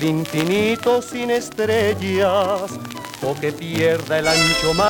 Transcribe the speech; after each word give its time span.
Del 0.00 0.10
infinito 0.10 1.02
sin 1.02 1.30
estrellas 1.30 2.70
o 3.22 3.34
que 3.38 3.52
pierda 3.52 4.18
el 4.18 4.28
ancho 4.28 4.74
mar. 4.74 4.89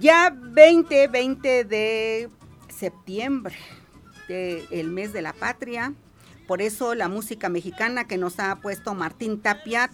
ya 0.00 0.30
20, 0.34 1.08
20 1.08 1.64
de 1.64 2.30
septiembre, 2.68 3.56
el 4.28 4.88
mes 4.90 5.12
de 5.12 5.22
la 5.22 5.32
patria. 5.32 5.94
Por 6.46 6.62
eso 6.62 6.94
la 6.94 7.08
música 7.08 7.48
mexicana 7.48 8.06
que 8.06 8.16
nos 8.16 8.38
ha 8.38 8.56
puesto 8.56 8.94
Martín 8.94 9.42
Tapia 9.42 9.90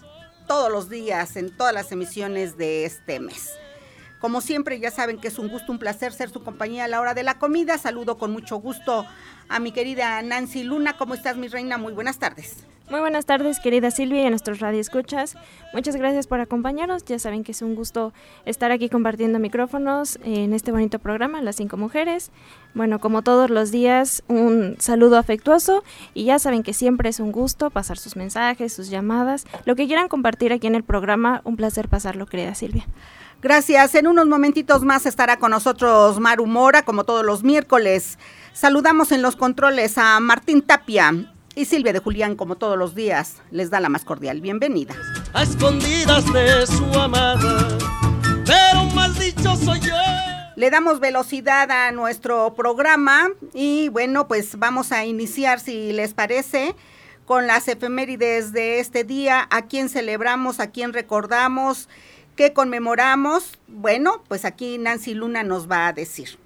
todos 0.47 0.71
los 0.71 0.89
días 0.89 1.35
en 1.35 1.55
todas 1.55 1.73
las 1.73 1.91
emisiones 1.91 2.57
de 2.57 2.85
este 2.85 3.19
mes. 3.19 3.51
Como 4.25 4.41
siempre, 4.41 4.79
ya 4.79 4.89
saben 4.89 5.19
que 5.19 5.27
es 5.27 5.37
un 5.37 5.49
gusto, 5.49 5.71
un 5.71 5.77
placer 5.77 6.11
ser 6.11 6.31
su 6.31 6.41
compañía 6.41 6.85
a 6.85 6.87
la 6.87 6.99
hora 6.99 7.13
de 7.13 7.21
la 7.21 7.37
comida. 7.37 7.77
Saludo 7.77 8.17
con 8.17 8.31
mucho 8.31 8.57
gusto 8.57 9.05
a 9.49 9.59
mi 9.59 9.71
querida 9.71 10.19
Nancy 10.23 10.63
Luna. 10.63 10.97
¿Cómo 10.97 11.13
estás, 11.13 11.37
mi 11.37 11.47
reina? 11.47 11.77
Muy 11.77 11.93
buenas 11.93 12.17
tardes. 12.17 12.65
Muy 12.89 13.01
buenas 13.01 13.27
tardes, 13.27 13.59
querida 13.59 13.91
Silvia 13.91 14.23
y 14.23 14.25
a 14.25 14.29
nuestros 14.31 14.61
radioescuchas. 14.61 15.35
Muchas 15.73 15.95
gracias 15.95 16.25
por 16.25 16.39
acompañarnos. 16.39 17.05
Ya 17.05 17.19
saben 17.19 17.43
que 17.43 17.51
es 17.51 17.61
un 17.61 17.75
gusto 17.75 18.13
estar 18.45 18.71
aquí 18.71 18.89
compartiendo 18.89 19.37
micrófonos 19.37 20.17
en 20.23 20.53
este 20.53 20.71
bonito 20.71 20.97
programa, 20.97 21.39
Las 21.43 21.57
Cinco 21.57 21.77
Mujeres. 21.77 22.31
Bueno, 22.73 22.99
como 22.99 23.21
todos 23.21 23.51
los 23.51 23.69
días, 23.69 24.23
un 24.27 24.75
saludo 24.79 25.19
afectuoso 25.19 25.83
y 26.15 26.25
ya 26.25 26.39
saben 26.39 26.63
que 26.63 26.73
siempre 26.73 27.09
es 27.09 27.19
un 27.19 27.31
gusto 27.31 27.69
pasar 27.69 27.99
sus 27.99 28.15
mensajes, 28.15 28.73
sus 28.73 28.89
llamadas, 28.89 29.45
lo 29.65 29.75
que 29.75 29.85
quieran 29.85 30.07
compartir 30.07 30.51
aquí 30.51 30.65
en 30.65 30.73
el 30.73 30.83
programa. 30.83 31.41
Un 31.43 31.57
placer 31.57 31.89
pasarlo, 31.89 32.25
querida 32.25 32.55
Silvia. 32.55 32.87
Gracias. 33.41 33.95
En 33.95 34.07
unos 34.07 34.27
momentitos 34.27 34.83
más 34.83 35.05
estará 35.05 35.37
con 35.37 35.51
nosotros 35.51 36.19
Maru 36.19 36.45
Mora, 36.45 36.83
como 36.83 37.03
todos 37.03 37.25
los 37.25 37.43
miércoles. 37.43 38.17
Saludamos 38.53 39.11
en 39.11 39.21
los 39.21 39.35
controles 39.35 39.97
a 39.97 40.19
Martín 40.19 40.61
Tapia, 40.61 41.13
y 41.55 41.65
Silvia 41.65 41.93
de 41.93 41.99
Julián, 41.99 42.35
como 42.35 42.57
todos 42.57 42.77
los 42.77 42.95
días, 42.95 43.41
les 43.49 43.69
da 43.69 43.79
la 43.79 43.89
más 43.89 44.03
cordial 44.03 44.41
bienvenida. 44.41 44.93
A 45.33 45.43
escondidas 45.43 46.31
de 46.33 46.67
su 46.67 46.83
amada, 46.99 47.77
pero 48.45 48.83
más 48.93 49.17
dicho 49.17 49.55
soy 49.55 49.79
yo. 49.79 49.95
Le 50.57 50.69
damos 50.69 50.99
velocidad 50.99 51.71
a 51.71 51.91
nuestro 51.91 52.53
programa 52.53 53.29
y 53.53 53.89
bueno, 53.89 54.27
pues 54.27 54.57
vamos 54.59 54.91
a 54.91 55.05
iniciar, 55.05 55.59
si 55.59 55.91
les 55.91 56.13
parece, 56.13 56.75
con 57.25 57.47
las 57.47 57.67
efemérides 57.67 58.51
de 58.51 58.79
este 58.79 59.03
día, 59.03 59.47
a 59.49 59.63
quién 59.63 59.89
celebramos, 59.89 60.59
a 60.59 60.71
quién 60.71 60.93
recordamos, 60.93 61.89
qué 62.35 62.53
conmemoramos. 62.53 63.57
Bueno, 63.67 64.21
pues 64.27 64.45
aquí 64.45 64.77
Nancy 64.77 65.13
Luna 65.13 65.43
nos 65.43 65.69
va 65.69 65.87
a 65.87 65.93
decir. 65.93 66.37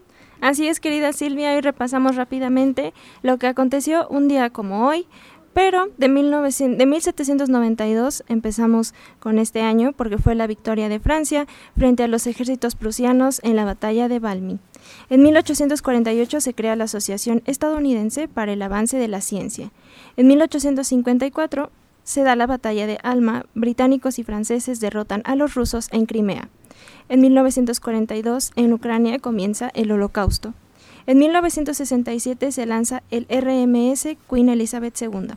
Así 0.42 0.68
es, 0.68 0.80
querida 0.80 1.12
Silvia, 1.12 1.54
hoy 1.54 1.62
repasamos 1.62 2.16
rápidamente 2.16 2.94
lo 3.24 3.38
que 3.38 3.48
aconteció 3.48 4.08
un 4.08 4.30
día 4.30 4.50
como 4.50 4.88
hoy, 4.88 5.06
pero 5.54 5.90
de, 5.98 6.08
1900, 6.08 6.78
de 6.78 6.86
1792 6.86 8.24
empezamos 8.30 8.94
con 9.20 9.38
este 9.38 9.62
año 9.62 9.92
porque 9.92 10.18
fue 10.18 10.36
la 10.36 10.48
victoria 10.48 10.88
de 10.88 11.02
Francia 11.02 11.46
frente 11.76 12.04
a 12.04 12.08
los 12.08 12.26
ejércitos 12.28 12.76
prusianos 12.76 13.42
en 13.44 13.58
la 13.58 13.66
batalla 13.66 14.08
de 14.08 14.20
Valmy. 14.20 14.60
En 15.10 15.24
1848 15.24 16.40
se 16.40 16.54
crea 16.54 16.78
la 16.78 16.86
Asociación 16.86 17.42
Estadounidense 17.46 18.30
para 18.30 18.54
el 18.54 18.62
Avance 18.62 18.96
de 18.96 19.10
la 19.10 19.20
Ciencia. 19.20 19.72
En 20.16 20.28
1854 20.28 21.70
se 22.10 22.24
da 22.24 22.36
la 22.36 22.48
batalla 22.48 22.88
de 22.88 22.98
Alma, 23.04 23.46
británicos 23.54 24.18
y 24.18 24.24
franceses 24.24 24.80
derrotan 24.80 25.22
a 25.26 25.36
los 25.36 25.54
rusos 25.54 25.90
en 25.92 26.08
Crimea. 26.08 26.50
En 27.08 27.22
1942, 27.22 28.52
en 28.56 28.74
Ucrania 28.74 29.20
comienza 29.20 29.70
el 29.76 29.92
Holocausto. 29.92 30.56
En 31.06 31.20
1967 31.20 32.52
se 32.52 32.66
lanza 32.66 33.04
el 33.12 33.28
RMS 33.30 34.18
Queen 34.28 34.50
Elizabeth 34.50 35.00
II. 35.00 35.36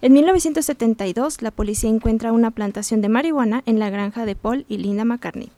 En 0.00 0.12
1972, 0.14 1.42
la 1.42 1.50
policía 1.50 1.90
encuentra 1.90 2.32
una 2.32 2.50
plantación 2.50 3.02
de 3.02 3.10
marihuana 3.10 3.62
en 3.66 3.78
la 3.78 3.90
granja 3.90 4.24
de 4.24 4.36
Paul 4.36 4.64
y 4.70 4.78
Linda 4.78 5.04
McCartney. 5.04 5.50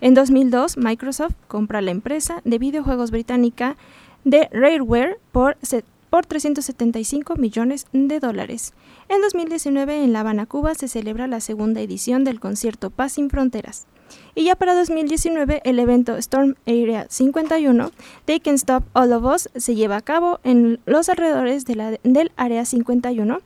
En 0.00 0.14
2002, 0.14 0.76
Microsoft 0.76 1.34
compra 1.46 1.82
la 1.82 1.92
empresa 1.92 2.42
de 2.44 2.58
videojuegos 2.58 3.12
británica 3.12 3.76
de 4.24 4.48
Rareware 4.50 5.20
por, 5.30 5.56
por 6.10 6.26
375 6.26 7.36
millones 7.36 7.86
de 7.92 8.20
dólares. 8.20 8.74
En 9.08 9.22
2019, 9.22 10.04
en 10.04 10.12
La 10.12 10.20
Habana, 10.20 10.46
Cuba, 10.46 10.74
se 10.74 10.88
celebra 10.88 11.26
la 11.26 11.40
segunda 11.40 11.80
edición 11.80 12.24
del 12.24 12.40
concierto 12.40 12.90
Paz 12.90 13.12
sin 13.12 13.30
Fronteras. 13.30 13.86
Y 14.34 14.44
ya 14.44 14.56
para 14.56 14.74
2019, 14.74 15.62
el 15.64 15.78
evento 15.78 16.16
Storm 16.16 16.56
Area 16.66 17.06
51, 17.08 17.92
They 18.24 18.40
Can 18.40 18.56
Stop 18.56 18.84
All 18.92 19.12
of 19.12 19.24
Us, 19.24 19.48
se 19.54 19.74
lleva 19.74 19.96
a 19.96 20.02
cabo 20.02 20.40
en 20.42 20.80
los 20.84 21.08
alrededores 21.08 21.64
de 21.64 21.76
la, 21.76 21.90
del 22.02 22.32
Área 22.36 22.64
51. 22.64 23.40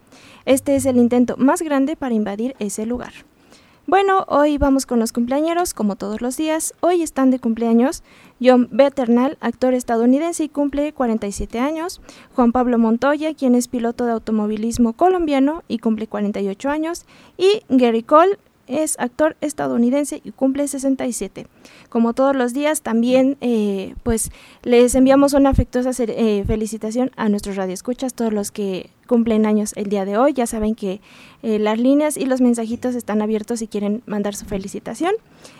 Este 0.46 0.76
es 0.76 0.86
el 0.86 0.96
intento 0.96 1.36
más 1.36 1.62
grande 1.62 1.96
para 1.96 2.14
invadir 2.14 2.54
ese 2.58 2.86
lugar. 2.86 3.12
Bueno, 3.86 4.24
hoy 4.28 4.56
vamos 4.56 4.86
con 4.86 4.98
los 4.98 5.12
cumpleaños, 5.12 5.74
como 5.74 5.96
todos 5.96 6.22
los 6.22 6.38
días. 6.38 6.72
Hoy 6.80 7.02
están 7.02 7.30
de 7.30 7.38
cumpleaños 7.38 8.02
John 8.42 8.68
Beternal, 8.70 9.38
actor 9.40 9.74
estadounidense 9.74 10.44
y 10.44 10.48
cumple 10.48 10.92
47 10.92 11.58
años. 11.58 12.00
Juan 12.34 12.52
Pablo 12.52 12.78
Montoya, 12.78 13.34
quien 13.34 13.54
es 13.54 13.68
piloto 13.68 14.06
de 14.06 14.12
automovilismo 14.12 14.92
colombiano 14.92 15.62
y 15.68 15.78
cumple 15.78 16.06
48 16.06 16.70
años. 16.70 17.06
Y 17.36 17.62
Gary 17.68 18.02
Cole, 18.02 18.38
es 18.66 18.96
actor 18.98 19.36
estadounidense 19.40 20.20
y 20.24 20.30
cumple 20.32 20.66
67. 20.68 21.46
Como 21.88 22.14
todos 22.14 22.34
los 22.34 22.52
días, 22.54 22.82
también 22.82 23.36
eh, 23.40 23.94
pues 24.02 24.30
les 24.62 24.94
enviamos 24.94 25.34
una 25.34 25.50
afectuosa 25.50 25.90
eh, 25.98 26.44
felicitación 26.46 27.10
a 27.16 27.28
nuestros 27.28 27.56
radioescuchas, 27.56 28.14
todos 28.14 28.32
los 28.32 28.50
que 28.50 28.90
cumplen 29.06 29.46
años 29.46 29.74
el 29.76 29.88
día 29.88 30.04
de 30.04 30.16
hoy. 30.16 30.32
Ya 30.32 30.46
saben 30.46 30.74
que 30.74 31.00
eh, 31.42 31.58
las 31.58 31.78
líneas 31.78 32.16
y 32.16 32.24
los 32.26 32.40
mensajitos 32.40 32.94
están 32.94 33.22
abiertos 33.22 33.58
si 33.58 33.68
quieren 33.68 34.02
mandar 34.06 34.34
su 34.34 34.46
felicitación. 34.46 35.12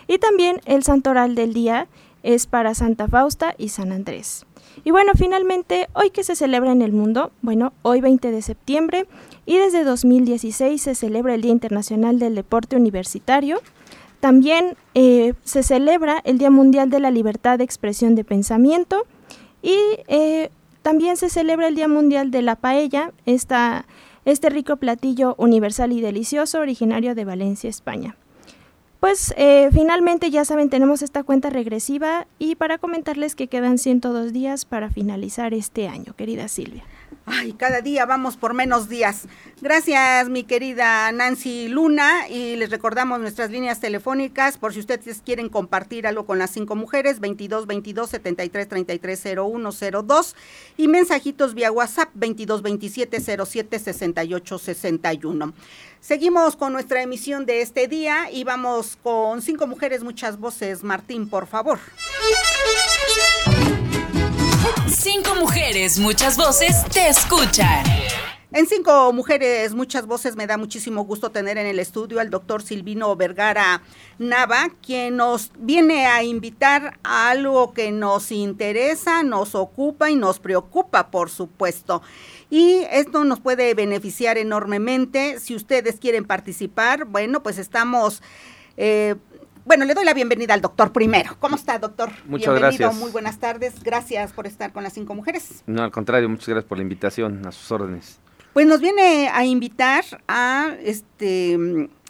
Y 0.07 0.17
también 0.17 0.61
el 0.65 0.83
santoral 0.83 1.35
del 1.35 1.53
día 1.53 1.87
es 2.25 2.47
para 2.47 2.73
Santa 2.73 3.07
Fausta 3.07 3.55
y 3.57 3.69
San 3.69 3.91
Andrés. 3.91 4.45
Y 4.83 4.91
bueno, 4.91 5.13
finalmente, 5.15 5.87
hoy 5.93 6.09
que 6.09 6.23
se 6.23 6.35
celebra 6.35 6.71
en 6.71 6.81
el 6.81 6.91
mundo, 6.91 7.31
bueno, 7.41 7.71
hoy 7.83 8.01
20 8.01 8.31
de 8.31 8.41
septiembre 8.41 9.05
y 9.45 9.57
desde 9.57 9.83
2016 9.83 10.81
se 10.81 10.95
celebra 10.95 11.35
el 11.35 11.41
Día 11.41 11.51
Internacional 11.51 12.19
del 12.19 12.35
Deporte 12.35 12.75
Universitario. 12.75 13.61
También 14.19 14.75
eh, 14.95 15.33
se 15.43 15.63
celebra 15.63 16.19
el 16.25 16.39
Día 16.39 16.49
Mundial 16.49 16.89
de 16.89 16.99
la 16.99 17.11
Libertad 17.11 17.59
de 17.59 17.63
Expresión 17.63 18.15
de 18.15 18.23
Pensamiento 18.23 19.05
y 19.61 19.77
eh, 20.07 20.49
también 20.81 21.17
se 21.17 21.29
celebra 21.29 21.67
el 21.67 21.75
Día 21.75 21.87
Mundial 21.87 22.31
de 22.31 22.41
la 22.41 22.55
Paella, 22.55 23.11
esta, 23.25 23.85
este 24.25 24.49
rico 24.49 24.77
platillo 24.77 25.35
universal 25.37 25.91
y 25.91 26.01
delicioso 26.01 26.59
originario 26.59 27.15
de 27.15 27.23
Valencia, 27.23 27.69
España. 27.69 28.17
Pues 28.99 29.33
eh, 29.37 29.69
finalmente 29.71 30.31
ya 30.31 30.45
saben, 30.45 30.69
tenemos 30.69 31.01
esta 31.01 31.23
cuenta 31.23 31.49
regresiva 31.49 32.27
y 32.39 32.55
para 32.55 32.77
comentarles 32.77 33.35
que 33.35 33.47
quedan 33.47 33.77
102 33.77 34.33
días 34.33 34.65
para 34.65 34.89
finalizar 34.89 35.53
este 35.53 35.87
año, 35.87 36.15
querida 36.15 36.47
Silvia. 36.47 36.83
Ay, 37.27 37.53
cada 37.53 37.81
día 37.81 38.05
vamos 38.05 38.37
por 38.37 38.53
menos 38.53 38.87
días. 38.87 39.27
Gracias, 39.59 40.29
mi 40.29 40.43
querida 40.43 41.11
Nancy 41.11 41.67
Luna. 41.67 42.27
Y 42.29 42.55
les 42.55 42.69
recordamos 42.69 43.19
nuestras 43.19 43.49
líneas 43.49 43.79
telefónicas 43.79 44.59
por 44.59 44.73
si 44.73 44.79
ustedes 44.79 45.23
quieren 45.25 45.49
compartir 45.49 46.05
algo 46.05 46.27
con 46.27 46.37
las 46.37 46.51
cinco 46.51 46.75
mujeres, 46.75 47.19
22 47.19 47.65
22 47.65 48.09
73 48.11 48.69
33 48.69 49.23
01 49.37 49.69
02 50.03 50.35
y 50.77 50.87
mensajitos 50.87 51.55
vía 51.55 51.71
WhatsApp 51.71 52.09
22 52.13 52.61
27 52.61 53.19
07 53.19 53.79
68 53.79 54.59
61. 54.59 55.53
Seguimos 55.99 56.55
con 56.55 56.73
nuestra 56.73 57.01
emisión 57.01 57.47
de 57.47 57.61
este 57.61 57.87
día 57.87 58.29
y 58.31 58.43
vamos 58.43 58.99
con 59.01 59.41
cinco 59.41 59.65
mujeres, 59.65 60.03
muchas 60.03 60.37
voces. 60.37 60.83
Martín, 60.83 61.27
por 61.27 61.47
favor. 61.47 61.79
Cinco 64.87 65.35
mujeres, 65.35 65.99
muchas 65.99 66.37
voces 66.37 66.83
te 66.91 67.07
escuchan. 67.09 67.83
En 68.51 68.67
Cinco 68.67 69.11
Mujeres, 69.11 69.73
muchas 69.73 70.05
voces, 70.05 70.37
me 70.37 70.47
da 70.47 70.55
muchísimo 70.57 71.03
gusto 71.03 71.29
tener 71.29 71.57
en 71.57 71.67
el 71.67 71.77
estudio 71.77 72.21
al 72.21 72.29
doctor 72.29 72.63
Silvino 72.63 73.13
Vergara 73.15 73.81
Nava, 74.17 74.69
quien 74.81 75.17
nos 75.17 75.51
viene 75.59 76.05
a 76.07 76.23
invitar 76.23 76.97
a 77.03 77.31
algo 77.31 77.73
que 77.73 77.91
nos 77.91 78.31
interesa, 78.31 79.23
nos 79.23 79.55
ocupa 79.55 80.09
y 80.09 80.15
nos 80.15 80.39
preocupa, 80.39 81.11
por 81.11 81.29
supuesto. 81.29 82.01
Y 82.49 82.83
esto 82.91 83.25
nos 83.25 83.41
puede 83.41 83.73
beneficiar 83.73 84.37
enormemente. 84.37 85.41
Si 85.41 85.53
ustedes 85.53 85.99
quieren 85.99 86.23
participar, 86.23 87.05
bueno, 87.05 87.43
pues 87.43 87.57
estamos... 87.57 88.23
Eh, 88.77 89.15
bueno, 89.65 89.83
le 89.85 89.93
doy 89.95 90.05
la 90.05 90.13
bienvenida 90.13 90.53
al 90.53 90.61
doctor 90.61 90.91
primero. 90.93 91.35
¿Cómo 91.39 91.55
está, 91.55 91.79
doctor? 91.79 92.09
Muchas 92.25 92.53
Bienvenido, 92.53 92.59
gracias. 92.59 92.95
Muy 92.95 93.11
buenas 93.11 93.39
tardes. 93.39 93.83
Gracias 93.83 94.31
por 94.31 94.45
estar 94.47 94.71
con 94.71 94.83
las 94.83 94.93
cinco 94.93 95.15
mujeres. 95.15 95.63
No, 95.65 95.83
al 95.83 95.91
contrario, 95.91 96.29
muchas 96.29 96.47
gracias 96.49 96.69
por 96.69 96.77
la 96.77 96.83
invitación, 96.83 97.45
a 97.47 97.51
sus 97.51 97.71
órdenes. 97.71 98.19
Pues 98.53 98.67
nos 98.67 98.79
viene 98.79 99.27
a 99.33 99.43
invitar 99.43 100.05
a 100.27 100.75
este 100.83 101.55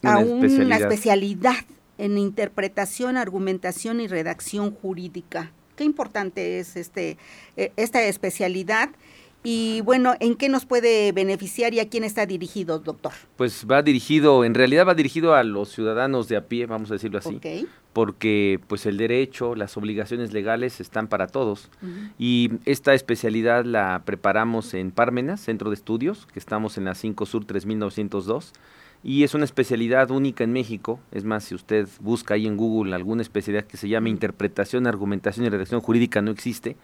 a 0.03 0.17
Una 0.19 0.19
una 0.19 0.45
especialidad. 0.45 0.81
especialidad 0.81 1.55
en 1.97 2.17
interpretación, 2.17 3.17
argumentación 3.17 4.01
y 4.01 4.07
redacción 4.07 4.71
jurídica. 4.71 5.51
Qué 5.75 5.85
importante 5.85 6.59
es 6.59 6.75
este 6.75 7.17
eh, 7.57 7.71
esta 7.77 8.03
especialidad 8.03 8.89
y 9.45 9.81
bueno, 9.81 10.15
¿en 10.19 10.35
qué 10.35 10.49
nos 10.49 10.65
puede 10.65 11.11
beneficiar 11.11 11.73
y 11.73 11.79
a 11.79 11.87
quién 11.87 12.03
está 12.03 12.25
dirigido, 12.25 12.79
doctor? 12.79 13.13
Pues 13.37 13.65
va 13.69 13.83
dirigido, 13.83 14.43
en 14.43 14.55
realidad 14.55 14.87
va 14.87 14.95
dirigido 14.95 15.35
a 15.35 15.43
los 15.43 15.69
ciudadanos 15.69 16.27
de 16.27 16.37
a 16.37 16.47
pie, 16.47 16.65
vamos 16.65 16.89
a 16.89 16.95
decirlo 16.95 17.19
así, 17.19 17.39
porque 17.93 18.59
pues 18.67 18.87
el 18.87 18.97
derecho, 18.97 19.53
las 19.55 19.77
obligaciones 19.77 20.33
legales 20.33 20.81
están 20.81 21.07
para 21.07 21.27
todos. 21.27 21.69
Y 22.17 22.51
esta 22.65 22.93
especialidad 22.93 23.63
la 23.63 24.01
preparamos 24.03 24.73
en 24.73 24.91
Parmenas, 24.91 25.41
Centro 25.41 25.69
de 25.69 25.75
Estudios, 25.75 26.25
que 26.25 26.39
estamos 26.39 26.77
en 26.77 26.85
la 26.85 26.95
5 26.95 27.25
Sur 27.25 27.45
3902. 27.45 28.51
Y 29.07 29.23
es 29.23 29.35
una 29.35 29.45
especialidad 29.45 30.09
única 30.09 30.43
en 30.43 30.51
México. 30.51 30.99
Es 31.11 31.23
más, 31.23 31.43
si 31.43 31.53
usted 31.53 31.87
busca 31.99 32.33
ahí 32.33 32.47
en 32.47 32.57
Google 32.57 32.95
alguna 32.95 33.21
especialidad 33.21 33.65
que 33.65 33.77
se 33.77 33.87
llame 33.87 34.09
interpretación, 34.09 34.87
argumentación 34.87 35.45
y 35.45 35.49
redacción 35.49 35.79
jurídica, 35.79 36.23
no 36.23 36.31
existe. 36.31 36.75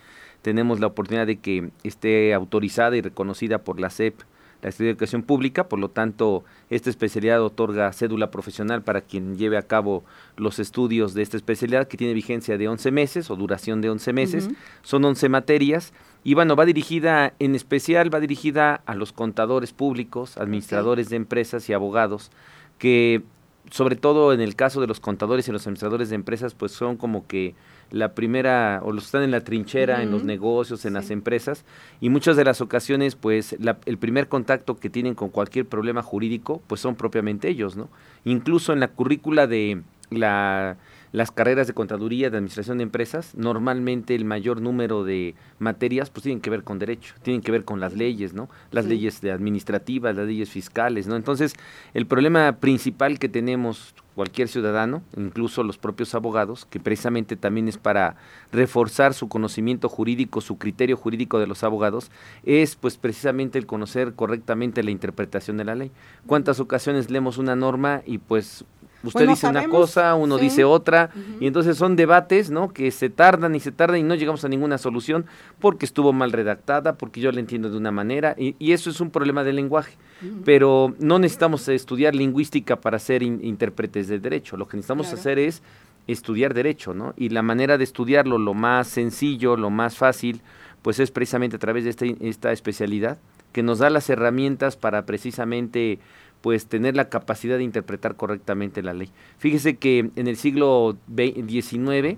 Tenemos 0.41 0.79
la 0.79 0.87
oportunidad 0.87 1.27
de 1.27 1.37
que 1.37 1.69
esté 1.83 2.33
autorizada 2.33 2.95
y 2.97 3.01
reconocida 3.01 3.59
por 3.59 3.79
la 3.79 3.89
SEP, 3.89 4.19
la 4.61 4.71
Secretaría 4.71 4.87
de 4.87 4.91
Educación 4.91 5.23
Pública. 5.23 5.67
Por 5.67 5.79
lo 5.79 5.89
tanto, 5.89 6.43
esta 6.69 6.89
especialidad 6.89 7.43
otorga 7.43 7.91
cédula 7.93 8.31
profesional 8.31 8.81
para 8.81 9.01
quien 9.01 9.37
lleve 9.37 9.57
a 9.57 9.63
cabo 9.63 10.03
los 10.37 10.59
estudios 10.59 11.13
de 11.13 11.21
esta 11.21 11.37
especialidad, 11.37 11.87
que 11.87 11.97
tiene 11.97 12.13
vigencia 12.13 12.57
de 12.57 12.67
11 12.67 12.91
meses 12.91 13.29
o 13.29 13.35
duración 13.35 13.81
de 13.81 13.89
11 13.89 14.13
meses. 14.13 14.49
Son 14.81 15.03
11 15.03 15.29
materias 15.29 15.93
y 16.23 16.35
bueno, 16.35 16.55
va 16.55 16.65
dirigida, 16.65 17.33
en 17.39 17.55
especial 17.55 18.13
va 18.13 18.19
dirigida 18.19 18.81
a 18.85 18.95
los 18.95 19.11
contadores 19.11 19.73
públicos, 19.73 20.37
administradores 20.37 21.09
de 21.09 21.15
empresas 21.15 21.67
y 21.69 21.73
abogados, 21.73 22.31
que 22.77 23.23
sobre 23.69 23.95
todo 23.95 24.33
en 24.33 24.41
el 24.41 24.55
caso 24.55 24.81
de 24.81 24.87
los 24.87 24.99
contadores 24.99 25.47
y 25.47 25.51
los 25.51 25.65
administradores 25.65 26.09
de 26.09 26.15
empresas, 26.15 26.53
pues 26.53 26.71
son 26.71 26.97
como 26.97 27.25
que 27.27 27.55
la 27.91 28.13
primera, 28.15 28.81
o 28.83 28.91
los 28.91 29.05
están 29.05 29.23
en 29.23 29.31
la 29.31 29.41
trinchera, 29.41 30.01
en 30.01 30.11
los 30.11 30.23
negocios, 30.23 30.85
en 30.85 30.93
las 30.93 31.11
empresas, 31.11 31.65
y 31.99 32.09
muchas 32.09 32.37
de 32.37 32.45
las 32.45 32.61
ocasiones, 32.61 33.15
pues 33.15 33.55
la- 33.59 33.77
el 33.85 33.97
primer 33.97 34.27
contacto 34.27 34.77
que 34.77 34.89
tienen 34.89 35.13
con 35.13 35.29
cualquier 35.29 35.65
problema 35.65 36.01
jurídico, 36.01 36.61
pues 36.67 36.81
son 36.81 36.95
propiamente 36.95 37.49
ellos, 37.49 37.75
¿no? 37.75 37.89
Incluso 38.25 38.73
en 38.73 38.79
la 38.79 38.87
currícula 38.87 39.45
de 39.47 39.81
la 40.09 40.77
las 41.13 41.29
carreras 41.29 41.67
de 41.67 41.73
contaduría, 41.73 42.29
de 42.29 42.37
administración 42.37 42.77
de 42.77 42.83
empresas, 42.83 43.35
normalmente 43.35 44.15
el 44.15 44.23
mayor 44.23 44.61
número 44.61 45.03
de 45.03 45.35
materias 45.59 46.09
pues 46.09 46.23
tienen 46.23 46.39
que 46.39 46.49
ver 46.49 46.63
con 46.63 46.79
derecho, 46.79 47.15
tienen 47.21 47.41
que 47.41 47.51
ver 47.51 47.65
con 47.65 47.81
las 47.81 47.93
leyes, 47.97 48.33
¿no? 48.33 48.49
Las 48.71 48.85
Sí. 48.85 48.91
leyes 48.91 49.19
de 49.19 49.33
administrativas, 49.33 50.15
las 50.15 50.25
leyes 50.25 50.49
fiscales, 50.49 51.07
¿no? 51.07 51.17
Entonces, 51.17 51.53
el 51.93 52.05
problema 52.05 52.53
principal 52.61 53.19
que 53.19 53.27
tenemos 53.27 53.93
cualquier 54.15 54.47
ciudadano, 54.47 55.01
incluso 55.15 55.63
los 55.63 55.77
propios 55.77 56.13
abogados, 56.15 56.65
que 56.65 56.79
precisamente 56.79 57.35
también 57.35 57.67
es 57.67 57.77
para 57.77 58.15
reforzar 58.51 59.13
su 59.13 59.29
conocimiento 59.29 59.89
jurídico, 59.89 60.41
su 60.41 60.57
criterio 60.57 60.97
jurídico 60.97 61.39
de 61.39 61.47
los 61.47 61.63
abogados, 61.63 62.11
es 62.43 62.75
pues 62.75 62.97
precisamente 62.97 63.57
el 63.57 63.65
conocer 63.65 64.13
correctamente 64.13 64.83
la 64.83 64.91
interpretación 64.91 65.57
de 65.57 65.65
la 65.65 65.75
ley. 65.75 65.91
¿Cuántas 66.25 66.59
ocasiones 66.59 67.09
leemos 67.09 67.37
una 67.37 67.55
norma 67.55 68.01
y 68.05 68.17
pues 68.17 68.65
usted 69.03 69.27
dice 69.27 69.47
una 69.47 69.67
cosa, 69.67 70.15
uno 70.15 70.37
sí. 70.37 70.43
dice 70.45 70.63
otra, 70.63 71.09
y 71.39 71.47
entonces 71.47 71.77
son 71.77 71.95
debates, 71.95 72.49
¿no? 72.49 72.71
Que 72.73 72.91
se 72.91 73.09
tardan 73.09 73.55
y 73.55 73.59
se 73.59 73.71
tardan 73.71 73.99
y 73.99 74.03
no 74.03 74.15
llegamos 74.15 74.43
a 74.45 74.49
ninguna 74.49 74.77
solución 74.77 75.25
porque 75.59 75.85
estuvo 75.85 76.13
mal 76.13 76.31
redactada, 76.31 76.95
porque 76.97 77.21
yo 77.21 77.31
la 77.31 77.39
entiendo 77.39 77.69
de 77.69 77.77
una 77.77 77.91
manera, 77.91 78.35
y, 78.37 78.55
y 78.59 78.71
eso 78.73 78.89
es 78.89 78.99
un 79.01 79.09
problema 79.11 79.43
del 79.43 79.55
lenguaje. 79.55 79.97
Pero 80.45 80.93
no 80.99 81.17
necesitamos 81.17 81.67
estudiar 81.67 82.13
lingüística 82.13 82.75
para 82.75 82.99
ser 82.99 83.23
in- 83.23 83.39
intérpretes 83.43 84.07
de 84.07 84.19
derecho. 84.19 84.55
Lo 84.55 84.67
que 84.67 84.77
necesitamos 84.77 85.07
Claro. 85.07 85.19
hacer 85.19 85.39
es 85.39 85.63
estudiar 86.07 86.53
derecho, 86.53 86.93
¿no? 86.93 87.13
Y 87.17 87.29
la 87.29 87.41
manera 87.41 87.77
de 87.77 87.83
estudiarlo, 87.83 88.37
lo 88.37 88.53
más 88.53 88.87
sencillo, 88.87 89.57
lo 89.57 89.69
más 89.71 89.97
fácil, 89.97 90.41
pues 90.83 90.99
es 90.99 91.09
precisamente 91.11 91.55
a 91.55 91.59
través 91.59 91.83
de 91.85 91.89
esta, 91.91 92.05
esta 92.21 92.51
especialidad 92.51 93.17
que 93.51 93.63
nos 93.63 93.79
da 93.79 93.89
las 93.89 94.09
herramientas 94.09 94.77
para 94.77 95.05
precisamente 95.05 95.99
pues 96.41 96.65
tener 96.65 96.95
la 96.95 97.09
capacidad 97.09 97.57
de 97.57 97.63
interpretar 97.63 98.15
correctamente 98.15 98.81
la 98.81 98.93
ley. 98.93 99.09
Fíjese 99.37 99.77
que 99.77 100.09
en 100.15 100.27
el 100.27 100.35
siglo 100.37 100.97
XIX, 101.15 102.17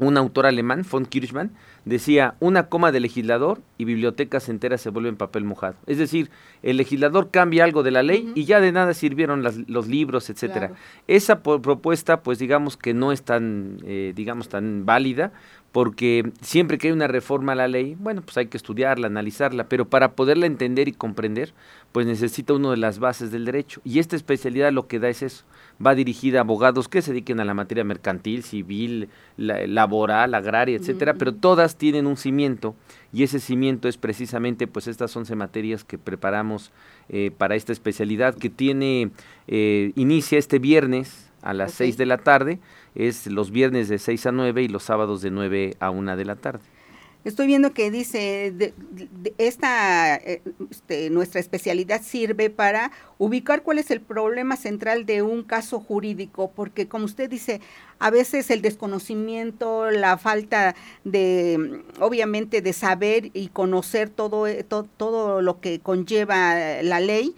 un 0.00 0.16
autor 0.16 0.46
alemán, 0.46 0.84
von 0.88 1.06
Kirchmann, 1.06 1.50
decía, 1.84 2.34
una 2.38 2.68
coma 2.68 2.92
de 2.92 3.00
legislador 3.00 3.60
y 3.78 3.84
bibliotecas 3.84 4.48
enteras 4.48 4.80
se 4.80 4.90
vuelven 4.90 5.16
papel 5.16 5.42
mojado. 5.44 5.74
Es 5.86 5.98
decir, 5.98 6.30
el 6.62 6.76
legislador 6.76 7.30
cambia 7.32 7.64
algo 7.64 7.82
de 7.82 7.90
la 7.90 8.04
ley 8.04 8.30
y 8.36 8.44
ya 8.44 8.60
de 8.60 8.70
nada 8.70 8.94
sirvieron 8.94 9.42
las- 9.42 9.68
los 9.68 9.88
libros, 9.88 10.30
etcétera. 10.30 10.68
Claro. 10.68 10.82
Esa 11.08 11.42
propuesta, 11.42 12.20
pues 12.22 12.38
digamos 12.38 12.76
que 12.76 12.94
no 12.94 13.10
es 13.10 13.22
tan, 13.22 13.78
eh, 13.84 14.12
digamos, 14.14 14.48
tan 14.48 14.86
válida, 14.86 15.32
porque 15.72 16.32
siempre 16.40 16.78
que 16.78 16.88
hay 16.88 16.92
una 16.92 17.08
reforma 17.08 17.52
a 17.52 17.54
la 17.54 17.68
ley, 17.68 17.94
bueno, 18.00 18.22
pues 18.22 18.36
hay 18.38 18.46
que 18.46 18.56
estudiarla, 18.56 19.06
analizarla, 19.06 19.68
pero 19.68 19.84
para 19.86 20.12
poderla 20.12 20.46
entender 20.46 20.88
y 20.88 20.92
comprender, 20.92 21.52
pues 21.92 22.06
necesita 22.06 22.54
uno 22.54 22.70
de 22.70 22.78
las 22.78 22.98
bases 22.98 23.30
del 23.30 23.44
derecho. 23.44 23.80
Y 23.84 23.98
esta 23.98 24.16
especialidad 24.16 24.72
lo 24.72 24.86
que 24.88 24.98
da 24.98 25.08
es 25.10 25.22
eso. 25.22 25.44
Va 25.84 25.94
dirigida 25.94 26.38
a 26.38 26.42
abogados 26.42 26.88
que 26.88 27.02
se 27.02 27.12
dediquen 27.12 27.38
a 27.38 27.44
la 27.44 27.54
materia 27.54 27.84
mercantil, 27.84 28.42
civil, 28.42 29.10
la- 29.36 29.66
laboral, 29.66 30.34
agraria, 30.34 30.76
etcétera, 30.76 31.14
pero 31.14 31.34
todas 31.34 31.76
tienen 31.76 32.06
un 32.06 32.16
cimiento 32.16 32.74
y 33.12 33.22
ese 33.22 33.38
cimiento 33.38 33.88
es 33.88 33.96
precisamente 33.98 34.66
pues 34.66 34.88
estas 34.88 35.14
11 35.16 35.36
materias 35.36 35.84
que 35.84 35.98
preparamos 35.98 36.72
eh, 37.10 37.30
para 37.36 37.54
esta 37.56 37.72
especialidad 37.72 38.34
que 38.34 38.50
tiene, 38.50 39.10
eh, 39.46 39.92
inicia 39.96 40.38
este 40.38 40.58
viernes 40.58 41.30
a 41.42 41.54
las 41.54 41.70
Ok. 41.70 41.76
6 41.78 41.96
de 41.96 42.06
la 42.06 42.18
tarde, 42.18 42.58
es 42.94 43.26
los 43.26 43.50
viernes 43.50 43.88
de 43.88 43.98
6 43.98 44.26
a 44.26 44.32
9 44.32 44.62
y 44.62 44.68
los 44.68 44.82
sábados 44.82 45.22
de 45.22 45.30
9 45.30 45.76
a 45.80 45.90
1 45.90 46.16
de 46.16 46.24
la 46.24 46.36
tarde. 46.36 46.60
Estoy 47.24 47.48
viendo 47.48 47.74
que 47.74 47.90
dice, 47.90 48.72
esta, 49.38 50.14
eh, 50.16 50.40
este, 50.70 51.10
nuestra 51.10 51.40
especialidad 51.40 52.00
sirve 52.00 52.48
para 52.48 52.92
ubicar 53.18 53.64
cuál 53.64 53.78
es 53.78 53.90
el 53.90 54.00
problema 54.00 54.56
central 54.56 55.04
de 55.04 55.22
un 55.22 55.42
caso 55.42 55.80
jurídico, 55.80 56.52
porque 56.54 56.86
como 56.86 57.04
usted 57.04 57.28
dice, 57.28 57.60
a 57.98 58.10
veces 58.10 58.50
el 58.50 58.62
desconocimiento, 58.62 59.90
la 59.90 60.16
falta 60.16 60.76
de, 61.04 61.82
obviamente, 61.98 62.62
de 62.62 62.72
saber 62.72 63.30
y 63.34 63.48
conocer 63.48 64.10
todo, 64.10 64.46
eh, 64.46 64.64
todo 64.64 65.42
lo 65.42 65.60
que 65.60 65.80
conlleva 65.80 66.82
la 66.82 67.00
ley, 67.00 67.34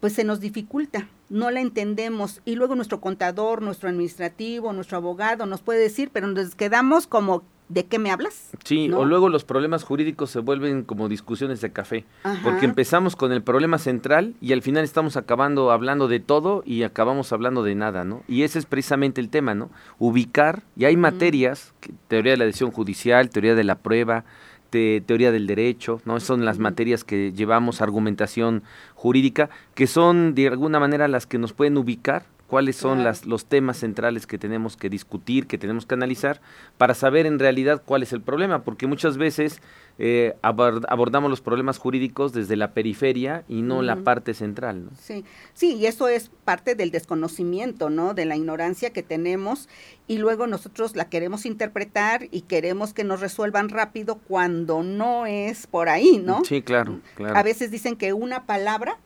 pues 0.00 0.12
se 0.12 0.24
nos 0.24 0.40
dificulta 0.40 1.08
no 1.28 1.50
la 1.50 1.60
entendemos 1.60 2.40
y 2.44 2.54
luego 2.54 2.74
nuestro 2.74 3.00
contador, 3.00 3.62
nuestro 3.62 3.88
administrativo, 3.88 4.72
nuestro 4.72 4.98
abogado 4.98 5.46
nos 5.46 5.60
puede 5.62 5.80
decir, 5.80 6.10
pero 6.12 6.26
nos 6.26 6.54
quedamos 6.54 7.06
como 7.06 7.42
¿de 7.68 7.84
qué 7.84 7.98
me 7.98 8.12
hablas? 8.12 8.50
Sí, 8.62 8.92
o 8.92 9.04
luego 9.04 9.28
los 9.28 9.42
problemas 9.42 9.82
jurídicos 9.82 10.30
se 10.30 10.38
vuelven 10.38 10.84
como 10.84 11.08
discusiones 11.08 11.60
de 11.60 11.72
café, 11.72 12.04
porque 12.44 12.64
empezamos 12.64 13.16
con 13.16 13.32
el 13.32 13.42
problema 13.42 13.78
central 13.78 14.34
y 14.40 14.52
al 14.52 14.62
final 14.62 14.84
estamos 14.84 15.16
acabando 15.16 15.72
hablando 15.72 16.06
de 16.06 16.20
todo 16.20 16.62
y 16.64 16.84
acabamos 16.84 17.32
hablando 17.32 17.64
de 17.64 17.74
nada, 17.74 18.04
¿no? 18.04 18.22
Y 18.28 18.42
ese 18.42 18.60
es 18.60 18.66
precisamente 18.66 19.20
el 19.20 19.30
tema, 19.30 19.56
¿no? 19.56 19.70
Ubicar, 19.98 20.62
y 20.76 20.84
hay 20.84 20.96
materias, 20.96 21.74
teoría 22.06 22.32
de 22.32 22.38
la 22.38 22.44
decisión 22.44 22.70
judicial, 22.70 23.30
teoría 23.30 23.56
de 23.56 23.64
la 23.64 23.78
prueba, 23.78 24.24
teoría 24.70 25.32
del 25.32 25.46
derecho, 25.46 26.00
¿no? 26.04 26.20
Son 26.20 26.44
las 26.44 26.58
materias 26.58 27.04
que 27.04 27.32
llevamos, 27.32 27.80
argumentación 27.80 28.62
jurídica, 28.94 29.50
que 29.74 29.86
son 29.86 30.34
de 30.34 30.48
alguna 30.48 30.80
manera 30.80 31.08
las 31.08 31.26
que 31.26 31.38
nos 31.38 31.52
pueden 31.52 31.76
ubicar 31.76 32.24
cuáles 32.46 32.76
son 32.76 33.04
las, 33.04 33.26
los 33.26 33.46
temas 33.46 33.78
centrales 33.78 34.26
que 34.26 34.38
tenemos 34.38 34.76
que 34.76 34.88
discutir, 34.88 35.46
que 35.46 35.58
tenemos 35.58 35.86
que 35.86 35.94
analizar, 35.94 36.40
para 36.78 36.94
saber 36.94 37.26
en 37.26 37.38
realidad 37.38 37.82
cuál 37.84 38.02
es 38.02 38.12
el 38.12 38.20
problema, 38.20 38.62
porque 38.62 38.86
muchas 38.86 39.16
veces 39.16 39.60
eh, 39.98 40.36
abordamos 40.42 41.30
los 41.30 41.40
problemas 41.40 41.78
jurídicos 41.78 42.32
desde 42.32 42.56
la 42.56 42.72
periferia 42.72 43.44
y 43.48 43.62
no 43.62 43.80
la 43.80 43.96
parte 43.96 44.34
central. 44.34 44.84
¿no? 44.84 44.90
Sí, 44.98 45.24
sí, 45.54 45.74
y 45.76 45.86
eso 45.86 46.08
es 46.08 46.30
parte 46.44 46.74
del 46.74 46.90
desconocimiento, 46.90 47.88
¿no? 47.88 48.12
De 48.12 48.26
la 48.26 48.36
ignorancia 48.36 48.90
que 48.90 49.02
tenemos 49.02 49.68
y 50.06 50.18
luego 50.18 50.46
nosotros 50.46 50.96
la 50.96 51.08
queremos 51.08 51.46
interpretar 51.46 52.28
y 52.30 52.42
queremos 52.42 52.92
que 52.92 53.04
nos 53.04 53.20
resuelvan 53.20 53.70
rápido 53.70 54.16
cuando 54.16 54.82
no 54.82 55.24
es 55.26 55.66
por 55.66 55.88
ahí, 55.88 56.20
¿no? 56.22 56.44
Sí, 56.44 56.62
claro, 56.62 57.00
claro. 57.14 57.36
A 57.36 57.42
veces 57.42 57.70
dicen 57.70 57.96
que 57.96 58.12
una 58.12 58.44
palabra 58.44 58.98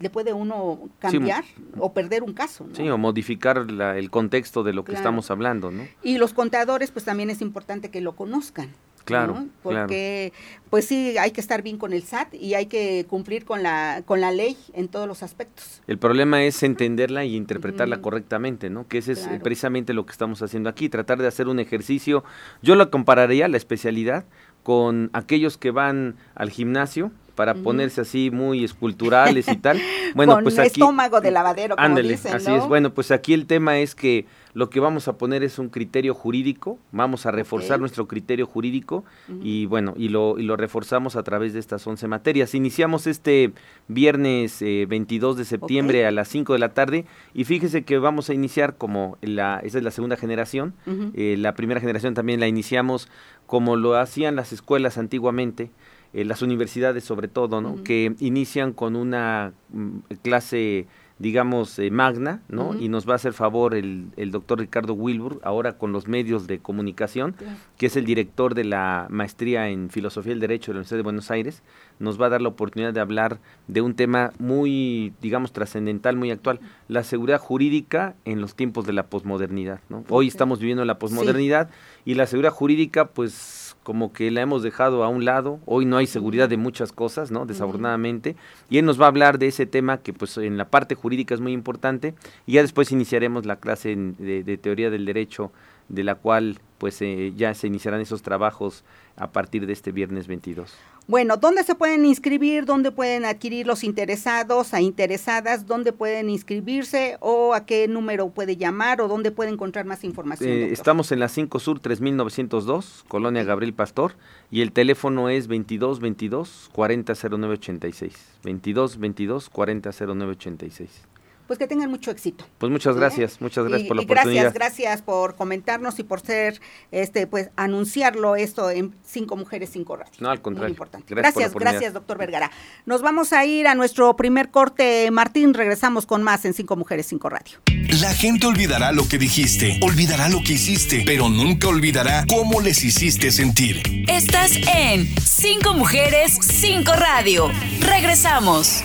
le 0.00 0.10
puede 0.10 0.32
uno 0.32 0.88
cambiar 0.98 1.44
o 1.78 1.92
perder 1.92 2.22
un 2.22 2.32
caso. 2.32 2.66
Sí, 2.72 2.88
o 2.88 2.98
modificar 2.98 3.66
el 3.68 4.10
contexto 4.10 4.62
de 4.62 4.72
lo 4.72 4.84
que 4.84 4.94
estamos 4.94 5.30
hablando, 5.30 5.70
¿no? 5.70 5.86
Y 6.02 6.18
los 6.18 6.32
contadores, 6.32 6.90
pues 6.90 7.04
también 7.04 7.30
es 7.30 7.40
importante 7.42 7.90
que 7.90 8.00
lo 8.00 8.16
conozcan. 8.16 8.70
Claro, 9.04 9.46
porque 9.62 10.32
pues 10.68 10.84
sí 10.84 11.16
hay 11.18 11.32
que 11.32 11.40
estar 11.40 11.62
bien 11.62 11.78
con 11.78 11.92
el 11.92 12.02
SAT 12.02 12.34
y 12.34 12.54
hay 12.54 12.66
que 12.66 13.06
cumplir 13.08 13.44
con 13.44 13.62
la 13.62 14.02
con 14.04 14.20
la 14.20 14.30
ley 14.30 14.56
en 14.72 14.88
todos 14.88 15.08
los 15.08 15.22
aspectos. 15.22 15.82
El 15.88 15.98
problema 15.98 16.44
es 16.44 16.62
entenderla 16.62 17.24
y 17.24 17.34
interpretarla 17.34 18.02
correctamente, 18.02 18.70
¿no? 18.70 18.86
Que 18.86 18.98
ese 18.98 19.12
es 19.12 19.28
precisamente 19.42 19.94
lo 19.94 20.06
que 20.06 20.12
estamos 20.12 20.42
haciendo 20.42 20.68
aquí, 20.68 20.88
tratar 20.88 21.18
de 21.18 21.26
hacer 21.26 21.48
un 21.48 21.58
ejercicio. 21.58 22.24
Yo 22.62 22.76
lo 22.76 22.90
compararía 22.90 23.48
la 23.48 23.56
especialidad 23.56 24.26
con 24.62 25.10
aquellos 25.12 25.56
que 25.56 25.70
van 25.70 26.16
al 26.34 26.50
gimnasio 26.50 27.10
para 27.34 27.54
ponerse 27.54 28.00
así 28.00 28.30
muy 28.30 28.64
esculturales 28.64 29.48
y 29.48 29.56
tal. 29.56 29.80
Bueno, 30.12 30.34
Con 30.34 30.42
pues 30.42 30.58
aquí 30.58 30.80
estómago 30.80 31.20
de 31.20 31.30
lavadero, 31.30 31.76
como 31.76 31.86
ándale, 31.86 32.14
así 32.14 32.52
es. 32.52 32.66
Bueno, 32.66 32.92
pues 32.92 33.12
aquí 33.12 33.32
el 33.32 33.46
tema 33.46 33.78
es 33.78 33.94
que 33.94 34.26
lo 34.54 34.68
que 34.68 34.80
vamos 34.80 35.06
a 35.06 35.16
poner 35.16 35.42
es 35.44 35.58
un 35.58 35.68
criterio 35.68 36.14
jurídico, 36.14 36.78
vamos 36.90 37.26
a 37.26 37.30
reforzar 37.30 37.78
nuestro 37.78 38.08
criterio 38.08 38.46
jurídico 38.46 39.04
y 39.42 39.66
bueno, 39.66 39.94
y 39.96 40.08
lo, 40.08 40.38
y 40.38 40.42
lo 40.42 40.56
reforzamos 40.56 41.14
a 41.14 41.22
través 41.22 41.52
de 41.52 41.60
estas 41.60 41.86
11 41.86 42.08
materias. 42.08 42.54
Iniciamos 42.54 43.06
este 43.06 43.52
viernes 43.86 44.60
22 44.60 45.36
eh, 45.36 45.38
de 45.38 45.44
septiembre 45.44 46.06
a 46.06 46.10
las 46.10 46.28
5 46.28 46.52
de 46.52 46.58
la 46.58 46.70
tarde 46.70 47.04
y 47.32 47.44
fíjese 47.44 47.82
que 47.82 47.98
vamos 47.98 48.28
a 48.30 48.34
iniciar 48.34 48.76
como 48.76 49.18
la, 49.20 49.60
esa 49.62 49.78
es 49.78 49.84
la 49.84 49.92
segunda 49.92 50.16
generación, 50.16 50.74
eh, 51.14 51.36
la 51.38 51.54
primera 51.54 51.80
generación 51.80 52.14
también 52.14 52.40
la 52.40 52.48
iniciamos 52.48 53.08
como 53.46 53.76
lo 53.76 53.96
hacían 53.96 54.36
las 54.36 54.52
escuelas 54.52 54.98
antiguamente, 54.98 55.70
eh, 56.12 56.24
las 56.24 56.42
universidades 56.42 57.04
sobre 57.04 57.28
todo, 57.28 57.60
¿no? 57.60 57.84
Que 57.84 58.14
inician 58.18 58.72
con 58.72 58.96
una 58.96 59.52
mm, 59.72 59.98
clase, 60.22 60.88
digamos, 61.20 61.78
eh, 61.78 61.92
magna, 61.92 62.42
¿no? 62.48 62.74
Y 62.74 62.88
nos 62.88 63.08
va 63.08 63.12
a 63.12 63.16
hacer 63.16 63.32
favor 63.32 63.76
el, 63.76 64.06
el 64.16 64.32
doctor 64.32 64.58
Ricardo 64.58 64.94
Wilbur, 64.94 65.40
ahora 65.44 65.78
con 65.78 65.92
los 65.92 66.08
medios 66.08 66.48
de 66.48 66.58
comunicación, 66.58 67.36
que 67.76 67.86
es 67.86 67.96
el 67.96 68.06
director 68.06 68.54
de 68.54 68.64
la 68.64 69.06
maestría 69.08 69.68
en 69.68 69.88
Filosofía 69.88 70.32
del 70.32 70.40
Derecho 70.40 70.72
de 70.72 70.74
la 70.74 70.78
Universidad 70.78 70.98
de 70.98 71.04
Buenos 71.04 71.30
Aires, 71.30 71.62
nos 72.00 72.20
va 72.20 72.26
a 72.26 72.30
dar 72.30 72.42
la 72.42 72.48
oportunidad 72.48 72.92
de 72.92 73.00
hablar 73.00 73.38
de 73.68 73.80
un 73.80 73.94
tema 73.94 74.32
muy, 74.40 75.12
digamos, 75.20 75.52
trascendental, 75.52 76.16
muy 76.16 76.32
actual, 76.32 76.58
la 76.88 77.04
seguridad 77.04 77.38
jurídica 77.38 78.16
en 78.24 78.40
los 78.40 78.56
tiempos 78.56 78.84
de 78.84 78.94
la 78.94 79.06
posmodernidad, 79.06 79.78
¿no? 79.88 80.02
Hoy 80.08 80.26
estamos 80.26 80.58
viviendo 80.58 80.84
la 80.84 80.98
posmodernidad 80.98 81.70
y 82.04 82.14
la 82.14 82.26
seguridad 82.26 82.52
jurídica, 82.52 83.04
pues 83.04 83.69
como 83.90 84.12
que 84.12 84.30
la 84.30 84.42
hemos 84.42 84.62
dejado 84.62 85.02
a 85.02 85.08
un 85.08 85.24
lado. 85.24 85.58
Hoy 85.66 85.84
no 85.84 85.96
hay 85.96 86.06
seguridad 86.06 86.48
de 86.48 86.56
muchas 86.56 86.92
cosas, 86.92 87.32
¿no? 87.32 87.44
Desafortunadamente. 87.44 88.36
Y 88.68 88.78
él 88.78 88.84
nos 88.84 89.00
va 89.00 89.06
a 89.06 89.08
hablar 89.08 89.40
de 89.40 89.48
ese 89.48 89.66
tema 89.66 89.98
que 89.98 90.12
pues 90.12 90.38
en 90.38 90.56
la 90.56 90.66
parte 90.68 90.94
jurídica 90.94 91.34
es 91.34 91.40
muy 91.40 91.50
importante. 91.50 92.14
Y 92.46 92.52
ya 92.52 92.62
después 92.62 92.92
iniciaremos 92.92 93.46
la 93.46 93.56
clase 93.56 93.96
de, 93.96 94.58
teoría 94.58 94.90
del 94.90 95.06
derecho, 95.06 95.50
de 95.90 96.04
la 96.04 96.14
cual 96.14 96.58
pues 96.78 97.02
eh, 97.02 97.34
ya 97.36 97.52
se 97.52 97.66
iniciarán 97.66 98.00
esos 98.00 98.22
trabajos 98.22 98.84
a 99.16 99.32
partir 99.32 99.66
de 99.66 99.74
este 99.74 99.92
viernes 99.92 100.26
22. 100.26 100.72
Bueno, 101.06 101.36
¿dónde 101.36 101.62
se 101.64 101.74
pueden 101.74 102.06
inscribir? 102.06 102.64
¿Dónde 102.64 102.92
pueden 102.92 103.24
adquirir 103.26 103.66
los 103.66 103.84
interesados 103.84 104.72
a 104.72 104.80
interesadas? 104.80 105.66
¿Dónde 105.66 105.92
pueden 105.92 106.30
inscribirse? 106.30 107.18
¿O 107.20 107.52
a 107.52 107.66
qué 107.66 107.86
número 107.88 108.30
puede 108.30 108.56
llamar? 108.56 109.00
¿O 109.02 109.08
dónde 109.08 109.30
puede 109.30 109.50
encontrar 109.50 109.84
más 109.84 110.04
información? 110.04 110.48
Eh, 110.48 110.68
estamos 110.70 111.12
en 111.12 111.18
la 111.18 111.28
5 111.28 111.58
Sur 111.58 111.80
3902, 111.80 113.04
Colonia 113.08 113.42
Gabriel 113.42 113.74
Pastor, 113.74 114.14
y 114.50 114.62
el 114.62 114.72
teléfono 114.72 115.28
es 115.28 115.48
2222 115.48 116.70
400986. 116.72 118.14
2222 118.44 119.50
400986 119.50 121.09
pues 121.50 121.58
que 121.58 121.66
tengan 121.66 121.90
mucho 121.90 122.12
éxito. 122.12 122.44
Pues 122.58 122.70
muchas 122.70 122.94
¿Eh? 122.94 123.00
gracias, 123.00 123.40
muchas 123.40 123.64
gracias 123.64 123.88
por 123.88 123.96
la 123.96 124.02
y 124.02 124.04
oportunidad. 124.04 124.54
Gracias, 124.54 124.54
gracias 124.54 125.02
por 125.02 125.34
comentarnos 125.34 125.98
y 125.98 126.04
por 126.04 126.20
ser, 126.20 126.60
este, 126.92 127.26
pues 127.26 127.50
anunciarlo 127.56 128.36
esto 128.36 128.70
en 128.70 128.94
Cinco 129.04 129.34
Mujeres, 129.34 129.70
Cinco 129.72 129.96
Radio. 129.96 130.12
No, 130.20 130.30
al 130.30 130.40
contrario. 130.42 130.68
Muy 130.68 130.74
importante. 130.74 131.12
Gracias, 131.12 131.52
gracias, 131.52 131.92
doctor 131.92 132.18
Vergara. 132.18 132.52
Nos 132.86 133.02
vamos 133.02 133.32
a 133.32 133.44
ir 133.46 133.66
a 133.66 133.74
nuestro 133.74 134.14
primer 134.14 134.52
corte, 134.52 135.10
Martín. 135.10 135.52
Regresamos 135.52 136.06
con 136.06 136.22
más 136.22 136.44
en 136.44 136.54
Cinco 136.54 136.76
Mujeres, 136.76 137.06
Cinco 137.06 137.28
Radio. 137.28 137.58
La 138.00 138.14
gente 138.14 138.46
olvidará 138.46 138.92
lo 138.92 139.08
que 139.08 139.18
dijiste, 139.18 139.80
olvidará 139.82 140.28
lo 140.28 140.44
que 140.44 140.52
hiciste, 140.52 141.02
pero 141.04 141.28
nunca 141.28 141.66
olvidará 141.66 142.26
cómo 142.28 142.60
les 142.60 142.84
hiciste 142.84 143.32
sentir. 143.32 143.82
Estás 144.06 144.52
en 144.72 145.12
Cinco 145.20 145.74
Mujeres, 145.74 146.38
Cinco 146.42 146.92
Radio. 146.92 147.50
Regresamos. 147.80 148.84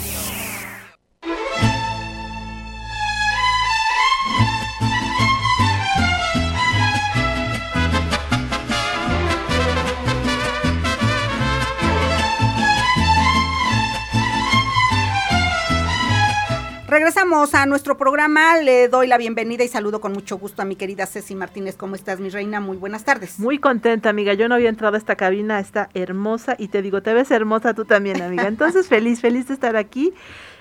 Regresamos 17.11 17.53
a 17.55 17.65
nuestro 17.65 17.97
programa. 17.97 18.55
Le 18.61 18.87
doy 18.87 19.05
la 19.05 19.17
bienvenida 19.17 19.65
y 19.65 19.67
saludo 19.67 19.99
con 19.99 20.13
mucho 20.13 20.37
gusto 20.37 20.61
a 20.61 20.65
mi 20.65 20.77
querida 20.77 21.05
Ceci 21.05 21.35
Martínez. 21.35 21.75
¿Cómo 21.75 21.95
estás, 21.95 22.21
mi 22.21 22.29
reina? 22.29 22.61
Muy 22.61 22.77
buenas 22.77 23.03
tardes. 23.03 23.37
Muy 23.37 23.57
contenta, 23.57 24.07
amiga. 24.07 24.33
Yo 24.33 24.47
no 24.47 24.55
había 24.55 24.69
entrado 24.69 24.95
a 24.95 24.97
esta 24.97 25.17
cabina, 25.17 25.59
está 25.59 25.89
hermosa 25.93 26.55
y 26.57 26.69
te 26.69 26.81
digo, 26.81 27.01
te 27.01 27.13
ves 27.13 27.29
hermosa 27.31 27.73
tú 27.73 27.83
también, 27.83 28.21
amiga. 28.21 28.47
Entonces, 28.47 28.87
feliz, 28.87 29.19
feliz 29.19 29.49
de 29.49 29.55
estar 29.55 29.75
aquí 29.75 30.13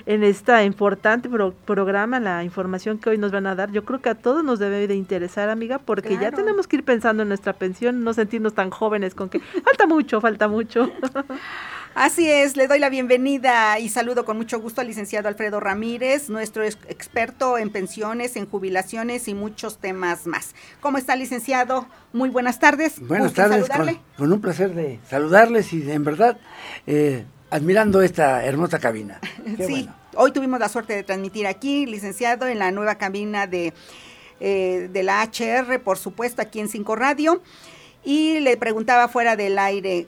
en 0.06 0.24
este 0.24 0.64
importante 0.64 1.30
programa, 1.64 2.18
la 2.18 2.42
información 2.42 2.98
que 2.98 3.10
hoy 3.10 3.18
nos 3.18 3.30
van 3.30 3.46
a 3.46 3.54
dar. 3.54 3.70
Yo 3.70 3.84
creo 3.84 4.00
que 4.00 4.08
a 4.08 4.16
todos 4.16 4.42
nos 4.42 4.58
debe 4.58 4.88
de 4.88 4.96
interesar, 4.96 5.50
amiga, 5.50 5.78
porque 5.78 6.18
ya 6.18 6.32
tenemos 6.32 6.66
que 6.66 6.74
ir 6.74 6.84
pensando 6.84 7.22
en 7.22 7.28
nuestra 7.28 7.52
pensión, 7.52 8.02
no 8.02 8.12
sentirnos 8.12 8.54
tan 8.54 8.70
jóvenes 8.70 9.14
con 9.14 9.28
que 9.28 9.38
falta 9.38 9.86
mucho, 9.86 10.20
falta 10.20 10.48
mucho. 10.48 10.90
Así 11.94 12.30
es, 12.30 12.56
le 12.56 12.68
doy 12.68 12.78
la 12.78 12.88
bienvenida 12.88 13.78
y 13.80 13.88
saludo 13.88 14.24
con 14.24 14.36
mucho 14.36 14.60
gusto 14.60 14.80
al 14.80 14.86
licenciado 14.86 15.28
Alfredo 15.28 15.58
Ramírez, 15.58 16.30
nuestro 16.30 16.62
experto 16.62 17.58
en 17.58 17.70
pensiones, 17.70 18.36
en 18.36 18.48
jubilaciones 18.48 19.26
y 19.26 19.34
muchos 19.34 19.78
temas 19.78 20.26
más. 20.26 20.54
¿Cómo 20.80 20.98
está, 20.98 21.16
licenciado? 21.16 21.88
Muy 22.12 22.30
buenas 22.30 22.60
tardes. 22.60 23.00
Buenas 23.00 23.32
tardes, 23.32 23.68
con, 24.16 24.32
un 24.32 24.40
placer 24.40 24.72
de 24.72 25.00
saludarles 25.08 25.72
y 25.72 25.80
de, 25.80 25.94
en 25.94 26.04
verdad 26.04 26.38
eh, 26.86 27.24
admirando 27.50 28.02
esta 28.02 28.44
hermosa 28.44 28.78
cabina. 28.78 29.18
sí. 29.58 29.88
hoy 30.14 30.30
tuvimos 30.30 30.60
la 30.60 30.68
suerte 30.68 30.94
de 30.94 31.02
transmitir 31.02 31.48
aquí, 31.48 31.86
licenciado, 31.86 32.46
en 32.46 32.60
la 32.60 32.70
nueva 32.70 32.94
cabina 32.94 33.48
de, 33.48 33.74
eh, 34.38 34.88
de 34.92 35.02
la 35.02 35.24
HR, 35.24 35.80
por 35.80 35.98
supuesto, 35.98 36.40
aquí 36.40 36.60
en 36.60 36.68
Cinco 36.68 36.94
Radio. 36.94 37.42
Y 38.04 38.38
le 38.40 38.56
preguntaba 38.56 39.08
fuera 39.08 39.36
del 39.36 39.58
aire, 39.58 40.06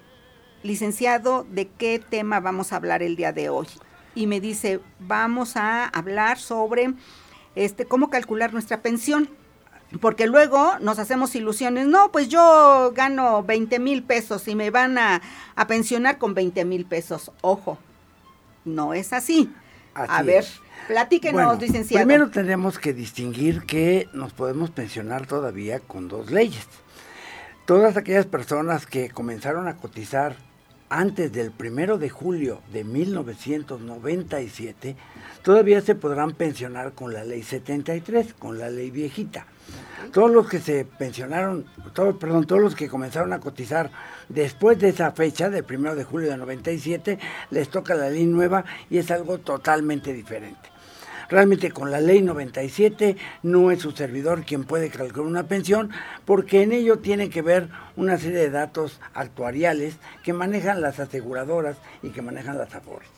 licenciado, 0.63 1.47
¿de 1.51 1.69
qué 1.69 1.99
tema 1.99 2.41
vamos 2.41 2.73
a 2.73 2.77
hablar 2.77 3.03
el 3.03 3.17
día 3.17 3.33
de 3.33 3.49
hoy? 3.49 3.67
Y 4.15 4.27
me 4.27 4.41
dice, 4.41 4.81
vamos 5.01 5.57
a 5.57 5.87
hablar 5.87 6.39
sobre 6.39 6.95
este, 7.55 7.85
cómo 7.85 8.11
calcular 8.11 8.53
nuestra 8.53 8.83
pensión. 8.83 9.29
Porque 10.01 10.27
luego 10.27 10.79
nos 10.81 10.99
hacemos 10.99 11.35
ilusiones, 11.35 11.87
no, 11.87 12.11
pues 12.13 12.29
yo 12.31 12.93
gano 12.97 13.43
20 13.43 13.79
mil 13.79 14.03
pesos 14.03 14.49
y 14.49 14.55
me 14.55 14.71
van 14.71 14.97
a, 14.97 15.21
a 15.55 15.67
pensionar 15.67 16.17
con 16.17 16.33
20 16.33 16.65
mil 16.65 16.87
pesos. 16.87 17.31
Ojo, 17.43 17.79
no 18.65 18.95
es 18.95 19.13
así. 19.13 19.53
a 19.95 20.23
ver, 20.23 20.47
platíquenos, 20.89 21.61
licenciado. 21.61 22.07
Primero 22.07 22.31
tenemos 22.31 22.79
que 22.79 22.95
distinguir 22.95 23.65
que 23.65 24.09
nos 24.15 24.33
podemos 24.33 24.71
pensionar 24.71 25.27
todavía 25.27 25.81
con 25.81 26.09
dos 26.09 26.31
leyes. 26.31 26.67
Todas 27.67 27.99
aquellas 27.99 28.25
personas 28.25 28.87
que 28.87 29.11
comenzaron 29.11 29.69
a 29.69 29.77
cotizar 29.77 30.37
antes 30.93 31.33
del 31.33 31.51
primero 31.53 31.97
de 31.97 32.11
julio 32.11 32.61
de 32.71 32.85
1997, 32.85 34.95
todavía 35.43 35.81
se 35.81 35.95
podrán 35.95 36.33
pensionar 36.33 36.93
con 36.93 37.15
la 37.15 37.25
ley 37.25 37.43
73, 37.43 38.35
con 38.35 38.59
la 38.59 38.69
ley 38.69 38.91
viejita. 38.91 39.47
Todos 40.13 40.31
los 40.31 40.47
que 40.47 40.59
se 40.59 40.85
pensionaron, 40.85 41.65
todos, 41.95 42.17
perdón, 42.17 42.47
todos 42.47 42.61
los 42.61 42.75
que 42.75 42.91
comenzaron 42.91 43.33
a 43.33 43.41
cotizar 43.41 43.91
después 44.29 44.79
de 44.79 44.91
esa 44.91 45.13
fecha, 45.13 45.49
del 45.49 45.65
primero 45.65 45.95
de 45.95 46.05
julio 46.05 46.31
de 46.31 46.37
97, 46.37 47.19
les 47.51 47.71
toca 47.71 47.95
la 47.95 48.11
ley 48.11 48.27
nueva 48.27 48.67
y 48.91 48.99
es 48.99 49.11
algo 49.11 49.39
totalmente 49.39 50.13
diferente. 50.13 50.72
Realmente 51.33 51.71
con 51.71 51.91
la 51.91 51.99
ley 51.99 52.21
97 52.21 53.17
no 53.43 53.71
es 53.71 53.81
su 53.81 53.93
servidor 53.93 54.45
quien 54.45 54.65
puede 54.65 54.91
calcular 54.91 55.27
una 55.27 55.45
pensión 55.45 55.89
porque 56.27 56.61
en 56.61 56.73
ello 56.73 56.99
tiene 56.99 57.31
que 57.31 57.41
ver 57.41 57.71
una 57.97 58.19
serie 58.19 58.41
de 58.41 58.51
datos 58.51 59.01
actuariales 59.15 59.97
que 60.23 60.35
manejan 60.35 60.83
las 60.83 61.01
aseguradoras 61.01 61.79
y 62.03 62.11
que 62.11 62.21
manejan 62.21 62.59
las 62.59 62.75
afores. 62.75 63.09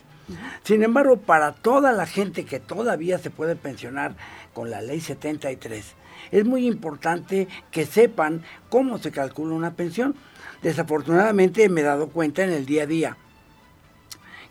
Sin 0.62 0.84
embargo, 0.84 1.16
para 1.16 1.54
toda 1.54 1.90
la 1.90 2.06
gente 2.06 2.44
que 2.44 2.60
todavía 2.60 3.18
se 3.18 3.30
puede 3.30 3.56
pensionar 3.56 4.14
con 4.52 4.70
la 4.70 4.80
ley 4.80 5.00
73, 5.00 5.84
es 6.30 6.44
muy 6.44 6.68
importante 6.68 7.48
que 7.72 7.84
sepan 7.84 8.44
cómo 8.68 8.98
se 8.98 9.10
calcula 9.10 9.56
una 9.56 9.74
pensión. 9.74 10.14
Desafortunadamente 10.62 11.68
me 11.68 11.80
he 11.80 11.84
dado 11.84 12.10
cuenta 12.10 12.44
en 12.44 12.52
el 12.52 12.64
día 12.64 12.84
a 12.84 12.86
día 12.86 13.16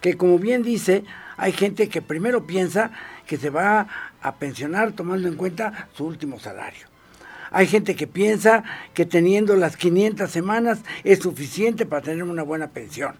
que 0.04 0.18
como 0.18 0.38
bien 0.38 0.64
dice, 0.64 1.06
hay 1.38 1.54
gente 1.54 1.88
que 1.88 2.02
primero 2.02 2.46
piensa 2.46 2.92
que 3.34 3.40
se 3.40 3.50
va 3.50 3.88
a 4.22 4.36
pensionar 4.36 4.92
tomando 4.92 5.28
en 5.28 5.34
cuenta 5.34 5.88
su 5.98 6.06
último 6.06 6.40
salario. 6.40 6.86
Hay 7.50 7.66
gente 7.66 7.96
que 7.96 8.06
piensa 8.06 8.64
que 8.94 9.08
teniendo 9.08 9.56
las 9.56 9.76
500 9.76 10.30
semanas 10.30 10.82
es 11.04 11.18
suficiente 11.18 11.88
para 11.88 12.04
tener 12.04 12.26
una 12.26 12.44
buena 12.44 12.68
pensión. 12.68 13.16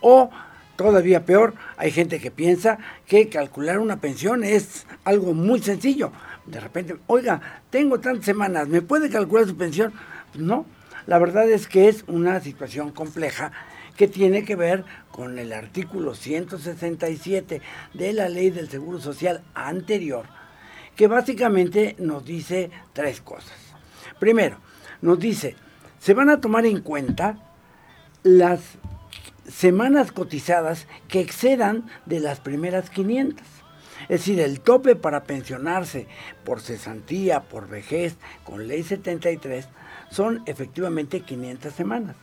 O, 0.00 0.30
todavía 0.76 1.26
peor, 1.26 1.52
hay 1.76 1.90
gente 1.90 2.20
que 2.20 2.30
piensa 2.30 2.78
que 3.06 3.28
calcular 3.28 3.80
una 3.80 4.00
pensión 4.00 4.44
es 4.44 4.86
algo 5.04 5.34
muy 5.34 5.60
sencillo. 5.60 6.10
De 6.46 6.58
repente, 6.58 6.96
oiga, 7.06 7.42
tengo 7.68 8.00
tantas 8.00 8.24
semanas, 8.24 8.66
¿me 8.66 8.80
puede 8.80 9.10
calcular 9.10 9.46
su 9.46 9.58
pensión? 9.58 9.92
no, 10.32 10.64
la 11.06 11.18
verdad 11.18 11.50
es 11.50 11.66
que 11.66 11.90
es 11.90 12.04
una 12.06 12.40
situación 12.40 12.92
compleja 12.92 13.52
que 14.00 14.08
tiene 14.08 14.46
que 14.46 14.56
ver 14.56 14.86
con 15.10 15.38
el 15.38 15.52
artículo 15.52 16.14
167 16.14 17.60
de 17.92 18.12
la 18.14 18.30
ley 18.30 18.48
del 18.48 18.70
Seguro 18.70 18.98
Social 18.98 19.42
anterior, 19.52 20.24
que 20.96 21.06
básicamente 21.06 21.96
nos 21.98 22.24
dice 22.24 22.70
tres 22.94 23.20
cosas. 23.20 23.58
Primero, 24.18 24.56
nos 25.02 25.18
dice, 25.18 25.54
se 25.98 26.14
van 26.14 26.30
a 26.30 26.40
tomar 26.40 26.64
en 26.64 26.80
cuenta 26.80 27.52
las 28.22 28.62
semanas 29.46 30.12
cotizadas 30.12 30.86
que 31.06 31.20
excedan 31.20 31.84
de 32.06 32.20
las 32.20 32.40
primeras 32.40 32.88
500. 32.88 33.46
Es 34.04 34.08
decir, 34.08 34.40
el 34.40 34.60
tope 34.60 34.96
para 34.96 35.24
pensionarse 35.24 36.06
por 36.46 36.62
cesantía, 36.62 37.42
por 37.42 37.68
vejez, 37.68 38.16
con 38.44 38.66
ley 38.66 38.82
73, 38.82 39.68
son 40.10 40.42
efectivamente 40.46 41.20
500 41.20 41.74
semanas 41.74 42.16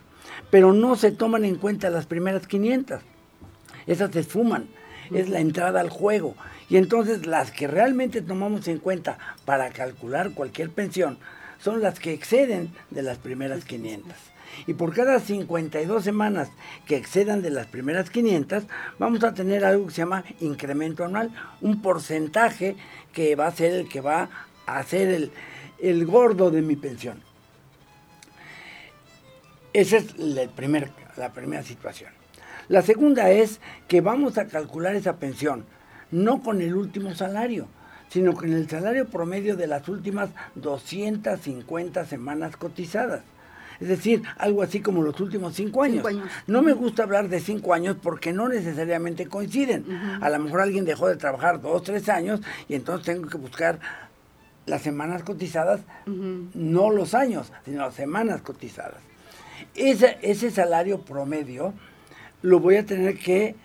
pero 0.50 0.74
no 0.74 0.96
se 0.96 1.12
toman 1.12 1.46
en 1.46 1.56
cuenta 1.56 1.90
las 1.90 2.06
primeras 2.06 2.48
500. 2.48 3.02
Esas 3.86 4.12
se 4.12 4.20
esfuman, 4.20 4.68
es 5.12 5.30
la 5.30 5.40
entrada 5.40 5.80
al 5.80 5.90
juego. 5.90 6.36
Y 6.70 6.78
entonces 6.78 7.26
las 7.26 7.52
que 7.52 7.68
realmente 7.68 8.22
tomamos 8.22 8.68
en 8.68 8.80
cuenta 8.80 9.18
para 9.46 9.70
calcular 9.70 10.32
cualquier 10.32 10.70
pensión 10.70 11.18
son 11.60 11.82
las 11.82 12.00
que 12.00 12.14
exceden 12.14 12.72
de 12.92 13.04
las 13.04 13.18
primeras 13.18 13.66
500. 13.66 14.14
Y 14.66 14.74
por 14.74 14.94
cada 14.94 15.20
52 15.20 16.04
semanas 16.04 16.50
que 16.86 16.96
excedan 16.96 17.42
de 17.42 17.50
las 17.50 17.68
primeras 17.68 18.10
500, 18.10 18.64
vamos 18.98 19.24
a 19.24 19.34
tener 19.34 19.64
algo 19.64 19.88
que 19.88 19.94
se 19.94 20.02
llama 20.02 20.24
incremento 20.40 21.06
anual, 21.06 21.32
un 21.62 21.82
porcentaje 21.82 22.76
que 23.14 23.36
va 23.36 23.48
a 23.48 23.52
ser 23.52 23.74
el 23.74 23.90
que 23.90 24.02
va 24.02 24.30
a 24.66 24.84
ser 24.84 25.10
el, 25.10 25.32
el 25.80 26.06
gordo 26.06 26.50
de 26.52 26.62
mi 26.62 26.76
pensión. 26.76 27.27
Esa 29.78 29.98
es 29.98 30.18
la, 30.18 30.50
la 31.18 31.30
primera 31.34 31.62
situación. 31.62 32.10
La 32.68 32.82
segunda 32.82 33.30
es 33.30 33.60
que 33.88 34.02
vamos 34.02 34.40
a 34.40 34.48
calcular 34.48 34.96
esa 34.96 35.18
pensión 35.18 35.66
no 36.10 36.42
con 36.42 36.64
el 36.64 36.74
último 36.74 37.14
salario, 37.14 37.68
sino 38.10 38.34
con 38.34 38.52
el 38.52 38.68
salario 38.68 39.08
promedio 39.08 39.56
de 39.56 39.68
las 39.68 39.88
últimas 39.88 40.32
250 40.56 42.06
semanas 42.08 42.58
cotizadas. 42.58 43.22
Es 43.80 43.88
decir, 43.90 44.24
algo 44.40 44.64
así 44.64 44.80
como 44.80 45.04
los 45.04 45.20
últimos 45.20 45.54
cinco 45.54 45.84
años. 45.84 46.04
No 46.48 46.64
me 46.64 46.74
gusta 46.74 47.04
hablar 47.04 47.30
de 47.30 47.40
cinco 47.40 47.76
años 47.76 47.98
porque 48.02 48.34
no 48.34 48.50
necesariamente 48.50 49.28
coinciden. 49.28 49.86
A 50.20 50.28
lo 50.32 50.40
mejor 50.40 50.62
alguien 50.62 50.86
dejó 50.86 51.08
de 51.08 51.18
trabajar 51.18 51.62
dos, 51.62 51.84
tres 51.84 52.10
años 52.10 52.42
y 52.68 52.74
entonces 52.74 53.06
tengo 53.06 53.30
que 53.30 53.38
buscar 53.38 53.80
las 54.66 54.82
semanas 54.82 55.22
cotizadas, 55.22 55.82
no 56.08 56.90
los 56.90 57.14
años, 57.14 57.54
sino 57.64 57.86
las 57.86 57.94
semanas 57.94 58.42
cotizadas 58.42 59.02
ese 59.76 60.52
salario 60.52 61.02
promedio 61.02 61.74
lo 62.42 62.60
voy 62.60 62.78
a 62.78 62.86
tener 62.86 63.18
que 63.18 63.56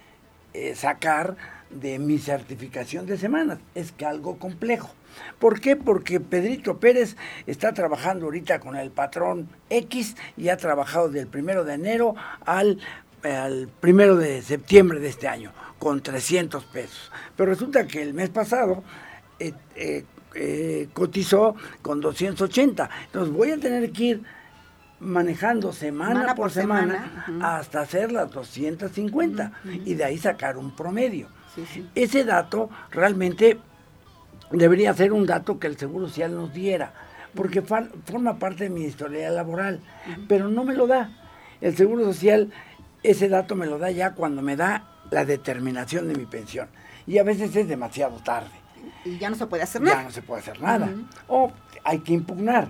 eh, 0.54 0.74
sacar 0.74 1.36
de 1.70 1.98
mi 1.98 2.18
certificación 2.18 3.06
de 3.06 3.16
semanas. 3.16 3.58
Es 3.74 3.92
que 3.92 4.04
algo 4.04 4.38
complejo. 4.38 4.90
¿Por 5.38 5.60
qué? 5.60 5.76
Porque 5.76 6.20
Pedrito 6.20 6.78
Pérez 6.78 7.16
está 7.46 7.72
trabajando 7.72 8.26
ahorita 8.26 8.60
con 8.60 8.76
el 8.76 8.90
patrón 8.90 9.48
X 9.70 10.16
y 10.36 10.48
ha 10.48 10.56
trabajado 10.56 11.08
del 11.08 11.26
primero 11.26 11.64
de 11.64 11.74
enero 11.74 12.14
al, 12.44 12.78
al 13.22 13.68
primero 13.80 14.16
de 14.16 14.42
septiembre 14.42 15.00
de 15.00 15.08
este 15.08 15.28
año, 15.28 15.52
con 15.78 16.02
300 16.02 16.64
pesos. 16.64 17.10
Pero 17.36 17.50
resulta 17.50 17.86
que 17.86 18.02
el 18.02 18.14
mes 18.14 18.30
pasado 18.30 18.82
eh, 19.38 19.52
eh, 20.34 20.88
cotizó 20.92 21.54
con 21.82 22.00
280. 22.00 22.88
Entonces 23.06 23.34
voy 23.34 23.50
a 23.50 23.58
tener 23.58 23.90
que 23.92 24.04
ir 24.04 24.22
manejando 25.02 25.72
semana, 25.72 26.34
por, 26.34 26.50
semana, 26.50 27.26
hasta 27.42 27.80
hacer 27.80 28.12
las 28.12 28.30
250 28.30 29.52
y 29.84 29.94
de 29.94 30.04
ahí 30.04 30.18
sacar 30.18 30.56
un 30.56 30.74
promedio. 30.74 31.28
Ese 31.94 32.24
dato 32.24 32.70
realmente 32.90 33.58
debería 34.50 34.94
ser 34.94 35.12
un 35.12 35.26
dato 35.26 35.58
que 35.58 35.66
el 35.66 35.76
Seguro 35.76 36.08
Social 36.08 36.34
nos 36.34 36.52
diera, 36.52 36.94
porque 37.34 37.62
forma 37.62 38.38
parte 38.38 38.64
de 38.64 38.70
mi 38.70 38.84
historia 38.84 39.30
laboral, 39.30 39.80
pero 40.28 40.48
no 40.48 40.64
me 40.64 40.74
lo 40.74 40.86
da. 40.86 41.10
El 41.60 41.76
Seguro 41.76 42.04
Social 42.04 42.52
ese 43.02 43.28
dato 43.28 43.56
me 43.56 43.66
lo 43.66 43.78
da 43.78 43.90
ya 43.90 44.14
cuando 44.14 44.42
me 44.42 44.56
da 44.56 44.84
la 45.10 45.24
determinación 45.24 46.08
de 46.08 46.14
mi 46.14 46.26
pensión. 46.26 46.68
Y 47.06 47.18
a 47.18 47.24
veces 47.24 47.54
es 47.56 47.68
demasiado 47.68 48.16
tarde. 48.18 48.50
Y 49.04 49.18
ya 49.18 49.28
no 49.28 49.36
se 49.36 49.46
puede 49.46 49.64
hacer 49.64 49.82
nada. 49.82 49.96
Ya 49.96 50.02
no 50.04 50.10
se 50.10 50.22
puede 50.22 50.40
hacer 50.40 50.60
nada. 50.60 50.88
O 51.26 51.52
hay 51.84 52.00
que 52.00 52.12
impugnar. 52.12 52.68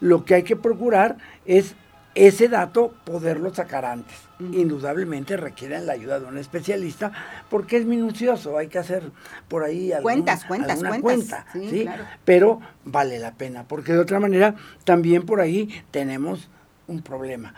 Lo 0.00 0.24
que 0.24 0.34
hay 0.34 0.42
que 0.42 0.56
procurar 0.56 1.16
es 1.44 1.74
ese 2.14 2.48
dato 2.48 2.94
poderlo 3.04 3.52
sacar 3.54 3.84
antes. 3.84 4.16
Indudablemente 4.38 5.36
requieren 5.36 5.86
la 5.86 5.94
ayuda 5.94 6.20
de 6.20 6.26
un 6.26 6.38
especialista 6.38 7.12
porque 7.50 7.76
es 7.76 7.84
minucioso, 7.84 8.56
hay 8.56 8.68
que 8.68 8.78
hacer 8.78 9.10
por 9.48 9.64
ahí 9.64 9.92
cuentas, 10.02 10.44
cuentas, 10.44 10.78
cuentas. 10.78 11.00
cuenta, 11.00 11.46
sí, 11.52 11.86
pero 12.24 12.60
vale 12.84 13.18
la 13.18 13.32
pena 13.32 13.64
porque 13.66 13.92
de 13.92 13.98
otra 13.98 14.20
manera 14.20 14.54
también 14.84 15.24
por 15.24 15.40
ahí 15.40 15.82
tenemos 15.90 16.48
un 16.86 17.02
problema. 17.02 17.54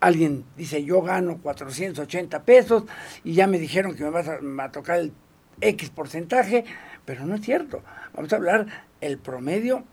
Alguien 0.00 0.44
dice, 0.56 0.82
yo 0.82 1.02
gano 1.02 1.38
480 1.42 2.42
pesos 2.44 2.84
y 3.22 3.34
ya 3.34 3.46
me 3.46 3.58
dijeron 3.58 3.94
que 3.94 4.04
me 4.04 4.10
va 4.10 4.20
a, 4.20 4.64
a 4.64 4.72
tocar 4.72 4.98
el 4.98 5.12
X 5.60 5.90
porcentaje, 5.90 6.64
pero 7.04 7.26
no 7.26 7.34
es 7.34 7.42
cierto. 7.42 7.82
Vamos 8.14 8.32
a 8.32 8.36
hablar 8.36 8.66
el 9.00 9.18
promedio 9.18 9.84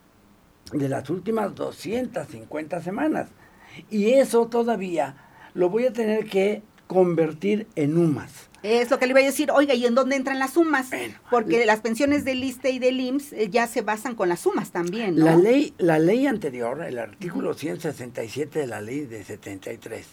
de 0.71 0.89
las 0.89 1.09
últimas 1.09 1.55
250 1.55 2.81
semanas. 2.81 3.29
Y 3.89 4.11
eso 4.11 4.47
todavía 4.47 5.15
lo 5.53 5.69
voy 5.69 5.85
a 5.85 5.93
tener 5.93 6.25
que 6.25 6.63
convertir 6.87 7.67
en 7.75 7.97
UMAS. 7.97 8.49
Es 8.63 8.89
lo 8.89 8.97
que 8.97 9.05
le 9.05 9.11
iba 9.11 9.19
a 9.19 9.23
decir, 9.23 9.51
oiga, 9.51 9.75
¿y 9.75 9.85
en 9.85 9.93
dónde 9.93 10.15
entran 10.15 10.39
las 10.39 10.53
sumas? 10.53 10.89
Porque 11.29 11.65
las 11.65 11.81
pensiones 11.81 12.25
del 12.25 12.43
ISTE 12.43 12.71
y 12.71 12.79
del 12.79 12.99
IMSS 12.99 13.33
eh, 13.33 13.49
ya 13.49 13.67
se 13.67 13.81
basan 13.81 14.15
con 14.15 14.29
las 14.29 14.41
sumas 14.41 14.71
también, 14.71 15.15
¿no? 15.15 15.25
La 15.25 15.35
ley, 15.35 15.73
la 15.77 15.99
ley 15.99 16.25
anterior, 16.25 16.81
el 16.81 16.97
artículo 16.97 17.53
167 17.53 18.59
de 18.59 18.67
la 18.67 18.81
ley 18.81 19.05
de 19.05 19.23
73, 19.23 20.07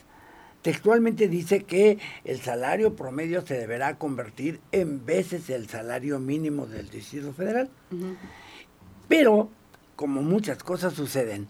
textualmente 0.63 1.29
dice 1.29 1.65
que 1.65 1.99
el 2.25 2.41
salario 2.41 2.95
promedio 2.95 3.45
se 3.47 3.55
deberá 3.55 3.97
convertir 3.97 4.61
en 4.73 5.05
veces 5.07 5.49
el 5.49 5.69
salario 5.69 6.21
mínimo 6.21 6.67
del 6.67 6.91
Distrito 6.91 7.33
Federal. 7.33 7.71
Pero, 9.09 9.51
como 9.97 10.23
muchas 10.23 10.63
cosas 10.63 10.95
suceden, 10.95 11.49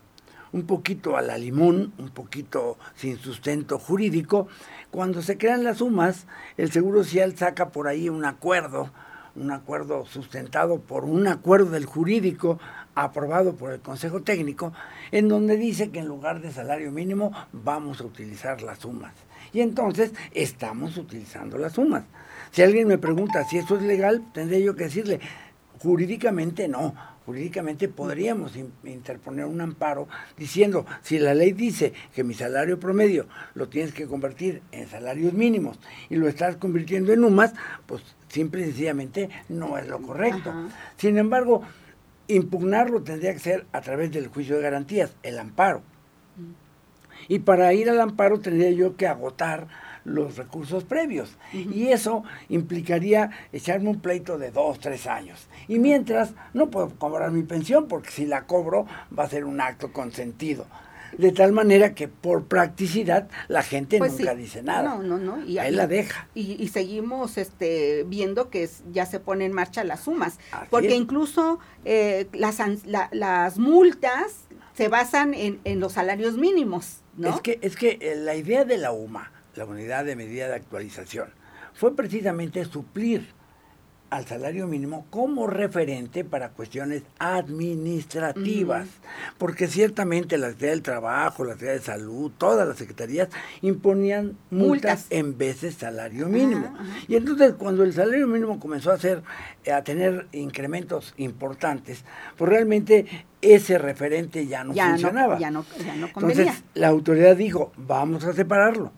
un 0.53 0.67
poquito 0.67 1.17
a 1.17 1.23
la 1.23 1.37
limón, 1.37 1.93
un 1.99 2.11
poquito 2.11 2.79
sin 2.95 3.19
sustento 3.19 3.79
jurídico, 3.79 4.47
cuando 4.91 5.23
se 5.23 5.37
crean 5.37 5.65
las 5.65 5.79
sumas, 5.79 6.27
el 6.57 6.71
Seguro 6.71 7.03
Social 7.03 7.37
saca 7.37 7.71
por 7.71 7.89
ahí 7.89 8.09
un 8.09 8.25
acuerdo, 8.25 8.91
un 9.35 9.51
acuerdo 9.51 10.07
sustentado 10.07 10.79
por 10.79 11.05
un 11.05 11.27
acuerdo 11.27 11.71
del 11.71 11.87
jurídico 11.87 12.61
aprobado 12.95 13.57
por 13.57 13.73
el 13.73 13.81
Consejo 13.81 14.23
Técnico, 14.23 14.73
en 15.11 15.29
donde 15.29 15.57
dice 15.57 15.91
que 15.91 15.99
en 15.99 16.07
lugar 16.07 16.41
de 16.41 16.53
salario 16.53 16.93
mínimo 16.93 17.33
vamos 17.53 18.01
a 18.01 18.05
utilizar 18.05 18.63
las 18.63 18.79
sumas. 18.79 19.13
Y 19.53 19.61
entonces 19.61 20.13
estamos 20.33 20.97
utilizando 20.97 21.59
las 21.59 21.73
sumas. 21.73 22.05
Si 22.53 22.63
alguien 22.63 22.87
me 22.87 22.99
pregunta 22.99 23.45
si 23.45 23.59
eso 23.59 23.77
es 23.77 23.83
legal, 23.83 24.23
tendré 24.33 24.63
yo 24.63 24.77
que 24.77 24.85
decirle, 24.85 25.19
jurídicamente 25.81 26.69
no 26.69 26.95
jurídicamente 27.27 27.89
podríamos 27.89 28.53
interponer 28.85 29.47
un 29.47 29.61
amparo 29.61 30.09
diciendo, 30.37 30.87
si 31.03 31.19
la 31.19 31.35
ley 31.35 31.53
dice 31.53 31.93
que 32.15 32.25
mi 32.25 32.35
salario 32.35 32.79
promedio 32.79 33.27
lo 33.55 33.69
tienes 33.69 33.93
que 33.95 34.07
convertir 34.07 34.63
en 34.73 34.89
salarios 34.89 35.33
mínimos 35.33 35.79
y 36.11 36.17
lo 36.17 36.29
estás 36.29 36.57
convirtiendo 36.57 37.13
en 37.13 37.25
UMAS, 37.25 37.55
pues 37.87 38.03
simple 38.29 38.63
y 38.63 38.65
sencillamente 38.67 39.31
no 39.49 39.79
es 39.79 39.89
lo 39.89 40.01
correcto. 40.03 40.53
Sin 40.97 41.19
embargo, 41.19 41.63
impugnarlo 42.29 43.03
tendría 43.03 43.33
que 43.33 43.39
ser 43.39 43.67
a 43.73 43.81
través 43.81 44.13
del 44.13 44.29
juicio 44.29 44.57
de 44.57 44.63
garantías, 44.63 45.15
el 45.23 45.39
amparo. 45.39 45.83
Mm. 46.37 46.53
Y 47.29 47.39
para 47.41 47.73
ir 47.73 47.89
al 47.89 48.01
amparo 48.01 48.41
tendría 48.41 48.71
yo 48.71 48.97
que 48.97 49.07
agotar 49.07 49.69
los 50.05 50.37
recursos 50.37 50.85
previos. 50.85 51.37
Y 51.53 51.89
eso 51.89 52.25
implicaría 52.49 53.31
echarme 53.53 53.91
un 53.91 54.01
pleito 54.01 54.39
de 54.39 54.51
dos, 54.51 54.79
tres 54.79 55.07
años. 55.07 55.49
Y 55.69 55.79
mientras, 55.79 56.33
no 56.53 56.71
puedo 56.71 56.91
cobrar 56.91 57.31
mi 57.31 57.43
pensión 57.43 57.89
porque 57.89 58.11
si 58.11 58.27
la 58.27 58.47
cobro 58.47 58.87
va 59.17 59.25
a 59.25 59.29
ser 59.29 59.45
un 59.45 59.61
acto 59.61 59.93
consentido. 59.93 60.67
De 61.17 61.31
tal 61.31 61.53
manera 61.53 61.95
que 61.95 62.09
por 62.09 62.47
practicidad 62.47 63.29
la 63.47 63.63
gente 63.63 63.99
pues 63.99 64.19
nunca 64.19 64.35
dice 64.35 64.63
nada. 64.63 64.83
No, 64.83 65.03
no, 65.03 65.19
no. 65.19 65.45
Y 65.45 65.59
ahí 65.59 65.73
la 65.73 65.87
deja. 65.87 66.29
Y, 66.35 66.67
seguimos 66.69 67.39
este, 67.39 68.05
viendo 68.09 68.51
que 68.51 68.69
ya 68.93 69.07
se 69.07 69.21
ponen 69.21 69.47
en 69.47 69.53
marcha 69.53 69.85
las 69.85 70.01
sumas. 70.01 70.39
porque 70.71 70.97
incluso 70.97 71.61
eh, 71.85 72.27
las, 72.33 72.59
las 73.13 73.59
multas 73.59 74.49
se 74.75 74.89
basan 74.89 75.35
en, 75.35 75.61
en, 75.63 75.79
los 75.79 75.93
salarios 75.93 76.37
mínimos. 76.37 76.99
¿no? 77.17 77.29
Es 77.29 77.41
que, 77.41 77.59
es 77.63 77.77
que 77.77 77.99
eh, 78.01 78.17
la 78.17 78.35
idea 78.35 78.65
de 78.65 78.77
la 78.77 78.91
UMA 78.91 79.31
la 79.57 79.65
unidad 79.65 80.05
de 80.05 80.17
medida 80.17 80.49
de 80.49 80.55
actualización, 80.55 81.29
fue 81.75 81.95
precisamente 81.97 82.65
suplir 82.65 83.27
al 84.15 84.27
salario 84.27 84.69
mínimo 84.69 85.07
como 85.11 85.49
referente 85.49 86.25
para 86.25 86.51
cuestiones 86.51 87.03
administrativas, 87.19 88.87
porque 89.39 89.67
ciertamente 89.67 90.39
la 90.39 90.49
Secretaría 90.49 90.71
del 90.71 90.83
Trabajo, 90.83 91.45
la 91.45 91.55
Secretaría 91.55 91.81
de 91.81 91.85
Salud, 91.85 92.31
todas 92.39 92.69
las 92.69 92.77
secretarías 92.77 93.29
imponían 93.61 94.37
multas, 94.51 95.07
en 95.11 95.37
vez 95.37 95.63
de 95.63 95.73
salario 95.73 96.29
mínimo. 96.29 96.73
Y 97.09 97.17
entonces 97.17 97.55
cuando 97.55 97.83
el 97.83 97.93
salario 97.93 98.29
mínimo 98.29 98.61
comenzó 98.61 98.93
a 98.93 98.95
hacer 98.95 99.23
a 99.73 99.83
tener 99.83 100.29
incrementos 100.31 101.13
importantes, 101.17 102.05
pues 102.37 102.49
realmente 102.49 103.27
ese 103.43 103.79
referente 103.79 104.47
ya 104.47 104.63
no 104.63 104.75
funcionaba. 104.75 105.39
ya 105.41 105.51
no, 105.51 105.65
ya 105.85 105.97
no 105.97 106.07
Entonces 106.07 106.63
la 106.75 106.87
autoridad 106.87 107.37
dijo, 107.37 107.73
vamos 107.77 108.25
a 108.25 108.33
separarlo 108.33 108.93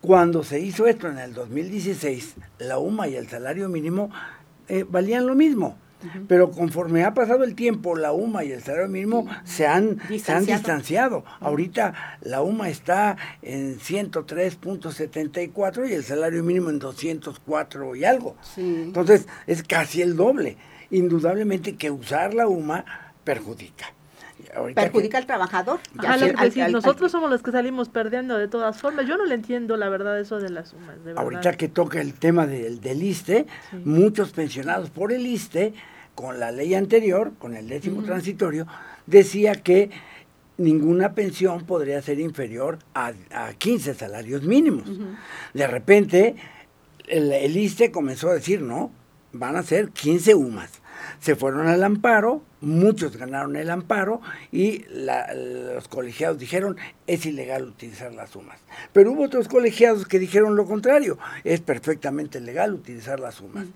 cuando 0.00 0.44
se 0.44 0.60
hizo 0.60 0.86
esto 0.86 1.08
en 1.08 1.18
el 1.18 1.34
2016, 1.34 2.36
la 2.58 2.78
UMA 2.78 3.08
y 3.08 3.16
el 3.16 3.28
salario 3.28 3.68
mínimo 3.68 4.10
eh, 4.68 4.86
valían 4.88 5.26
lo 5.26 5.34
mismo. 5.34 5.76
Pero 6.28 6.52
conforme 6.52 7.02
ha 7.02 7.12
pasado 7.12 7.42
el 7.42 7.56
tiempo, 7.56 7.96
la 7.96 8.12
UMA 8.12 8.44
y 8.44 8.52
el 8.52 8.62
salario 8.62 8.88
mínimo 8.88 9.26
se 9.42 9.66
han 9.66 9.98
distanciado. 10.08 10.24
Se 10.24 10.32
han 10.32 10.46
distanciado. 10.46 11.24
Ahorita 11.40 12.18
la 12.20 12.42
UMA 12.42 12.68
está 12.68 13.16
en 13.42 13.80
103.74 13.80 15.90
y 15.90 15.94
el 15.94 16.04
salario 16.04 16.44
mínimo 16.44 16.70
en 16.70 16.78
204 16.78 17.96
y 17.96 18.04
algo. 18.04 18.36
Entonces 18.56 19.26
es 19.48 19.64
casi 19.64 20.00
el 20.00 20.14
doble. 20.14 20.56
Indudablemente 20.90 21.74
que 21.74 21.90
usar 21.90 22.32
la 22.32 22.46
UMA 22.46 22.84
perjudica 23.24 23.97
perjudica 24.74 25.18
al 25.18 25.26
trabajador. 25.26 25.80
nosotros 26.70 27.12
somos 27.12 27.30
los 27.30 27.42
que 27.42 27.52
salimos 27.52 27.88
perdiendo 27.88 28.38
de 28.38 28.48
todas 28.48 28.80
formas. 28.80 29.06
Yo 29.06 29.16
no 29.16 29.24
le 29.24 29.34
entiendo 29.34 29.76
la 29.76 29.88
verdad 29.88 30.18
eso 30.18 30.38
de 30.38 30.50
las 30.50 30.68
sumas. 30.70 30.96
ahorita 31.16 31.52
que 31.52 31.68
toca 31.68 32.00
el 32.00 32.14
tema 32.14 32.46
del, 32.46 32.80
del 32.80 33.02
ISTE, 33.02 33.46
muchos 33.84 34.30
pensionados 34.30 34.90
por 34.90 35.12
el 35.12 35.26
ISTE, 35.26 35.74
con 36.14 36.40
la 36.40 36.50
ley 36.50 36.74
anterior, 36.74 37.32
con 37.38 37.56
el 37.56 37.68
décimo 37.68 38.02
transitorio, 38.02 38.66
decía 39.06 39.54
que 39.54 39.90
ninguna 40.56 41.14
pensión 41.14 41.64
podría 41.64 42.02
ser 42.02 42.18
inferior 42.18 42.78
a, 42.94 43.12
a 43.32 43.52
15 43.54 43.94
salarios 43.94 44.42
mínimos. 44.42 44.90
De 45.54 45.66
repente, 45.66 46.34
el, 47.06 47.32
el 47.32 47.56
ISTE 47.56 47.92
comenzó 47.92 48.30
a 48.30 48.34
decir, 48.34 48.60
no, 48.60 48.90
van 49.32 49.56
a 49.56 49.62
ser 49.62 49.90
15 49.90 50.34
UMAS 50.34 50.80
se 51.20 51.36
fueron 51.36 51.66
al 51.66 51.82
amparo, 51.82 52.42
muchos 52.60 53.16
ganaron 53.16 53.56
el 53.56 53.70
amparo 53.70 54.20
y 54.52 54.84
los 54.90 55.88
colegiados 55.88 56.38
dijeron 56.38 56.76
es 57.06 57.26
ilegal 57.26 57.64
utilizar 57.64 58.12
las 58.12 58.30
sumas. 58.30 58.60
Pero 58.92 59.12
hubo 59.12 59.24
otros 59.24 59.48
colegiados 59.48 60.06
que 60.06 60.18
dijeron 60.18 60.56
lo 60.56 60.66
contrario, 60.66 61.18
es 61.44 61.60
perfectamente 61.60 62.40
legal 62.40 62.74
utilizar 62.74 63.20
las 63.20 63.36
sumas. 63.36 63.66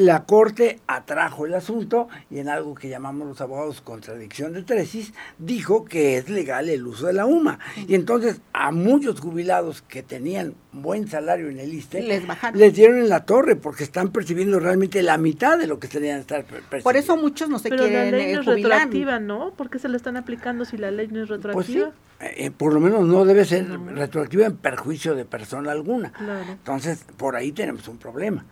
La 0.00 0.24
Corte 0.24 0.80
atrajo 0.86 1.44
el 1.44 1.52
asunto 1.52 2.08
y 2.30 2.38
en 2.38 2.48
algo 2.48 2.74
que 2.74 2.88
llamamos 2.88 3.28
los 3.28 3.40
abogados 3.42 3.82
contradicción 3.82 4.54
de 4.54 4.62
tesis, 4.62 5.12
dijo 5.36 5.84
que 5.84 6.16
es 6.16 6.30
legal 6.30 6.70
el 6.70 6.86
uso 6.86 7.08
de 7.08 7.12
la 7.12 7.26
UMA. 7.26 7.58
Y 7.86 7.94
entonces 7.94 8.40
a 8.54 8.72
muchos 8.72 9.20
jubilados 9.20 9.82
que 9.82 10.02
tenían 10.02 10.54
buen 10.72 11.06
salario 11.06 11.50
en 11.50 11.60
el 11.60 11.74
ISTE, 11.74 12.00
les, 12.00 12.22
les 12.54 12.74
dieron 12.74 12.96
en 12.96 13.10
la 13.10 13.26
torre 13.26 13.56
porque 13.56 13.84
están 13.84 14.10
percibiendo 14.10 14.58
realmente 14.58 15.02
la 15.02 15.18
mitad 15.18 15.58
de 15.58 15.66
lo 15.66 15.78
que 15.78 15.88
tenían 15.88 16.20
estar 16.20 16.44
percibiendo. 16.44 16.82
Por 16.82 16.96
eso 16.96 17.18
muchos 17.18 17.50
no 17.50 17.58
se 17.58 17.68
Pero 17.68 17.82
quieren 17.82 18.10
la 18.10 18.16
ley 18.16 18.34
no 18.34 18.40
es 18.40 18.46
eh, 18.46 18.50
retroactiva, 18.54 19.20
¿no? 19.20 19.52
¿Por 19.52 19.68
qué 19.68 19.78
se 19.78 19.90
la 19.90 19.98
están 19.98 20.16
aplicando 20.16 20.64
si 20.64 20.78
la 20.78 20.90
ley 20.90 21.08
no 21.08 21.22
es 21.22 21.28
pues 21.28 21.42
retroactiva? 21.42 21.92
Eh, 22.20 22.50
por 22.50 22.72
lo 22.72 22.80
menos 22.80 23.06
no 23.06 23.26
debe 23.26 23.44
ser 23.44 23.68
retroactiva 23.68 24.46
en 24.46 24.56
perjuicio 24.56 25.14
de 25.14 25.26
persona 25.26 25.72
alguna. 25.72 26.12
Entonces, 26.50 27.04
por 27.18 27.36
ahí 27.36 27.52
tenemos 27.52 27.86
un 27.88 27.98
problema. 27.98 28.46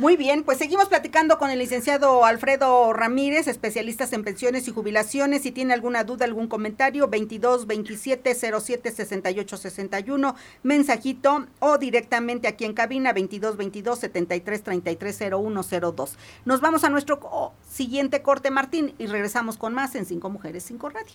Muy 0.00 0.16
bien, 0.16 0.42
pues 0.42 0.58
seguimos 0.58 0.88
platicando 0.88 1.38
con 1.38 1.50
el 1.50 1.60
licenciado 1.60 2.24
Alfredo 2.24 2.92
Ramírez, 2.92 3.46
especialista 3.46 4.04
en 4.10 4.24
pensiones 4.24 4.66
y 4.66 4.72
jubilaciones. 4.72 5.42
Si 5.42 5.52
tiene 5.52 5.72
alguna 5.72 6.02
duda, 6.02 6.24
algún 6.24 6.48
comentario, 6.48 7.06
22 7.06 7.68
27 7.68 8.34
07 8.34 8.90
68 8.90 9.56
61, 9.56 10.34
mensajito 10.64 11.46
o 11.60 11.78
directamente 11.78 12.48
aquí 12.48 12.64
en 12.64 12.74
cabina 12.74 13.12
22 13.12 13.56
22 13.56 14.00
73 14.00 14.64
33 14.64 15.20
01 15.32 15.62
02. 15.62 16.18
Nos 16.44 16.60
vamos 16.60 16.82
a 16.82 16.90
nuestro 16.90 17.52
siguiente 17.70 18.20
corte, 18.20 18.50
Martín, 18.50 18.96
y 18.98 19.06
regresamos 19.06 19.56
con 19.56 19.74
más 19.74 19.94
en 19.94 20.06
Cinco 20.06 20.28
Mujeres, 20.28 20.64
Cinco 20.64 20.88
Radio. 20.88 21.14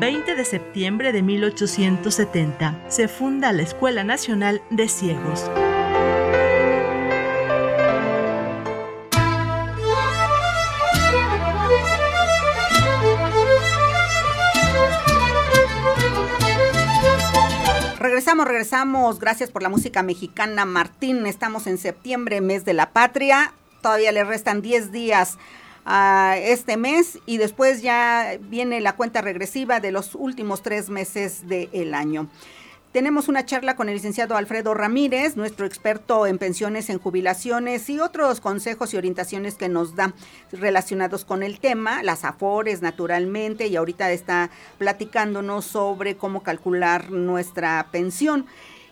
20 0.00 0.34
de 0.34 0.46
septiembre 0.46 1.12
de 1.12 1.20
1870 1.20 2.86
se 2.88 3.06
funda 3.06 3.52
la 3.52 3.60
Escuela 3.60 4.02
Nacional 4.02 4.62
de 4.70 4.88
Ciegos. 4.88 5.44
Regresamos, 17.98 18.46
regresamos. 18.46 19.18
Gracias 19.18 19.50
por 19.50 19.62
la 19.62 19.68
música 19.68 20.02
mexicana, 20.02 20.64
Martín. 20.64 21.26
Estamos 21.26 21.66
en 21.66 21.76
septiembre, 21.76 22.40
mes 22.40 22.64
de 22.64 22.72
la 22.72 22.94
patria. 22.94 23.52
todavía 23.82 24.12
le 24.12 24.24
restan 24.24 24.62
10 24.62 24.92
días 24.92 25.36
este 25.86 26.76
mes 26.76 27.18
y 27.26 27.38
después 27.38 27.82
ya 27.82 28.38
viene 28.40 28.80
la 28.80 28.96
cuenta 28.96 29.20
regresiva 29.20 29.80
de 29.80 29.92
los 29.92 30.14
últimos 30.14 30.62
tres 30.62 30.90
meses 30.90 31.48
del 31.48 31.94
año. 31.94 32.28
Tenemos 32.92 33.28
una 33.28 33.46
charla 33.46 33.76
con 33.76 33.88
el 33.88 33.94
licenciado 33.94 34.36
Alfredo 34.36 34.74
Ramírez, 34.74 35.36
nuestro 35.36 35.64
experto 35.64 36.26
en 36.26 36.38
pensiones, 36.38 36.90
en 36.90 36.98
jubilaciones 36.98 37.88
y 37.88 38.00
otros 38.00 38.40
consejos 38.40 38.92
y 38.92 38.96
orientaciones 38.96 39.54
que 39.54 39.68
nos 39.68 39.94
da 39.94 40.12
relacionados 40.50 41.24
con 41.24 41.44
el 41.44 41.60
tema, 41.60 42.02
las 42.02 42.24
afores 42.24 42.82
naturalmente, 42.82 43.68
y 43.68 43.76
ahorita 43.76 44.10
está 44.10 44.50
platicándonos 44.78 45.66
sobre 45.66 46.16
cómo 46.16 46.42
calcular 46.42 47.12
nuestra 47.12 47.86
pensión. 47.92 48.46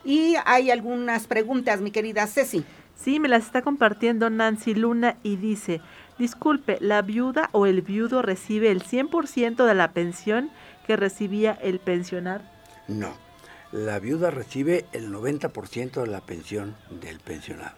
Y 0.05 0.37
hay 0.45 0.71
algunas 0.71 1.27
preguntas, 1.27 1.81
mi 1.81 1.91
querida 1.91 2.29
Ceci. 2.29 2.65
Sí, 2.95 3.19
me 3.19 3.27
las 3.27 3.47
está 3.47 3.63
compartiendo 3.63 4.31
Nancy 4.31 4.75
Luna 4.75 5.17
y 5.25 5.37
dice, 5.37 5.81
disculpe, 6.19 6.79
¿la 6.81 7.03
viuda 7.03 7.51
o 7.53 7.67
el 7.67 7.83
viudo 7.83 8.23
recibe 8.23 8.71
el 8.71 8.83
100% 8.83 9.67
de 9.67 9.75
la 9.75 9.93
pensión 9.93 10.51
que 10.87 10.97
recibía 10.97 11.53
el 11.53 11.79
pensionar? 11.79 12.43
No 12.89 13.29
la 13.73 13.99
viuda 13.99 14.31
recibe 14.31 14.87
el 14.93 15.13
90% 15.13 16.03
de 16.03 16.07
la 16.07 16.21
pensión 16.21 16.75
del 16.91 17.21
pensionado. 17.21 17.77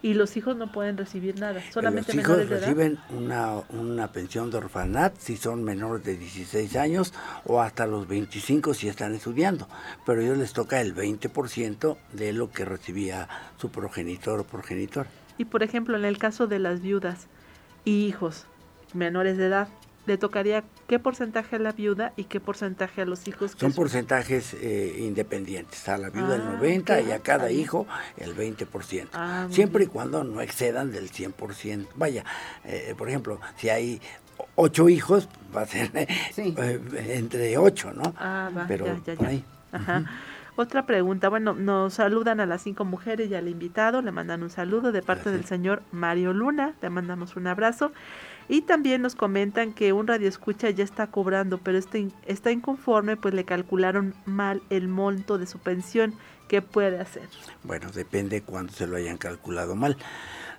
Y 0.00 0.14
los 0.14 0.36
hijos 0.36 0.56
no 0.56 0.70
pueden 0.70 0.96
recibir 0.96 1.40
nada, 1.40 1.60
solamente 1.72 2.14
los 2.14 2.24
hijos 2.24 2.48
reciben 2.48 2.98
una, 3.10 3.62
una 3.70 4.12
pensión 4.12 4.48
de 4.48 4.58
orfanat 4.58 5.18
si 5.18 5.36
son 5.36 5.64
menores 5.64 6.04
de 6.04 6.16
16 6.16 6.76
años 6.76 7.12
o 7.44 7.60
hasta 7.60 7.84
los 7.84 8.06
25 8.06 8.74
si 8.74 8.88
están 8.88 9.12
estudiando, 9.12 9.68
pero 10.06 10.20
a 10.20 10.24
ellos 10.24 10.38
les 10.38 10.52
toca 10.52 10.80
el 10.80 10.94
20% 10.94 11.96
de 12.12 12.32
lo 12.32 12.52
que 12.52 12.64
recibía 12.64 13.28
su 13.56 13.70
progenitor 13.70 14.38
o 14.38 14.44
progenitor. 14.44 15.08
Y 15.36 15.46
por 15.46 15.64
ejemplo, 15.64 15.96
en 15.96 16.04
el 16.04 16.16
caso 16.16 16.46
de 16.46 16.60
las 16.60 16.80
viudas 16.80 17.26
y 17.88 18.06
hijos 18.06 18.44
menores 18.92 19.38
de 19.38 19.46
edad, 19.46 19.68
le 20.04 20.18
tocaría 20.18 20.62
qué 20.86 20.98
porcentaje 20.98 21.56
a 21.56 21.58
la 21.58 21.72
viuda 21.72 22.12
y 22.16 22.24
qué 22.24 22.38
porcentaje 22.38 23.00
a 23.00 23.04
los 23.06 23.26
hijos. 23.28 23.52
Son 23.56 23.72
porcentajes 23.72 24.54
eh, 24.60 24.96
independientes, 24.98 25.88
a 25.88 25.96
la 25.96 26.10
viuda 26.10 26.36
el 26.36 26.44
90 26.44 26.92
ah, 26.92 27.00
y 27.00 27.12
a 27.12 27.20
cada 27.20 27.50
hijo 27.50 27.86
el 28.18 28.36
20%, 28.36 29.08
ah, 29.14 29.48
siempre 29.50 29.84
y 29.84 29.86
cuando 29.86 30.22
no 30.22 30.42
excedan 30.42 30.92
del 30.92 31.10
100%. 31.10 31.86
Vaya, 31.94 32.24
eh, 32.64 32.94
por 32.96 33.08
ejemplo, 33.08 33.40
si 33.56 33.70
hay 33.70 34.00
ocho 34.54 34.90
hijos, 34.90 35.28
va 35.56 35.62
a 35.62 35.66
ser 35.66 35.90
eh, 35.94 37.16
entre 37.16 37.56
ocho, 37.56 37.92
¿no? 37.94 38.14
Ah, 38.18 38.50
va, 38.54 38.66
Pero 38.68 38.86
ya, 38.86 39.14
ya, 39.14 39.30
ya. 39.30 39.42
Ajá. 39.72 40.04
Otra 40.60 40.86
pregunta, 40.86 41.28
bueno, 41.28 41.54
nos 41.54 41.94
saludan 41.94 42.40
a 42.40 42.46
las 42.46 42.62
cinco 42.62 42.84
mujeres 42.84 43.30
y 43.30 43.36
al 43.36 43.46
invitado, 43.46 44.02
le 44.02 44.10
mandan 44.10 44.42
un 44.42 44.50
saludo 44.50 44.90
de 44.90 45.02
parte 45.02 45.30
del 45.30 45.44
señor 45.44 45.84
Mario 45.92 46.32
Luna, 46.32 46.74
le 46.82 46.90
mandamos 46.90 47.36
un 47.36 47.46
abrazo. 47.46 47.92
Y 48.48 48.62
también 48.62 49.00
nos 49.00 49.14
comentan 49.14 49.72
que 49.72 49.92
un 49.92 50.08
radio 50.08 50.28
escucha 50.28 50.68
ya 50.70 50.82
está 50.82 51.06
cobrando, 51.06 51.58
pero 51.58 51.78
está, 51.78 51.98
está 52.26 52.50
inconforme, 52.50 53.16
pues 53.16 53.34
le 53.34 53.44
calcularon 53.44 54.16
mal 54.26 54.60
el 54.68 54.88
monto 54.88 55.38
de 55.38 55.46
su 55.46 55.60
pensión. 55.60 56.14
¿Qué 56.48 56.60
puede 56.60 56.98
hacer? 56.98 57.28
Bueno, 57.62 57.92
depende 57.92 58.42
cuándo 58.42 58.72
se 58.72 58.88
lo 58.88 58.96
hayan 58.96 59.16
calculado 59.16 59.76
mal. 59.76 59.96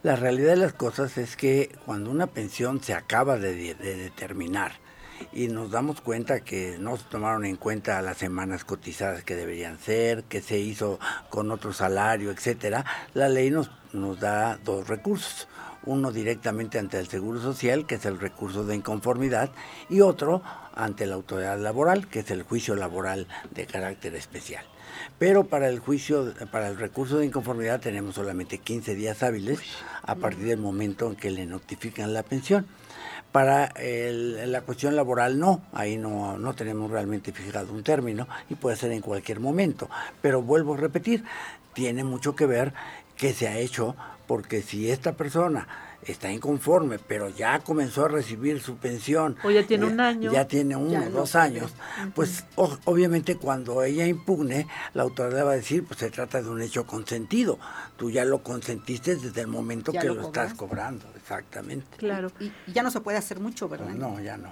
La 0.01 0.15
realidad 0.15 0.51
de 0.51 0.61
las 0.61 0.71
cosas 0.71 1.17
es 1.17 1.35
que 1.35 1.77
cuando 1.85 2.09
una 2.09 2.27
pensión 2.27 2.81
se 2.81 2.93
acaba 2.93 3.37
de, 3.37 3.75
de 3.75 3.95
determinar, 3.97 4.71
y 5.33 5.47
nos 5.47 5.71
damos 5.71 6.01
cuenta 6.01 6.41
que 6.41 6.77
no 6.79 6.97
se 6.97 7.03
tomaron 7.05 7.45
en 7.45 7.55
cuenta 7.55 8.01
las 8.01 8.17
semanas 8.17 8.65
cotizadas 8.65 9.23
que 9.23 9.35
deberían 9.35 9.79
ser, 9.79 10.23
que 10.23 10.41
se 10.41 10.59
hizo 10.59 10.99
con 11.29 11.51
otro 11.51 11.73
salario, 11.73 12.31
etcétera, 12.31 12.85
la 13.13 13.29
ley 13.29 13.49
nos, 13.51 13.71
nos 13.93 14.19
da 14.19 14.57
dos 14.57 14.87
recursos 14.87 15.47
uno 15.85 16.11
directamente 16.11 16.77
ante 16.77 16.99
el 16.99 17.07
Seguro 17.07 17.41
Social, 17.41 17.85
que 17.85 17.95
es 17.95 18.05
el 18.05 18.19
recurso 18.19 18.65
de 18.65 18.75
inconformidad, 18.75 19.49
y 19.89 20.01
otro 20.01 20.41
ante 20.75 21.05
la 21.05 21.15
autoridad 21.15 21.57
laboral, 21.57 22.07
que 22.07 22.19
es 22.19 22.31
el 22.31 22.43
juicio 22.43 22.75
laboral 22.75 23.27
de 23.51 23.65
carácter 23.65 24.15
especial. 24.15 24.65
Pero 25.17 25.45
para 25.45 25.69
el 25.69 25.79
juicio, 25.79 26.33
para 26.51 26.67
el 26.69 26.77
recurso 26.77 27.17
de 27.17 27.25
inconformidad 27.25 27.79
tenemos 27.79 28.15
solamente 28.15 28.57
15 28.57 28.95
días 28.95 29.23
hábiles 29.23 29.59
a 30.03 30.15
partir 30.15 30.45
del 30.45 30.59
momento 30.59 31.07
en 31.07 31.15
que 31.15 31.31
le 31.31 31.45
notifican 31.45 32.13
la 32.13 32.23
pensión. 32.23 32.65
Para 33.31 33.71
la 33.77 34.61
cuestión 34.61 34.95
laboral 34.95 35.39
no, 35.39 35.61
ahí 35.73 35.97
no, 35.97 36.37
no 36.37 36.53
tenemos 36.55 36.89
realmente 36.89 37.31
fijado 37.31 37.71
un 37.71 37.83
término 37.83 38.27
y 38.49 38.55
puede 38.55 38.75
ser 38.75 38.91
en 38.91 39.01
cualquier 39.01 39.39
momento. 39.39 39.89
Pero 40.21 40.41
vuelvo 40.41 40.73
a 40.73 40.77
repetir, 40.77 41.23
tiene 41.73 42.03
mucho 42.03 42.35
que 42.35 42.47
ver 42.47 42.73
que 43.15 43.33
se 43.33 43.47
ha 43.47 43.57
hecho 43.57 43.95
porque 44.25 44.61
si 44.61 44.89
esta 44.89 45.13
persona 45.13 45.67
está 46.03 46.31
inconforme, 46.31 46.99
pero 46.99 47.29
ya 47.29 47.59
comenzó 47.59 48.05
a 48.05 48.07
recibir 48.07 48.61
su 48.61 48.77
pensión. 48.77 49.35
O 49.43 49.51
ya 49.51 49.65
tiene 49.65 49.85
un 49.85 49.99
año. 49.99 50.31
Ya 50.31 50.47
tiene 50.47 50.75
uno 50.75 51.05
o 51.05 51.09
dos 51.09 51.35
años. 51.35 51.71
Pues 52.15 52.45
obviamente 52.55 53.35
cuando 53.35 53.83
ella 53.83 54.07
impugne, 54.07 54.67
la 54.93 55.03
autoridad 55.03 55.45
va 55.45 55.51
a 55.51 55.55
decir, 55.55 55.85
pues 55.85 55.99
se 55.99 56.09
trata 56.09 56.41
de 56.41 56.49
un 56.49 56.61
hecho 56.61 56.85
consentido. 56.85 57.59
Tú 57.97 58.09
ya 58.09 58.25
lo 58.25 58.43
consentiste 58.43 59.15
desde 59.15 59.41
el 59.41 59.47
momento 59.47 59.91
que 59.91 60.03
lo, 60.03 60.21
estás 60.21 60.53
cobrando, 60.53 61.05
exactamente. 61.15 61.97
Claro. 61.97 62.31
Y, 62.39 62.51
ya 62.71 62.83
no 62.83 62.91
se 62.91 63.01
puede 63.01 63.17
hacer 63.17 63.39
mucho, 63.39 63.67
¿verdad? 63.69 63.89
No, 63.89 64.19
ya 64.19 64.37
no. 64.37 64.51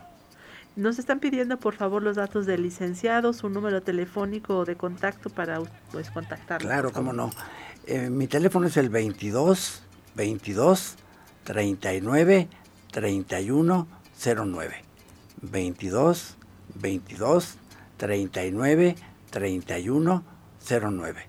Nos 0.76 1.00
están 1.00 1.20
pidiendo 1.20 1.58
por 1.58 1.74
favor 1.74 2.04
los 2.04 2.18
datos 2.18 2.46
del 2.46 2.62
licenciado, 2.62 3.34
su 3.34 3.50
número 3.50 3.82
telefónico 3.82 4.64
de 4.64 4.76
contacto 4.76 5.32
para 5.32 5.60
pues 5.92 6.12
contactarlo. 6.12 6.68
Claro, 6.68 6.92
cómo 6.92 7.14
no. 7.14 7.32
Eh, 7.88 8.12
mi 8.12 8.28
teléfono 8.28 8.68
es 8.68 8.78
el 8.78 8.90
22 8.90 9.82
22 10.18 10.96
39 11.48 12.50
31 12.92 13.88
09. 14.20 14.84
22 15.42 16.36
22 16.76 17.58
39 17.96 18.96
31 19.30 20.24
09. 20.70 21.26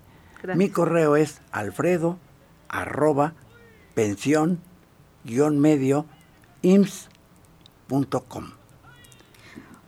Mi 0.57 0.71
correo 0.71 1.15
es 1.15 1.41
alfredo 1.53 2.19
arroba 2.69 3.35
pensión 3.95 4.59
guion 5.23 5.61
medio 5.61 6.05
ims.com. 6.63 8.51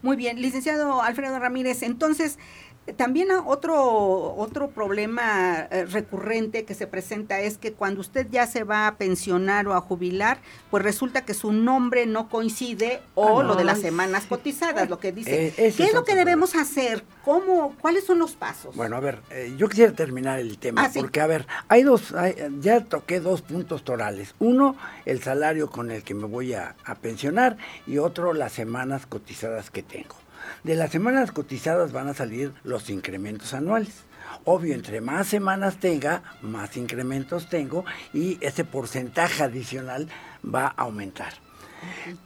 Muy 0.02 0.16
bien, 0.16 0.40
licenciado 0.40 1.02
Alfredo 1.02 1.40
Ramírez, 1.40 1.82
entonces 1.82 2.38
también 2.96 3.28
otro, 3.30 4.34
otro 4.36 4.70
problema 4.70 5.68
eh, 5.70 5.84
recurrente 5.86 6.64
que 6.64 6.74
se 6.74 6.86
presenta 6.86 7.40
es 7.40 7.58
que 7.58 7.72
cuando 7.72 8.00
usted 8.00 8.26
ya 8.30 8.46
se 8.46 8.64
va 8.64 8.86
a 8.86 8.96
pensionar 8.96 9.66
o 9.68 9.74
a 9.74 9.80
jubilar, 9.80 10.38
pues 10.70 10.82
resulta 10.82 11.24
que 11.24 11.34
su 11.34 11.52
nombre 11.52 12.06
no 12.06 12.28
coincide 12.28 13.00
o 13.14 13.40
ah, 13.40 13.44
lo 13.44 13.54
de 13.54 13.64
las 13.64 13.80
semanas 13.80 14.26
cotizadas, 14.26 14.88
lo 14.88 14.98
que 14.98 15.12
dice. 15.12 15.54
Eh, 15.56 15.74
¿Qué 15.76 15.84
es 15.84 15.94
lo 15.94 16.04
que 16.04 16.14
debemos 16.14 16.54
hacer? 16.54 17.04
¿Cómo, 17.24 17.76
¿Cuáles 17.80 18.04
son 18.04 18.18
los 18.18 18.32
pasos? 18.32 18.74
Bueno, 18.76 18.96
a 18.96 19.00
ver, 19.00 19.20
eh, 19.30 19.54
yo 19.56 19.68
quisiera 19.68 19.92
terminar 19.92 20.38
el 20.38 20.58
tema, 20.58 20.84
ah, 20.84 20.90
porque 20.94 21.20
a 21.20 21.26
ver, 21.26 21.46
hay 21.68 21.82
dos, 21.82 22.14
ya 22.60 22.84
toqué 22.84 23.20
dos 23.20 23.42
puntos 23.42 23.84
torales. 23.84 24.34
Uno, 24.38 24.76
el 25.04 25.22
salario 25.22 25.70
con 25.70 25.90
el 25.90 26.02
que 26.02 26.14
me 26.14 26.26
voy 26.26 26.54
a 26.54 26.74
pensionar 27.00 27.56
y 27.86 27.98
otro, 27.98 28.32
las 28.32 28.52
semanas 28.52 29.06
cotizadas 29.06 29.70
que 29.70 29.82
tengo. 29.82 30.16
De 30.64 30.74
las 30.76 30.90
semanas 30.90 31.32
cotizadas 31.32 31.92
van 31.92 32.08
a 32.08 32.14
salir 32.14 32.52
los 32.64 32.90
incrementos 32.90 33.54
anuales. 33.54 34.04
Obvio, 34.44 34.74
entre 34.74 35.00
más 35.00 35.26
semanas 35.26 35.78
tenga, 35.78 36.22
más 36.42 36.76
incrementos 36.76 37.48
tengo 37.48 37.84
y 38.12 38.38
ese 38.40 38.64
porcentaje 38.64 39.42
adicional 39.42 40.08
va 40.44 40.66
a 40.66 40.82
aumentar. 40.82 41.32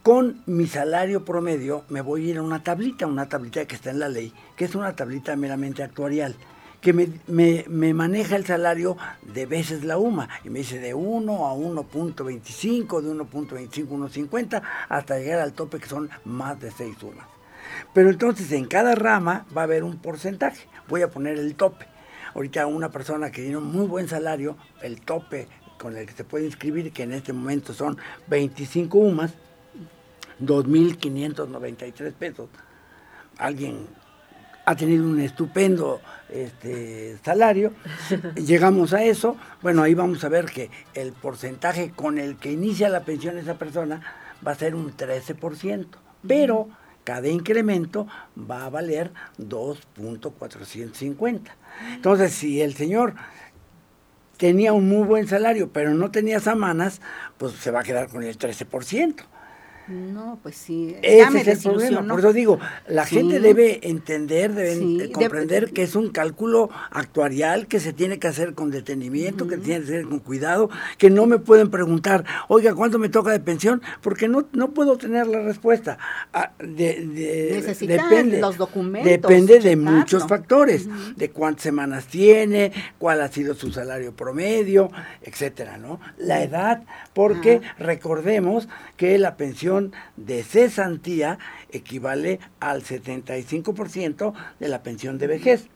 Con 0.03 0.43
mi 0.47 0.67
salario 0.67 1.25
promedio 1.25 1.85
me 1.89 2.01
voy 2.01 2.27
a 2.27 2.31
ir 2.31 2.39
a 2.39 2.43
una 2.43 2.63
tablita, 2.63 3.07
una 3.07 3.29
tablita 3.29 3.65
que 3.67 3.77
está 3.77 3.91
en 3.91 4.01
la 4.01 4.09
ley, 4.09 4.33
que 4.57 4.65
es 4.65 4.75
una 4.75 4.97
tablita 4.97 5.37
meramente 5.37 5.85
actuarial, 5.85 6.35
que 6.81 6.93
me, 6.93 7.95
maneja 7.95 8.37
el 8.37 8.45
salario 8.45 8.97
de 9.23 9.47
veces 9.47 9.85
la 9.85 9.97
UMA 9.97 10.29
y 10.45 10.51
me 10.51 10.59
dice 10.59 10.81
de 10.81 10.93
1 10.93 11.47
a 11.47 11.55
1.25, 11.55 13.01
de 13.01 13.11
1.25 13.13 13.89
a 13.89 14.09
1.50 14.09 14.63
hasta 14.89 15.19
llegar 15.19 15.39
al 15.39 15.53
tope 15.53 15.79
que 15.79 15.89
son 15.89 16.11
más 16.25 16.61
de 16.61 16.73
6 16.73 16.97
UMAs. 17.03 17.34
Pero 17.93 18.11
entonces 18.11 18.51
en 18.53 18.67
cada 18.67 18.95
rama 18.95 19.47
va 19.57 19.63
a 19.63 19.65
haber 19.65 19.85
un 19.85 19.99
porcentaje. 19.99 20.67
Voy 20.89 21.03
a 21.03 21.11
poner 21.11 21.39
el 21.39 21.55
tope. 21.55 21.87
Ahorita 22.35 22.67
una 22.67 22.91
persona 22.91 23.31
que 23.31 23.43
tiene 23.43 23.57
un 23.57 23.71
muy 23.71 23.87
buen 23.87 24.09
salario, 24.09 24.57
el 24.83 25.01
tope 25.01 25.49
con 25.79 25.97
el 25.97 26.07
que 26.07 26.13
se 26.13 26.25
puede 26.25 26.47
inscribir, 26.47 26.93
que 26.93 27.05
en 27.05 27.13
este 27.13 27.33
momento 27.33 27.73
son 27.73 27.97
25 28.27 28.99
UMAS, 28.99 29.33
2.593 30.41 32.13
pesos. 32.15 32.49
Alguien 33.39 33.87
ha 34.65 34.75
tenido 34.75 35.05
un 35.05 35.21
estupendo 35.21 36.01
este, 36.29 37.19
salario, 37.23 37.73
llegamos 38.35 38.93
a 38.95 39.05
eso, 39.05 39.37
bueno, 39.63 39.83
ahí 39.83 39.95
vamos 39.95 40.25
a 40.25 40.29
ver 40.29 40.47
que 40.47 40.71
el 40.95 41.13
porcentaje 41.13 41.91
con 41.91 42.19
el 42.19 42.37
que 42.37 42.53
inicia 42.53 42.89
la 42.89 43.05
pensión 43.05 43.37
esa 43.37 43.59
persona 43.59 44.01
va 44.47 44.53
a 44.53 44.55
ser 44.55 44.75
un 44.75 44.97
13%, 44.97 45.87
pero 46.27 46.69
cada 47.05 47.29
incremento 47.29 48.07
va 48.39 48.65
a 48.65 48.71
valer 48.71 49.13
2.450. 49.39 51.43
Entonces, 51.95 52.33
si 52.33 52.63
el 52.63 52.75
señor 52.75 53.15
tenía 54.37 54.73
un 54.73 54.89
muy 54.89 55.07
buen 55.07 55.29
salario, 55.29 55.71
pero 55.73 55.95
no 55.95 56.11
tenía 56.11 56.41
semanas, 56.41 57.01
pues 57.39 57.55
se 57.55 57.71
va 57.71 57.81
a 57.81 57.85
quedar 57.85 58.09
con 58.09 58.23
el 58.23 58.39
13%. 58.39 59.25
No, 59.89 60.39
pues 60.43 60.57
sí. 60.57 60.97
Ese 61.03 61.41
es 61.41 61.47
el 61.49 61.73
problema. 61.73 62.07
Por 62.09 62.21
eso 62.21 62.33
digo, 62.33 62.59
la 62.89 63.05
gente 63.05 63.39
debe 63.39 63.81
entender, 63.83 64.55
debe 64.55 65.13
comprender 65.13 65.73
que 65.73 65.83
es 65.83 65.95
un 65.95 66.11
cálculo 66.11 66.71
actuarial 66.91 67.67
que 67.67 67.81
se 67.81 67.93
tiene 67.93 68.19
que 68.19 68.29
hacer 68.29 68.55
con 68.55 68.71
detenimiento, 68.71 69.47
que 69.47 69.59
tiene 69.59 69.85
que 69.85 69.93
hacer 69.93 70.09
con 70.09 70.21
cuidado, 70.21 70.71
que 70.97 71.11
no 71.11 71.27
me 71.27 71.39
pueden 71.39 71.71
preguntar, 71.71 72.25
oiga, 72.49 72.75
¿cuánto 72.75 72.99
me 72.99 73.11
toca 73.11 73.31
de 73.31 73.41
pensión? 73.41 73.83
Porque 74.01 74.27
no, 74.27 74.47
no 74.53 74.71
puedo 74.71 74.97
tener 74.97 75.27
la 75.27 75.43
respuesta. 75.43 75.99
Ah, 76.33 76.53
de, 76.59 77.63
depende, 77.81 78.41
los 78.41 78.57
documentos. 78.57 79.11
Depende 79.11 79.61
de 79.61 79.77
muchos 79.77 80.27
factores, 80.27 80.89
de 81.17 81.31
cuántas 81.31 81.63
semanas 81.63 82.07
tiene, 82.07 82.73
cuál 82.99 83.21
ha 83.21 83.29
sido 83.29 83.55
su 83.55 83.71
salario 83.71 84.13
promedio, 84.13 84.91
etcétera, 85.23 85.77
¿no? 85.77 86.01
La 86.17 86.43
edad, 86.43 86.85
porque 87.13 87.61
recordemos 87.79 88.69
que 88.97 89.19
la 89.19 89.37
pensión 89.37 89.74
de 90.17 90.43
cesantía 90.43 91.39
equivale 91.71 92.41
al 92.61 92.83
75% 92.83 94.33
de 94.61 94.69
la 94.69 94.83
pensión 94.83 95.19
de 95.19 95.27
vejez. 95.27 95.67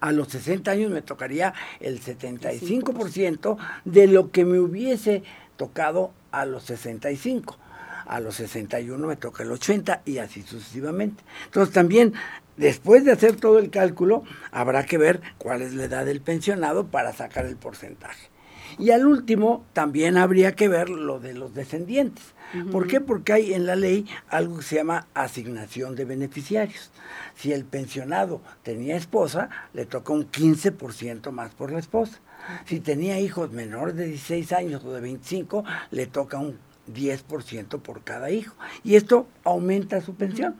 A 0.00 0.12
los 0.12 0.28
60 0.28 0.70
años 0.70 0.90
me 0.90 1.02
tocaría 1.02 1.54
el 1.80 2.00
75% 2.00 3.56
de 3.84 4.06
lo 4.06 4.30
que 4.30 4.44
me 4.44 4.58
hubiese 4.58 5.22
tocado 5.56 6.12
a 6.30 6.44
los 6.46 6.64
65 6.64 7.58
a 8.06 8.20
los 8.20 8.34
61 8.36 9.06
me 9.06 9.16
toca 9.16 9.42
el 9.42 9.52
80 9.52 10.02
y 10.04 10.18
así 10.18 10.42
sucesivamente. 10.42 11.22
Entonces 11.46 11.72
también, 11.72 12.14
después 12.56 13.04
de 13.04 13.12
hacer 13.12 13.36
todo 13.36 13.58
el 13.58 13.70
cálculo, 13.70 14.24
habrá 14.50 14.84
que 14.84 14.98
ver 14.98 15.20
cuál 15.38 15.62
es 15.62 15.72
la 15.74 15.84
edad 15.84 16.04
del 16.04 16.20
pensionado 16.20 16.86
para 16.86 17.12
sacar 17.12 17.46
el 17.46 17.56
porcentaje. 17.56 18.31
Y 18.78 18.90
al 18.90 19.06
último, 19.06 19.64
también 19.72 20.16
habría 20.16 20.52
que 20.52 20.68
ver 20.68 20.88
lo 20.88 21.20
de 21.20 21.34
los 21.34 21.54
descendientes. 21.54 22.24
¿Por 22.70 22.86
qué? 22.86 23.00
Porque 23.00 23.32
hay 23.32 23.54
en 23.54 23.66
la 23.66 23.76
ley 23.76 24.06
algo 24.28 24.58
que 24.58 24.62
se 24.62 24.76
llama 24.76 25.06
asignación 25.14 25.96
de 25.96 26.04
beneficiarios. 26.04 26.90
Si 27.34 27.52
el 27.52 27.64
pensionado 27.64 28.42
tenía 28.62 28.96
esposa, 28.96 29.48
le 29.72 29.86
toca 29.86 30.12
un 30.12 30.30
15% 30.30 31.30
más 31.30 31.54
por 31.54 31.72
la 31.72 31.78
esposa. 31.78 32.20
Si 32.66 32.80
tenía 32.80 33.20
hijos 33.20 33.52
menores 33.52 33.96
de 33.96 34.06
16 34.06 34.52
años 34.52 34.84
o 34.84 34.92
de 34.92 35.00
25, 35.00 35.64
le 35.90 36.06
toca 36.06 36.38
un 36.38 36.58
10% 36.92 37.80
por 37.80 38.02
cada 38.02 38.30
hijo. 38.30 38.54
Y 38.84 38.96
esto 38.96 39.26
aumenta 39.44 40.00
su 40.00 40.14
pensión. 40.14 40.56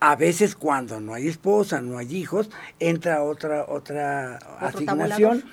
A 0.00 0.14
veces 0.14 0.54
cuando 0.54 1.00
no 1.00 1.14
hay 1.14 1.26
esposa, 1.26 1.80
no 1.80 1.98
hay 1.98 2.14
hijos, 2.16 2.50
entra 2.78 3.24
otra 3.24 3.64
otra 3.68 4.36
asignación, 4.60 5.44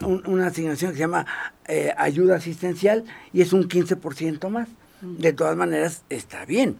una 0.00 0.46
asignación 0.46 0.92
que 0.92 0.96
se 0.96 1.00
llama 1.00 1.26
eh, 1.66 1.92
ayuda 1.96 2.36
asistencial 2.36 3.04
y 3.32 3.40
es 3.40 3.52
un 3.52 3.68
15% 3.68 4.48
más. 4.50 4.68
De 5.00 5.32
todas 5.32 5.56
maneras, 5.56 6.02
está 6.08 6.44
bien. 6.44 6.76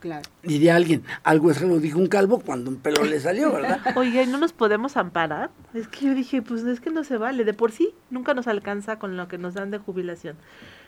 Claro. 0.00 0.28
Diría 0.42 0.76
alguien, 0.76 1.02
algo 1.22 1.50
eso 1.50 1.66
lo 1.66 1.78
dijo 1.78 1.98
un 1.98 2.08
calvo 2.08 2.40
cuando 2.40 2.70
un 2.70 2.76
pelo 2.76 3.04
le 3.04 3.20
salió, 3.20 3.52
¿verdad? 3.52 3.80
Oiga, 3.96 4.22
¿y 4.22 4.26
no 4.26 4.38
nos 4.38 4.52
podemos 4.52 4.96
amparar? 4.96 5.50
Es 5.72 5.88
que 5.88 6.06
yo 6.06 6.14
dije, 6.14 6.42
pues 6.42 6.62
es 6.64 6.80
que 6.80 6.90
no 6.90 7.04
se 7.04 7.16
vale, 7.16 7.44
de 7.44 7.54
por 7.54 7.72
sí 7.72 7.94
nunca 8.10 8.34
nos 8.34 8.46
alcanza 8.46 8.98
con 8.98 9.16
lo 9.16 9.28
que 9.28 9.38
nos 9.38 9.54
dan 9.54 9.70
de 9.70 9.78
jubilación 9.78 10.36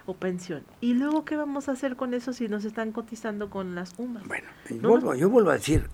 o 0.07 0.15
pensión. 0.15 0.63
¿Y 0.81 0.95
luego 0.95 1.25
qué 1.25 1.37
vamos 1.37 1.69
a 1.69 1.73
hacer 1.73 1.97
con 1.97 2.15
eso 2.15 2.33
si 2.33 2.49
nos 2.49 2.65
están 2.65 2.93
cotizando 2.93 3.51
con 3.51 3.75
las 3.75 3.95
UMAS? 3.99 4.25
Bueno, 4.27 4.49
yo, 5.15 5.29
vuelvo, 5.29 5.51
a 5.51 5.55
decir, 5.55 5.89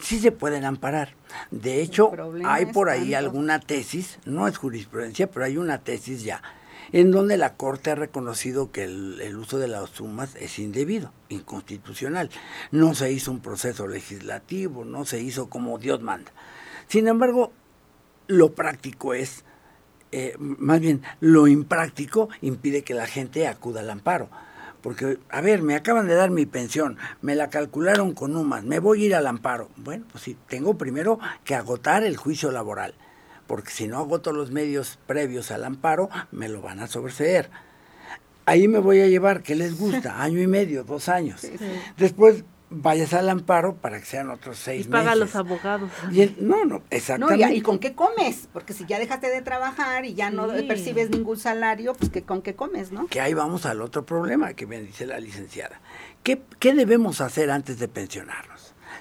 sí 0.00 0.18
se 0.18 0.32
pueden 0.32 0.64
amparar. 0.64 1.14
De 1.50 1.82
hecho, 1.82 2.12
hay 2.44 2.66
por 2.66 2.90
ahí 2.90 3.14
alguna 3.14 3.58
tesis, 3.58 4.18
no 4.24 4.46
es 4.46 4.58
jurisprudencia, 4.58 5.30
pero 5.30 5.46
hay 5.46 5.56
una 5.56 5.78
tesis 5.78 6.22
ya, 6.22 6.42
en 6.92 7.10
donde 7.10 7.36
la 7.36 7.54
Corte 7.54 7.90
ha 7.90 7.94
reconocido 7.94 8.70
que 8.72 8.84
el, 8.84 9.20
el, 9.20 9.36
uso 9.36 9.58
de 9.58 9.68
las 9.68 9.90
sumas 9.90 10.34
es 10.36 10.58
indebido, 10.58 11.12
inconstitucional. 11.28 12.30
No 12.70 12.94
se 12.94 13.12
hizo 13.12 13.30
un 13.30 13.40
proceso 13.40 13.86
legislativo, 13.86 14.84
no 14.84 15.04
se 15.04 15.20
hizo 15.20 15.48
como 15.48 15.78
Dios 15.78 16.02
manda. 16.02 16.32
Sin 16.88 17.08
embargo, 17.08 17.52
lo 18.26 18.54
práctico 18.54 19.14
es 19.14 19.44
eh, 20.10 20.34
más 20.38 20.80
bien 20.80 21.02
lo 21.20 21.48
impráctico 21.48 22.30
impide 22.40 22.82
que 22.82 22.94
la 22.94 23.06
gente 23.06 23.46
acuda 23.46 23.80
al 23.80 23.90
amparo. 23.90 24.28
Porque, 24.80 25.18
a 25.28 25.40
ver, 25.40 25.60
me 25.60 25.74
acaban 25.74 26.06
de 26.06 26.14
dar 26.14 26.30
mi 26.30 26.46
pensión, 26.46 26.98
me 27.20 27.34
la 27.34 27.50
calcularon 27.50 28.14
con 28.14 28.36
UMAS, 28.36 28.62
me 28.64 28.78
voy 28.78 29.02
a 29.02 29.06
ir 29.06 29.14
al 29.16 29.26
amparo. 29.26 29.70
Bueno, 29.76 30.06
pues 30.10 30.22
sí, 30.22 30.36
tengo 30.48 30.78
primero 30.78 31.18
que 31.44 31.56
agotar 31.56 32.04
el 32.04 32.16
juicio 32.16 32.52
laboral, 32.52 32.94
porque 33.48 33.70
si 33.70 33.88
no 33.88 33.98
agoto 33.98 34.30
los 34.30 34.52
medios 34.52 34.98
previos 35.06 35.50
al 35.50 35.64
amparo, 35.64 36.08
me 36.30 36.48
lo 36.48 36.62
van 36.62 36.78
a 36.80 36.86
sobreseer. 36.86 37.50
Ahí 38.44 38.68
me 38.68 38.78
voy 38.78 39.00
a 39.00 39.08
llevar, 39.08 39.42
¿qué 39.42 39.56
les 39.56 39.76
gusta? 39.76 40.22
Año 40.22 40.40
y 40.40 40.46
medio, 40.46 40.84
dos 40.84 41.08
años. 41.08 41.44
Después 41.96 42.44
vayas 42.70 43.14
al 43.14 43.28
amparo 43.30 43.76
para 43.76 43.98
que 43.98 44.04
sean 44.04 44.28
otros 44.30 44.58
seis 44.58 44.86
y 44.86 44.88
paga 44.90 45.14
los 45.14 45.34
abogados. 45.34 45.90
no, 46.38 46.64
no, 46.66 46.82
exactamente. 46.90 47.46
No, 47.46 47.52
y, 47.52 47.62
con 47.62 47.78
qué 47.78 47.94
comes? 47.94 48.48
Porque 48.52 48.74
si 48.74 48.84
ya 48.84 48.98
dejaste 48.98 49.30
de 49.30 49.40
trabajar 49.40 50.04
y 50.04 50.14
ya 50.14 50.30
no 50.30 50.48
percibes 50.66 51.10
ningún 51.10 51.38
salario, 51.38 51.94
pues 51.94 52.10
que 52.10 52.22
con 52.22 52.42
qué 52.42 52.54
comes, 52.54 52.92
¿no? 52.92 53.06
Que 53.06 53.20
ahí 53.20 53.32
vamos 53.34 53.64
al 53.64 53.80
otro 53.80 54.04
problema 54.04 54.52
que 54.52 54.66
me 54.66 54.80
dice 54.80 55.06
la 55.06 55.18
licenciada. 55.18 55.80
¿Qué, 56.22 56.42
qué 56.58 56.74
debemos 56.74 57.22
hacer 57.22 57.50
antes 57.50 57.78
de 57.78 57.88
pensionarnos? 57.88 58.57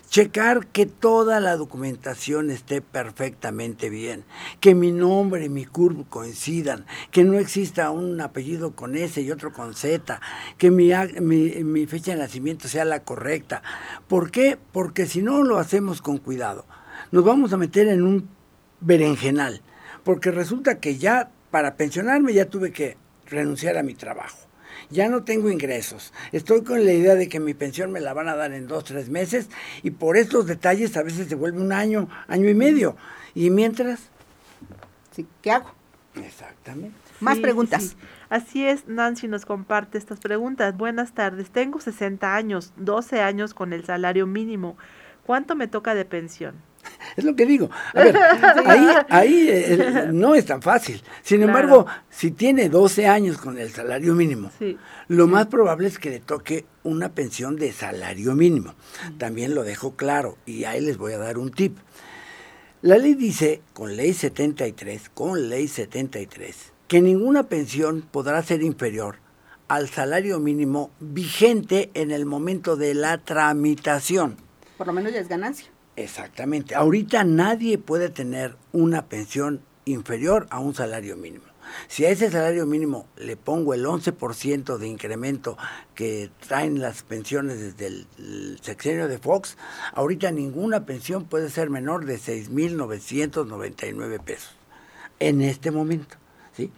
Checar 0.09 0.67
que 0.67 0.85
toda 0.85 1.39
la 1.39 1.57
documentación 1.57 2.49
esté 2.49 2.81
perfectamente 2.81 3.89
bien, 3.89 4.23
que 4.59 4.73
mi 4.73 4.91
nombre 4.91 5.45
y 5.45 5.49
mi 5.49 5.65
curvo 5.65 6.05
coincidan, 6.09 6.85
que 7.11 7.23
no 7.23 7.37
exista 7.37 7.91
un 7.91 8.19
apellido 8.21 8.71
con 8.71 8.95
S 8.95 9.21
y 9.21 9.31
otro 9.31 9.51
con 9.51 9.73
Z, 9.73 10.19
que 10.57 10.71
mi, 10.71 11.87
fecha 11.87 12.11
de 12.11 12.17
nacimiento 12.17 12.67
sea 12.67 12.85
la 12.85 13.03
correcta. 13.03 13.61
¿Por 14.07 14.31
qué? 14.31 14.57
Porque 14.71 15.05
si 15.05 15.21
no 15.21 15.43
lo 15.43 15.57
hacemos 15.59 16.01
con 16.01 16.17
cuidado, 16.17 16.65
nos 17.11 17.23
vamos 17.23 17.53
a 17.53 17.57
meter 17.57 17.87
en 17.87 18.03
un 18.03 18.29
berenjenal, 18.79 19.61
porque 20.03 20.31
resulta 20.31 20.79
que 20.79 20.97
ya 20.97 21.31
para 21.51 21.75
pensionarme 21.75 22.33
ya 22.33 22.45
tuve 22.45 22.71
que 22.71 22.97
renunciar 23.25 23.77
a 23.77 23.83
mi 23.83 23.93
trabajo 23.93 24.46
ya 24.89 25.09
no 25.09 25.23
tengo 25.23 25.49
ingresos, 25.49 26.13
estoy 26.31 26.63
con 26.63 26.85
la 26.85 26.93
idea 26.93 27.15
de 27.15 27.27
que 27.29 27.39
mi 27.39 27.53
pensión 27.53 27.91
me 27.91 27.99
la 27.99 28.13
van 28.13 28.29
a 28.29 28.35
dar 28.35 28.53
en 28.53 28.67
dos, 28.67 28.85
tres 28.85 29.09
meses 29.09 29.49
y 29.83 29.91
por 29.91 30.17
estos 30.17 30.47
detalles 30.47 30.95
a 30.97 31.03
veces 31.03 31.27
se 31.27 31.35
vuelve 31.35 31.61
un 31.61 31.71
año, 31.71 32.09
año 32.27 32.49
y 32.49 32.53
medio. 32.53 32.95
Y 33.35 33.49
mientras... 33.49 34.09
Sí, 35.11 35.27
¿Qué 35.41 35.51
hago? 35.51 35.71
Exactamente. 36.15 36.95
Más 37.19 37.39
preguntas. 37.39 37.95
Así 38.29 38.65
es, 38.65 38.87
Nancy 38.87 39.27
nos 39.27 39.45
comparte 39.45 39.97
estas 39.97 40.19
preguntas. 40.19 40.75
Buenas 40.75 41.13
tardes, 41.13 41.49
tengo 41.49 41.79
60 41.79 42.35
años, 42.35 42.73
12 42.77 43.21
años 43.21 43.53
con 43.53 43.73
el 43.73 43.85
salario 43.85 44.27
mínimo. 44.27 44.77
¿Cuánto 45.25 45.55
me 45.55 45.67
toca 45.67 45.95
de 45.95 46.05
pensión? 46.05 46.55
Es 47.15 47.23
lo 47.23 47.35
que 47.35 47.45
digo. 47.45 47.69
A 47.93 48.03
ver, 48.03 48.15
ahí, 49.09 49.47
eh, 49.49 50.09
no 50.11 50.35
es 50.35 50.45
tan 50.45 50.61
fácil. 50.61 51.01
Sin 51.23 51.41
embargo, 51.41 51.87
si 52.09 52.31
tiene 52.31 52.69
12 52.69 53.07
años 53.07 53.37
con 53.37 53.57
el 53.57 53.71
salario 53.71 54.13
mínimo, 54.13 54.51
lo 55.07 55.27
más 55.27 55.47
probable 55.47 55.87
es 55.87 55.97
que 55.97 56.11
le 56.11 56.19
toque 56.19 56.65
una 56.83 57.09
pensión 57.09 57.55
de 57.55 57.71
salario 57.71 58.35
mínimo. 58.35 58.75
También 59.17 59.55
lo 59.55 59.63
dejo 59.63 59.95
claro 59.95 60.37
y 60.45 60.65
ahí 60.65 60.79
les 60.79 60.97
voy 60.97 61.13
a 61.13 61.17
dar 61.17 61.39
un 61.39 61.51
tip. 61.51 61.77
La 62.83 62.99
ley 62.99 63.15
dice, 63.15 63.61
con 63.73 63.95
ley 63.95 64.13
73, 64.13 65.09
con 65.13 65.49
ley 65.49 65.67
73, 65.67 66.73
que 66.87 67.01
ninguna 67.01 67.43
pensión 67.43 68.03
podrá 68.11 68.43
ser 68.43 68.61
inferior 68.61 69.17
al 69.67 69.89
salario 69.89 70.39
mínimo 70.39 70.91
vigente 70.99 71.89
en 71.95 72.11
el 72.11 72.25
momento 72.25 72.75
de 72.75 72.93
la 72.93 73.17
tramitación. 73.17 74.37
Por 74.77 74.87
lo 74.87 74.93
menos 74.93 75.11
ya 75.11 75.19
es 75.19 75.27
ganancia. 75.27 75.67
Exactamente. 75.97 76.73
Ahorita 76.75 77.23
nadie 77.23 77.79
puede 77.79 78.09
tener 78.09 78.55
una 78.71 79.07
pensión 79.07 79.61
inferior 79.85 80.45
a 80.51 80.59
un 80.59 80.75
salario 80.75 81.17
mínimo. 81.17 81.45
Si 81.87 82.05
a 82.05 82.11
ese 82.11 82.29
salario 82.31 82.67
mínimo 82.67 83.07
le 83.17 83.35
pongo 83.35 83.73
el 83.73 83.83
11% 83.83 84.77
de 84.77 84.87
incremento 84.87 85.57
que 85.95 86.29
traen 86.47 86.79
las 86.79 87.03
pensiones 87.03 87.59
desde 87.59 87.87
el, 87.87 88.07
sexenio 88.61 89.09
de 89.09 89.17
Fox, 89.17 89.57
ahorita 89.93 90.31
ninguna 90.31 90.85
pensión 90.85 91.25
puede 91.25 91.49
ser 91.49 91.71
menor 91.71 92.05
de 92.05 92.19
6.999 92.19 94.23
pesos 94.23 94.55
en 95.19 95.41
este 95.41 95.71
momento. 95.71 96.15
¿sí? 96.55 96.71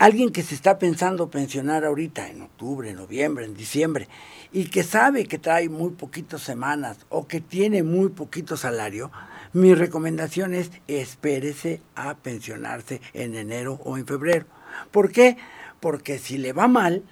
Alguien 0.00 0.32
que 0.32 0.42
se 0.42 0.54
está 0.54 0.78
pensando 0.78 1.28
pensionar 1.28 1.84
ahorita 1.84 2.28
en 2.28 2.40
octubre, 2.40 2.90
noviembre, 2.94 3.44
en 3.44 3.52
diciembre, 3.52 4.08
y 4.50 4.70
que 4.70 4.82
sabe 4.82 5.26
que 5.26 5.38
trae 5.38 5.68
muy 5.68 5.90
poquitas 5.90 6.40
semanas 6.40 6.96
o 7.10 7.28
que 7.28 7.42
tiene 7.42 7.82
muy 7.82 8.08
poquito 8.08 8.56
salario, 8.56 9.12
mi 9.52 9.74
recomendación 9.74 10.54
es 10.54 10.70
espérese 10.88 11.82
a 11.94 12.14
pensionarse 12.16 13.02
en 13.12 13.34
enero 13.34 13.78
o 13.84 13.98
en 13.98 14.06
febrero. 14.06 14.46
¿Por 14.90 15.12
qué? 15.12 15.36
Porque 15.80 16.18
si 16.18 16.38
le 16.38 16.54
va 16.54 16.66
mal, 16.66 17.04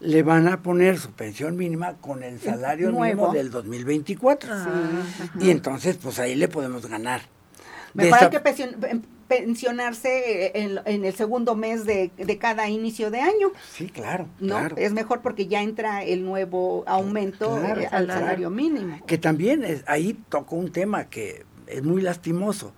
le 0.00 0.22
van 0.22 0.48
a 0.48 0.62
poner 0.62 0.98
su 0.98 1.12
pensión 1.12 1.58
mínima 1.58 1.98
con 1.98 2.22
el 2.22 2.40
salario 2.40 2.90
mínimo 2.90 3.34
del 3.34 3.50
2024. 3.50 4.50
Y 5.40 5.50
entonces, 5.50 5.98
pues 6.02 6.18
ahí 6.18 6.36
le 6.36 6.48
podemos 6.48 6.86
ganar. 6.86 7.20
Mejor 7.92 8.18
hay 8.18 8.30
que 8.30 8.40
pensionarse 9.30 10.50
en, 10.56 11.04
el 11.04 11.14
segundo 11.14 11.54
mes 11.54 11.86
de, 11.86 12.10
cada 12.40 12.68
inicio 12.68 13.12
de 13.12 13.20
año. 13.20 13.52
Sí, 13.72 13.86
claro, 13.88 14.26
¿no? 14.40 14.58
Es 14.76 14.92
mejor 14.92 15.20
porque 15.22 15.46
ya 15.46 15.62
entra 15.62 16.02
el 16.02 16.24
nuevo 16.24 16.82
aumento 16.88 17.62
eh, 17.62 17.86
al 17.92 18.08
salario 18.08 18.50
mínimo. 18.50 18.98
Que 19.06 19.18
también 19.18 19.62
es, 19.62 19.84
ahí 19.86 20.18
tocó 20.28 20.56
un 20.56 20.72
tema 20.72 21.04
que 21.04 21.44
es 21.68 21.84
muy 21.84 22.02
lastimoso. 22.02 22.72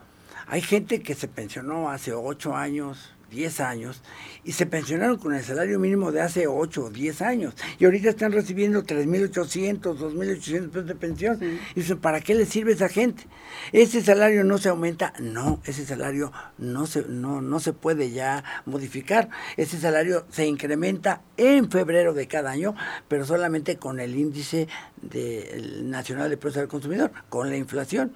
Hay 0.46 0.60
gente 0.60 1.02
que 1.02 1.14
se 1.14 1.26
pensionó 1.26 1.90
hace 1.90 2.12
ocho 2.12 2.54
años, 2.54 3.11
10 3.32 3.60
años 3.60 4.02
y 4.44 4.52
se 4.52 4.66
pensionaron 4.66 5.16
con 5.16 5.34
el 5.34 5.42
salario 5.42 5.78
mínimo 5.78 6.12
de 6.12 6.20
hace 6.20 6.46
8 6.46 6.84
o 6.84 6.90
10 6.90 7.22
años 7.22 7.54
y 7.78 7.84
ahorita 7.86 8.10
están 8.10 8.32
recibiendo 8.32 8.84
3.800, 8.84 9.80
2.800 9.80 10.68
pesos 10.68 10.86
de 10.86 10.94
pensión. 10.94 11.38
Y 11.74 11.80
dicen, 11.80 11.98
¿para 11.98 12.20
qué 12.20 12.34
le 12.34 12.46
sirve 12.46 12.72
a 12.72 12.74
esa 12.74 12.88
gente? 12.88 13.24
¿Ese 13.72 14.02
salario 14.02 14.44
no 14.44 14.58
se 14.58 14.68
aumenta? 14.68 15.14
No, 15.18 15.60
ese 15.64 15.86
salario 15.86 16.32
no 16.58 16.86
se, 16.86 17.02
no, 17.08 17.40
no 17.40 17.58
se 17.58 17.72
puede 17.72 18.10
ya 18.10 18.44
modificar. 18.66 19.30
Ese 19.56 19.78
salario 19.78 20.26
se 20.30 20.46
incrementa 20.46 21.22
en 21.36 21.70
febrero 21.70 22.12
de 22.12 22.28
cada 22.28 22.50
año, 22.50 22.74
pero 23.08 23.24
solamente 23.24 23.76
con 23.76 23.98
el 23.98 24.14
índice 24.14 24.68
de, 25.00 25.82
nacional 25.84 26.30
de 26.30 26.36
precios 26.36 26.62
del 26.62 26.68
consumidor, 26.68 27.10
con 27.28 27.48
la 27.48 27.56
inflación. 27.56 28.12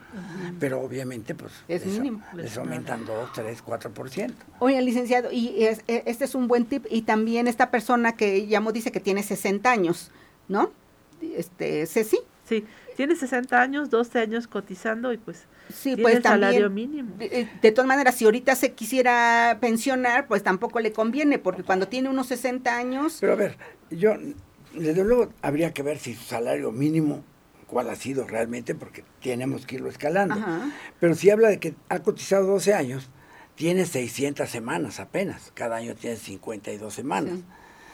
Pero 0.61 0.81
obviamente, 0.81 1.35
pues, 1.35 1.53
es 1.69 1.87
mínimo. 1.87 2.23
Les 2.35 2.57
aumentan 2.59 3.05
2, 3.05 3.33
3, 3.33 3.65
4%. 3.65 4.33
Oye, 4.59 4.81
licenciado, 4.83 5.06
y 5.33 5.65
e, 5.65 5.79
este 6.07 6.25
es 6.25 6.35
un 6.35 6.49
buen 6.49 6.67
tip, 6.67 6.87
y 6.91 7.03
también 7.03 7.49
esta 7.49 7.71
persona 7.71 8.17
que 8.17 8.47
llamó 8.47 8.73
dice 8.73 8.93
que 8.93 9.01
tiene 9.01 9.23
60 9.23 9.71
años, 9.71 10.11
¿no? 10.49 10.71
Este, 11.21 11.87
Ceci. 11.87 12.19
Sí, 12.45 12.65
tiene 12.97 13.17
60 13.17 13.61
años, 13.61 13.91
12 13.91 14.21
años 14.21 14.47
cotizando 14.47 15.13
y 15.13 15.17
pues 15.19 15.47
sí, 15.75 15.97
pues, 15.97 16.23
salario 16.23 16.71
mínimo. 16.71 17.17
De, 17.17 17.49
de, 17.61 17.73
todas 17.73 17.89
maneras, 17.89 18.15
si 18.15 18.25
ahorita 18.25 18.55
se 18.55 18.73
quisiera 18.73 19.59
pensionar, 19.61 20.29
pues 20.29 20.45
tampoco 20.45 20.79
le 20.79 20.93
conviene, 20.93 21.41
porque 21.41 21.65
cuando 21.65 21.89
tiene 21.89 22.09
unos 22.09 22.29
60 22.29 22.77
años... 22.77 23.19
Pero 23.21 23.33
a 23.33 23.37
ver, 23.37 23.57
yo 23.91 24.15
desde 24.75 25.05
luego 25.05 25.33
habría 25.43 25.73
que 25.73 25.83
ver 25.83 25.99
si 25.99 26.15
su 26.15 26.25
salario 26.25 26.71
mínimo, 26.71 27.25
cuál 27.67 27.91
ha 27.91 27.97
sido 27.97 28.27
realmente, 28.27 28.75
porque 28.75 29.05
tenemos 29.21 29.67
que 29.67 29.77
irlo 29.77 29.89
escalando. 29.89 30.37
Pero 31.01 31.15
si 31.15 31.31
habla 31.31 31.49
de 31.49 31.59
que 31.59 31.75
ha 31.89 32.01
cotizado 32.01 32.47
12 32.47 32.75
años, 32.75 33.11
tiene 33.57 33.87
600 33.87 34.49
semanas 34.49 35.01
apenas, 35.01 35.51
cada 35.55 35.77
año 35.77 35.95
tiene 35.95 36.17
52 36.17 36.95
semanas. 36.95 37.41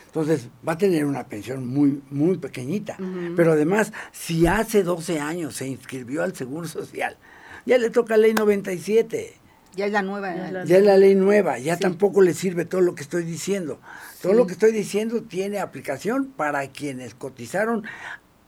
Entonces 0.07 0.49
va 0.67 0.73
a 0.73 0.79
tener 0.79 1.07
una 1.07 1.27
pensión 1.27 1.67
muy, 1.67 2.03
muy 2.11 2.37
pequeñita. 2.37 2.99
Pero 3.35 3.53
además, 3.53 3.95
si 4.13 4.47
hace 4.47 4.83
12 4.83 5.21
años 5.21 5.57
se 5.57 5.67
inscribió 5.67 6.23
al 6.23 6.37
Seguro 6.37 6.69
Social, 6.69 7.17
ya 7.65 7.79
le 7.79 7.89
toca 7.89 8.19
ley 8.19 8.35
97. 8.35 9.37
Ya 9.75 9.87
es 9.87 9.93
la 9.93 10.03
nueva. 10.03 10.35
Ya 10.65 10.77
es 10.77 10.85
la 10.85 10.99
ley 10.99 11.15
nueva, 11.15 11.59
ya 11.59 11.79
tampoco 11.79 12.21
le 12.21 12.35
sirve 12.35 12.67
todo 12.67 12.83
lo 12.83 12.95
que 12.95 13.03
estoy 13.03 13.25
diciendo. 13.25 13.81
Todo 14.21 14.35
lo 14.35 14.47
que 14.47 14.53
estoy 14.53 14.73
diciendo 14.73 15.23
tiene 15.23 15.61
aplicación 15.61 16.27
para 16.27 16.67
quienes 16.69 17.15
cotizaron 17.15 17.85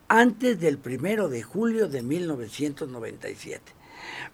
antes 0.09 0.61
del 0.61 0.77
primero 0.77 1.29
de 1.31 1.43
julio 1.43 1.89
de 1.89 2.03
1997. 2.03 3.73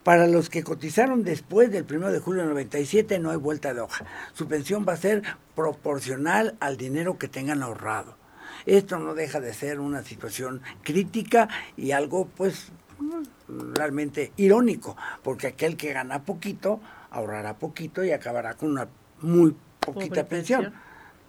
Para 0.05 0.27
los 0.27 0.49
que 0.49 0.63
cotizaron 0.63 1.25
después 1.25 1.71
del 1.71 1.85
primero 1.85 2.11
de 2.11 2.21
julio 2.21 2.43
de 2.43 2.49
97 2.49 3.19
no 3.19 3.31
hay 3.31 3.37
vuelta 3.37 3.75
de 3.75 3.81
hoja. 3.81 4.07
Su 4.33 4.49
pensión 4.49 4.87
va 4.89 4.95
a 4.95 4.97
ser 4.97 5.23
proporcional 5.55 6.57
al 6.61 6.77
dinero 6.77 7.19
que 7.19 7.29
tengan 7.29 7.63
ahorrado. 7.63 8.17
Esto 8.67 8.99
no 8.99 9.15
deja 9.15 9.41
de 9.41 9.53
ser 9.53 9.81
una 9.81 10.03
situación 10.03 10.63
crítica 10.83 11.49
y 11.77 11.93
algo 11.93 12.27
pues 12.27 12.73
realmente 13.49 14.33
irónico, 14.37 14.97
porque 15.23 15.49
aquel 15.49 15.77
que 15.77 15.93
gana 15.93 16.25
poquito 16.25 16.81
ahorrará 17.11 17.59
poquito 17.59 18.05
y 18.05 18.13
acabará 18.13 18.55
con 18.55 18.71
una 18.71 18.89
muy 19.21 19.55
poquita 19.81 20.27
pensión. 20.27 20.73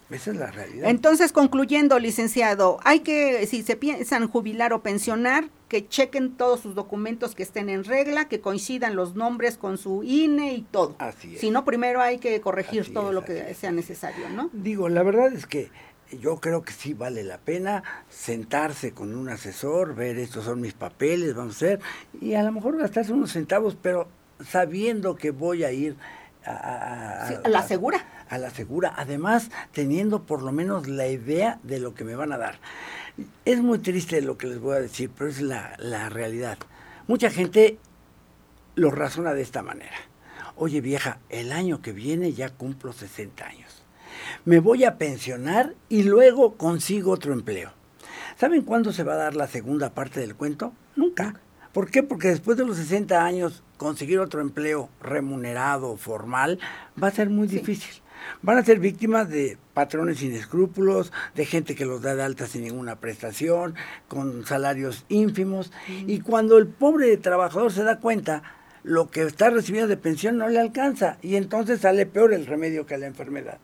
Esa 0.09 0.31
es 0.31 0.37
la 0.37 0.51
realidad. 0.51 0.89
Entonces, 0.89 1.31
concluyendo, 1.31 1.97
licenciado, 1.97 2.79
hay 2.83 2.99
que, 2.99 3.47
si 3.47 3.63
se 3.63 3.77
piensan 3.77 4.27
jubilar 4.27 4.73
o 4.73 4.81
pensionar, 4.81 5.45
que 5.71 5.87
chequen 5.87 6.35
todos 6.35 6.59
sus 6.59 6.75
documentos 6.75 7.33
que 7.33 7.43
estén 7.43 7.69
en 7.69 7.85
regla, 7.85 8.27
que 8.27 8.41
coincidan 8.41 8.97
los 8.97 9.15
nombres 9.15 9.55
con 9.55 9.77
su 9.77 10.03
INE 10.03 10.53
y 10.53 10.63
todo. 10.63 10.97
Así 10.99 11.35
es. 11.35 11.39
Si 11.39 11.49
no, 11.49 11.63
primero 11.63 12.01
hay 12.01 12.17
que 12.17 12.41
corregir 12.41 12.93
todo 12.93 13.13
lo 13.13 13.23
que 13.23 13.53
sea 13.53 13.71
necesario, 13.71 14.27
¿no? 14.27 14.49
Digo, 14.51 14.89
la 14.89 15.01
verdad 15.01 15.31
es 15.31 15.45
que 15.45 15.71
yo 16.11 16.41
creo 16.41 16.63
que 16.63 16.73
sí 16.73 16.93
vale 16.93 17.23
la 17.23 17.37
pena 17.37 17.83
sentarse 18.09 18.91
con 18.91 19.15
un 19.15 19.29
asesor, 19.29 19.95
ver 19.95 20.19
estos 20.19 20.43
son 20.43 20.59
mis 20.59 20.73
papeles, 20.73 21.33
vamos 21.35 21.53
a 21.53 21.55
hacer, 21.55 21.79
y 22.19 22.33
a 22.33 22.43
lo 22.43 22.51
mejor 22.51 22.77
gastarse 22.77 23.13
unos 23.13 23.31
centavos, 23.31 23.77
pero 23.81 24.09
sabiendo 24.45 25.15
que 25.15 25.31
voy 25.31 25.63
a 25.63 25.71
ir 25.71 25.95
a, 26.45 27.27
a 27.45 27.47
la 27.47 27.63
segura. 27.63 28.05
A 28.27 28.37
la 28.37 28.49
segura, 28.49 28.93
además 28.97 29.51
teniendo 29.71 30.23
por 30.23 30.41
lo 30.41 30.51
menos 30.51 30.89
la 30.89 31.07
idea 31.07 31.61
de 31.63 31.79
lo 31.79 31.93
que 31.93 32.03
me 32.03 32.15
van 32.15 32.33
a 32.33 32.37
dar. 32.37 32.59
Es 33.45 33.59
muy 33.61 33.79
triste 33.79 34.21
lo 34.21 34.37
que 34.37 34.47
les 34.47 34.59
voy 34.59 34.75
a 34.75 34.81
decir, 34.81 35.09
pero 35.15 35.29
es 35.29 35.41
la, 35.41 35.75
la 35.77 36.09
realidad. 36.09 36.57
Mucha 37.07 37.29
gente 37.29 37.77
lo 38.75 38.91
razona 38.91 39.33
de 39.33 39.41
esta 39.41 39.61
manera. 39.61 39.97
Oye 40.55 40.81
vieja, 40.81 41.19
el 41.29 41.51
año 41.51 41.81
que 41.81 41.91
viene 41.91 42.33
ya 42.33 42.49
cumplo 42.49 42.93
60 42.93 43.45
años 43.45 43.81
me 44.45 44.59
voy 44.59 44.83
a 44.83 44.97
pensionar 44.97 45.75
y 45.89 46.03
luego 46.03 46.55
consigo 46.55 47.11
otro 47.11 47.33
empleo. 47.33 47.71
¿Saben 48.37 48.63
cuándo 48.63 48.91
se 48.91 49.03
va 49.03 49.13
a 49.13 49.17
dar 49.17 49.35
la 49.35 49.47
segunda 49.47 49.93
parte 49.93 50.19
del 50.19 50.35
cuento? 50.35 50.73
Nunca. 50.95 51.39
¿Por 51.73 51.89
qué? 51.89 52.03
Porque 52.03 52.29
después 52.29 52.57
de 52.57 52.65
los 52.65 52.77
60 52.77 53.23
años 53.23 53.63
conseguir 53.77 54.19
otro 54.19 54.41
empleo 54.41 54.89
remunerado, 55.01 55.95
formal, 55.95 56.59
va 57.01 57.07
a 57.07 57.11
ser 57.11 57.29
muy 57.29 57.47
difícil. 57.47 58.01
Van 58.41 58.57
a 58.57 58.65
ser 58.65 58.79
víctimas 58.79 59.29
de 59.29 59.57
patrones 59.73 60.19
sin 60.19 60.33
escrúpulos, 60.33 61.11
de 61.35 61.45
gente 61.45 61.75
que 61.75 61.85
los 61.85 62.01
da 62.01 62.15
de 62.15 62.23
alta 62.23 62.47
sin 62.47 62.63
ninguna 62.63 62.97
prestación, 62.97 63.75
con 64.07 64.45
salarios 64.45 65.05
ínfimos. 65.09 65.71
Y 65.87 66.19
cuando 66.19 66.57
el 66.57 66.67
pobre 66.67 67.15
trabajador 67.17 67.71
se 67.71 67.83
da 67.83 67.99
cuenta, 67.99 68.43
lo 68.83 69.09
que 69.09 69.23
está 69.23 69.49
recibiendo 69.49 69.87
de 69.87 69.97
pensión 69.97 70.37
no 70.37 70.47
le 70.47 70.59
alcanza 70.59 71.17
y 71.21 71.35
entonces 71.35 71.81
sale 71.81 72.05
peor 72.05 72.33
el 72.33 72.47
remedio 72.47 72.85
que 72.85 72.97
la 72.97 73.07
enfermedad. 73.07 73.59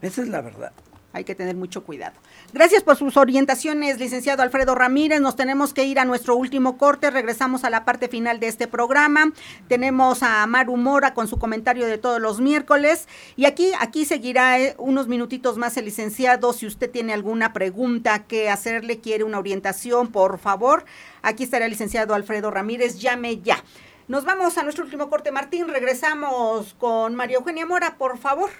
Esa 0.00 0.22
es 0.22 0.28
la 0.28 0.42
verdad. 0.42 0.72
Hay 1.12 1.24
que 1.24 1.34
tener 1.34 1.56
mucho 1.56 1.82
cuidado. 1.82 2.14
Gracias 2.52 2.84
por 2.84 2.96
sus 2.96 3.16
orientaciones, 3.16 3.98
licenciado 3.98 4.42
Alfredo 4.42 4.76
Ramírez. 4.76 5.20
Nos 5.20 5.34
tenemos 5.34 5.74
que 5.74 5.84
ir 5.84 5.98
a 5.98 6.04
nuestro 6.04 6.36
último 6.36 6.78
corte. 6.78 7.10
Regresamos 7.10 7.64
a 7.64 7.70
la 7.70 7.84
parte 7.84 8.08
final 8.08 8.38
de 8.38 8.46
este 8.46 8.68
programa. 8.68 9.32
Tenemos 9.66 10.22
a 10.22 10.46
Maru 10.46 10.76
Mora 10.76 11.12
con 11.12 11.26
su 11.26 11.36
comentario 11.38 11.86
de 11.86 11.98
todos 11.98 12.20
los 12.20 12.40
miércoles. 12.40 13.08
Y 13.34 13.46
aquí, 13.46 13.72
aquí 13.80 14.04
seguirá 14.04 14.60
eh, 14.60 14.76
unos 14.78 15.08
minutitos 15.08 15.58
más 15.58 15.76
el 15.76 15.86
licenciado. 15.86 16.52
Si 16.52 16.66
usted 16.66 16.88
tiene 16.88 17.12
alguna 17.12 17.52
pregunta 17.52 18.24
que 18.24 18.48
hacerle, 18.48 19.00
quiere 19.00 19.24
una 19.24 19.40
orientación, 19.40 20.12
por 20.12 20.38
favor. 20.38 20.84
Aquí 21.22 21.42
estará 21.42 21.64
el 21.64 21.72
licenciado 21.72 22.14
Alfredo 22.14 22.52
Ramírez. 22.52 23.00
Llame 23.00 23.40
ya. 23.40 23.64
Nos 24.06 24.24
vamos 24.24 24.58
a 24.58 24.62
nuestro 24.62 24.84
último 24.84 25.10
corte, 25.10 25.32
Martín. 25.32 25.66
Regresamos 25.68 26.74
con 26.74 27.16
María 27.16 27.38
Eugenia 27.38 27.66
Mora, 27.66 27.96
por 27.98 28.16
favor. 28.16 28.50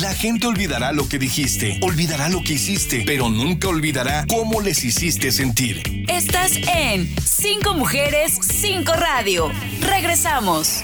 La 0.00 0.14
gente 0.14 0.46
olvidará 0.46 0.92
lo 0.92 1.08
que 1.08 1.18
dijiste, 1.18 1.78
olvidará 1.80 2.28
lo 2.28 2.42
que 2.42 2.52
hiciste, 2.54 3.02
pero 3.06 3.28
nunca 3.28 3.68
olvidará 3.68 4.24
cómo 4.26 4.60
les 4.60 4.84
hiciste 4.84 5.32
sentir. 5.32 5.82
Estás 6.08 6.56
en 6.56 7.12
Cinco 7.24 7.74
Mujeres, 7.74 8.38
Cinco 8.42 8.92
Radio. 8.94 9.50
Regresamos. 9.80 10.82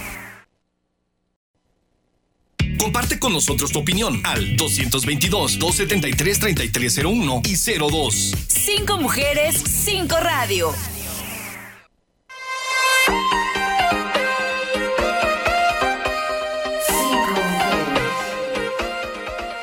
Comparte 2.79 3.19
con 3.19 3.33
nosotros 3.35 3.73
tu 3.73 3.81
opinión 3.81 4.21
al 4.25 4.57
222-273-3301 4.57 7.43
y 7.47 7.57
02. 7.79 8.35
Cinco 8.49 8.97
Mujeres, 8.97 9.63
Cinco 9.67 10.17
Radio. 10.19 10.73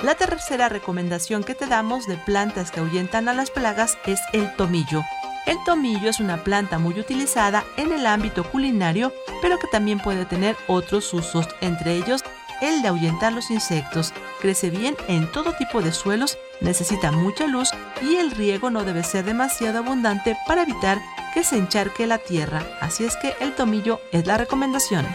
La 0.08 0.16
tercera 0.16 0.70
recomendación 0.70 1.44
que 1.44 1.54
te 1.54 1.66
damos 1.66 2.08
de 2.08 2.16
plantas 2.16 2.72
que 2.72 2.80
ahuyentan 2.80 3.28
a 3.28 3.34
las 3.34 3.52
plagas 3.52 3.98
es 4.06 4.22
el 4.32 4.56
tomillo. 4.56 5.04
El 5.46 5.58
tomillo 5.66 6.10
es 6.10 6.22
una 6.22 6.46
planta 6.46 6.80
muy 6.80 6.98
utilizada 6.98 7.66
en 7.76 7.92
el 7.92 8.06
ámbito 8.06 8.50
culinario, 8.50 9.12
pero 9.42 9.60
que 9.60 9.68
también 9.68 10.00
puede 10.00 10.24
tener 10.24 10.56
otros 10.68 11.14
usos, 11.14 11.50
entre 11.60 11.98
ellos 11.98 12.24
el 12.62 12.82
de 12.82 12.88
ahuyentar 12.88 13.34
los 13.34 13.52
insectos. 13.52 14.14
Crece 14.40 14.70
bien 14.70 14.96
en 15.10 15.30
todo 15.30 15.52
tipo 15.58 15.82
de 15.82 15.92
suelos, 15.92 16.38
necesita 16.62 17.12
mucha 17.12 17.46
luz 17.46 17.70
y 18.02 18.16
el 18.16 18.32
riego 18.32 18.70
no 18.70 18.86
debe 18.86 19.04
ser 19.04 19.26
demasiado 19.26 19.80
abundante 19.80 20.38
para 20.48 20.64
evitar 20.64 21.02
que 21.34 21.44
se 21.44 21.58
encharque 21.58 22.08
la 22.08 22.18
tierra. 22.18 22.64
Así 22.80 23.04
es 23.04 23.18
que 23.18 23.36
el 23.42 23.54
tomillo 23.56 24.00
es 24.14 24.26
la 24.26 24.38
recomendación. 24.38 25.06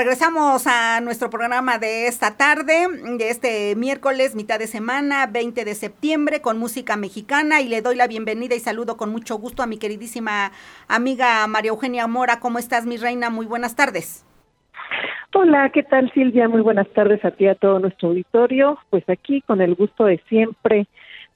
Regresamos 0.00 0.66
a 0.66 1.02
nuestro 1.02 1.28
programa 1.28 1.76
de 1.76 2.06
esta 2.06 2.34
tarde, 2.34 2.86
de 3.18 3.28
este 3.28 3.76
miércoles, 3.76 4.34
mitad 4.34 4.58
de 4.58 4.66
semana, 4.66 5.26
20 5.26 5.62
de 5.62 5.74
septiembre, 5.74 6.40
con 6.40 6.58
música 6.58 6.96
mexicana 6.96 7.60
y 7.60 7.68
le 7.68 7.82
doy 7.82 7.96
la 7.96 8.06
bienvenida 8.06 8.54
y 8.54 8.60
saludo 8.60 8.96
con 8.96 9.10
mucho 9.10 9.36
gusto 9.36 9.62
a 9.62 9.66
mi 9.66 9.76
queridísima 9.76 10.52
amiga 10.88 11.46
María 11.48 11.68
Eugenia 11.68 12.06
Mora. 12.06 12.40
¿Cómo 12.40 12.58
estás, 12.58 12.86
mi 12.86 12.96
reina? 12.96 13.28
Muy 13.28 13.44
buenas 13.44 13.76
tardes. 13.76 14.24
Hola, 15.34 15.68
¿qué 15.68 15.82
tal 15.82 16.10
Silvia? 16.14 16.48
Muy 16.48 16.62
buenas 16.62 16.88
tardes 16.94 17.22
a 17.22 17.32
ti, 17.32 17.46
a 17.46 17.54
todo 17.54 17.78
nuestro 17.78 18.08
auditorio. 18.08 18.78
Pues 18.88 19.06
aquí 19.06 19.42
con 19.42 19.60
el 19.60 19.74
gusto 19.74 20.06
de 20.06 20.16
siempre, 20.30 20.86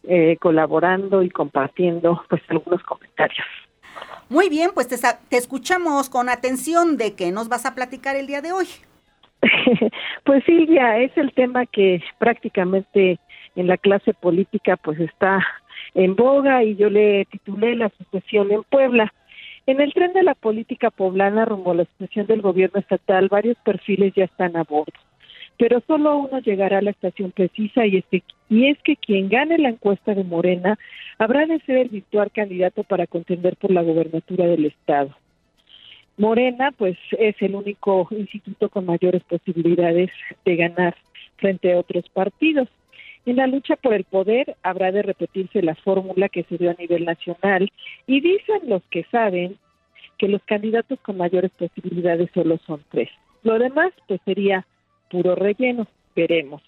eh, 0.05 0.39
colaborando 0.41 1.23
y 1.23 1.29
compartiendo 1.29 2.25
pues 2.31 2.41
algunos 2.49 2.83
comentarios. 2.85 3.47
Muy 4.29 4.49
bien, 4.49 4.71
pues 4.75 4.89
te, 4.89 4.97
te 5.29 5.37
escuchamos 5.37 6.09
con 6.09 6.29
atención 6.29 6.97
de 6.97 7.15
qué 7.15 7.31
nos 7.31 7.49
vas 7.49 7.67
a 7.67 7.75
platicar 7.75 8.17
el 8.17 8.27
día 8.27 8.41
de 8.41 8.53
hoy. 8.53 8.67
pues 10.25 10.45
Silvia, 10.45 10.99
es 10.99 11.17
el 11.17 11.33
tema 11.33 11.67
que 11.67 12.03
prácticamente 12.19 13.19
en 13.57 13.67
la 13.67 13.77
clase 13.77 14.15
política 14.15 14.77
pues 14.77 14.99
está 15.01 15.45
en 15.95 16.17
boga 16.17 16.65
y 16.65 16.77
yo 16.77 16.91
le 16.91 17.27
titulé 17.27 17.77
la 17.77 17.91
sucesión 17.91 18.51
en 18.51 18.63
Puebla. 18.65 19.13
En 19.67 19.81
el 19.81 19.93
tren 19.95 20.13
de 20.13 20.23
la 20.23 20.35
política 20.35 20.91
poblana 20.91 21.45
rumbo 21.45 21.71
a 21.71 21.75
la 21.75 21.85
sucesión 21.85 22.27
del 22.27 22.43
gobierno 22.43 22.81
estatal, 22.81 23.29
varios 23.29 23.57
perfiles 23.65 24.13
ya 24.15 24.25
están 24.25 24.57
a 24.57 24.65
bordo 24.65 24.93
pero 25.59 25.81
solo 25.87 26.17
uno 26.17 26.41
llegará 26.41 26.79
a 26.79 26.83
la 26.83 26.91
estación 26.91 27.31
precisa 27.31 27.87
y 27.87 27.99
es 27.99 28.05
que, 28.11 28.23
y 28.49 28.67
es 28.67 28.79
que 28.83 28.97
quien 28.97 29.29
gane 29.29 29.59
la 29.59 29.69
encuesta 29.71 30.15
de 30.15 30.25
Morena 30.25 30.79
habrá 31.19 31.47
de 31.47 31.61
ser 31.61 31.79
el 31.79 31.89
virtual 31.89 32.31
candidato 32.33 32.83
para 32.85 33.07
contender 33.07 33.57
por 33.57 33.71
la 33.71 33.83
gobernatura 33.83 34.47
del 34.47 34.67
estado. 34.67 35.15
Morena, 36.17 36.73
pues, 36.73 36.97
es 37.19 37.35
el 37.41 37.55
único 37.55 38.07
instituto 38.11 38.69
con 38.69 38.87
mayores 38.87 39.23
posibilidades 39.25 40.11
de 40.45 40.57
ganar 40.57 40.95
frente 41.37 41.73
a 41.73 41.79
otros 41.79 42.09
partidos. 42.09 42.69
En 43.27 43.37
la 43.37 43.47
lucha 43.47 43.77
por 43.77 43.95
el 43.95 44.05
poder 44.05 44.57
habrá 44.63 44.93
de 44.93 45.03
repetirse 45.03 45.63
la 45.63 45.75
fórmula 45.75 46.29
que 46.29 46.45
se 46.45 46.59
dio 46.59 46.71
a 46.71 46.75
nivel 46.75 47.05
nacional 47.05 47.71
y 48.07 48.21
dicen 48.21 48.61
los 48.69 48.83
que 48.91 49.05
saben 49.11 49.57
que 50.19 50.29
los 50.29 50.43
candidatos 50.45 51.01
con 51.01 51.17
mayores 51.17 51.51
posibilidades 51.53 52.31
solo 52.33 52.59
son 52.67 52.83
tres. 52.91 53.09
Lo 53.43 53.59
demás, 53.59 53.93
pues, 54.07 54.21
sería 54.25 54.65
puro 55.11 55.35
relleno. 55.35 55.87
Veremos. 56.15 56.63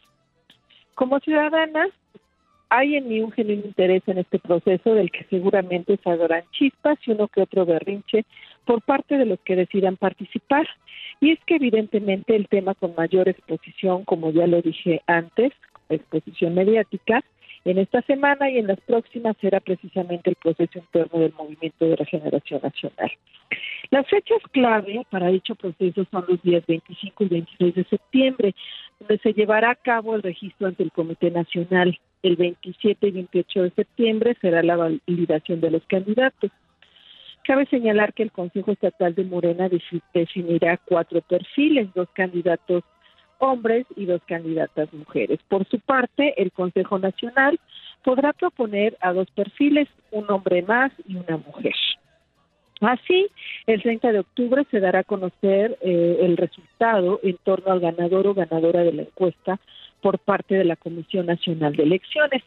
Como 0.94 1.20
ciudadana, 1.20 1.86
hay 2.68 2.96
en 2.96 3.08
mí 3.08 3.20
un 3.20 3.32
genuino 3.32 3.64
interés 3.64 4.02
en 4.06 4.18
este 4.18 4.38
proceso 4.38 4.94
del 4.94 5.10
que 5.10 5.24
seguramente 5.30 5.98
saldrán 6.02 6.42
chispas 6.50 6.98
y 7.06 7.12
uno 7.12 7.28
que 7.28 7.42
otro 7.42 7.64
berrinche 7.64 8.24
por 8.64 8.82
parte 8.82 9.16
de 9.16 9.26
los 9.26 9.38
que 9.40 9.56
decidan 9.56 9.96
participar. 9.96 10.66
Y 11.20 11.30
es 11.32 11.38
que 11.46 11.56
evidentemente 11.56 12.34
el 12.34 12.48
tema 12.48 12.74
con 12.74 12.94
mayor 12.96 13.28
exposición, 13.28 14.04
como 14.04 14.30
ya 14.32 14.46
lo 14.46 14.60
dije 14.60 15.00
antes, 15.06 15.52
exposición 15.88 16.54
mediática, 16.54 17.22
en 17.66 17.78
esta 17.78 18.00
semana 18.02 18.48
y 18.48 18.58
en 18.58 18.68
las 18.68 18.80
próximas 18.80 19.36
será 19.40 19.58
precisamente 19.58 20.30
el 20.30 20.36
proceso 20.36 20.78
interno 20.78 21.18
del 21.18 21.32
Movimiento 21.32 21.84
de 21.84 21.96
Regeneración 21.96 22.60
Nacional. 22.62 23.10
Las 23.90 24.06
fechas 24.08 24.38
clave 24.52 25.04
para 25.10 25.28
dicho 25.28 25.56
proceso 25.56 26.06
son 26.10 26.24
los 26.28 26.40
días 26.42 26.64
25 26.66 27.24
y 27.24 27.28
26 27.28 27.74
de 27.74 27.84
septiembre, 27.84 28.54
donde 29.00 29.18
se 29.18 29.32
llevará 29.32 29.70
a 29.70 29.74
cabo 29.74 30.14
el 30.14 30.22
registro 30.22 30.68
ante 30.68 30.84
el 30.84 30.92
Comité 30.92 31.30
Nacional. 31.32 31.98
El 32.22 32.36
27 32.36 33.08
y 33.08 33.10
28 33.10 33.62
de 33.64 33.70
septiembre 33.70 34.36
será 34.40 34.62
la 34.62 34.76
validación 34.76 35.60
de 35.60 35.70
los 35.72 35.84
candidatos. 35.86 36.52
Cabe 37.42 37.66
señalar 37.66 38.12
que 38.14 38.22
el 38.22 38.32
Consejo 38.32 38.72
Estatal 38.72 39.14
de 39.14 39.24
Morena 39.24 39.68
definirá 40.14 40.78
cuatro 40.78 41.20
perfiles, 41.20 41.92
dos 41.94 42.08
candidatos 42.12 42.84
hombres 43.38 43.86
y 43.96 44.06
dos 44.06 44.22
candidatas 44.26 44.92
mujeres. 44.92 45.38
Por 45.48 45.66
su 45.66 45.80
parte, 45.80 46.40
el 46.40 46.52
Consejo 46.52 46.98
Nacional 46.98 47.58
podrá 48.04 48.32
proponer 48.32 48.96
a 49.00 49.12
dos 49.12 49.30
perfiles, 49.30 49.88
un 50.10 50.30
hombre 50.30 50.62
más 50.62 50.92
y 51.06 51.16
una 51.16 51.36
mujer. 51.38 51.74
Así, 52.80 53.28
el 53.66 53.82
30 53.82 54.12
de 54.12 54.18
octubre 54.20 54.66
se 54.70 54.80
dará 54.80 55.00
a 55.00 55.04
conocer 55.04 55.78
eh, 55.80 56.18
el 56.20 56.36
resultado 56.36 57.20
en 57.22 57.36
torno 57.38 57.72
al 57.72 57.80
ganador 57.80 58.26
o 58.26 58.34
ganadora 58.34 58.82
de 58.82 58.92
la 58.92 59.02
encuesta 59.02 59.58
por 60.02 60.18
parte 60.18 60.56
de 60.56 60.64
la 60.64 60.76
Comisión 60.76 61.26
Nacional 61.26 61.74
de 61.74 61.84
Elecciones. 61.84 62.42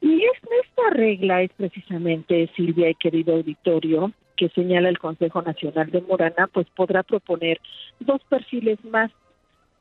Y 0.00 0.22
esta 0.24 0.90
regla 0.90 1.42
es 1.42 1.50
precisamente, 1.56 2.50
Silvia 2.56 2.90
y 2.90 2.94
querido 2.94 3.34
auditorio, 3.36 4.12
que 4.36 4.48
señala 4.48 4.88
el 4.88 4.98
Consejo 4.98 5.42
Nacional 5.42 5.90
de 5.90 6.00
Morana, 6.00 6.48
pues 6.52 6.66
podrá 6.74 7.02
proponer 7.02 7.60
dos 8.00 8.22
perfiles 8.28 8.82
más 8.84 9.10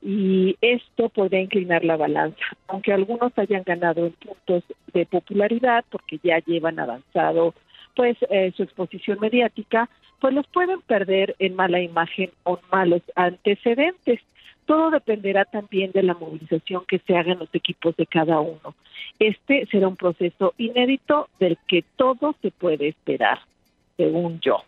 y 0.02 0.56
esto 0.62 1.10
podría 1.10 1.42
inclinar 1.42 1.84
la 1.84 1.98
balanza, 1.98 2.42
aunque 2.68 2.94
algunos 2.94 3.38
hayan 3.38 3.64
ganado 3.64 4.06
en 4.06 4.14
puntos 4.14 4.64
de 4.94 5.06
popularidad 5.06 5.84
porque 5.90 6.20
ya 6.24 6.40
llevan 6.40 6.80
avanzado 6.80 7.54
pues 7.96 8.18
eh, 8.30 8.54
su 8.56 8.64
exposición 8.64 9.20
mediática, 9.20 9.90
pues 10.22 10.34
los 10.34 10.48
pueden 10.48 10.82
perder 10.82 11.36
en 11.40 11.56
mala 11.56 11.82
imagen 11.82 12.32
o 12.44 12.60
malos 12.72 13.02
antecedentes. 13.16 14.22
Todo 14.66 14.92
dependerá 14.92 15.46
también 15.46 15.92
de 15.92 16.04
la 16.04 16.14
movilización 16.14 16.86
que 16.88 17.00
se 17.00 17.18
haga 17.18 17.34
en 17.34 17.40
los 17.40 17.54
equipos 17.54 17.96
de 17.98 18.06
cada 18.06 18.40
uno. 18.40 18.76
Este 19.18 19.66
será 19.66 19.88
un 19.88 19.98
proceso 19.98 20.54
inédito 20.58 21.28
del 21.40 21.58
que 21.68 21.84
todo 21.98 22.36
se 22.42 22.52
puede 22.52 22.88
esperar, 22.88 23.40
según 23.98 24.40
yo. 24.40 24.64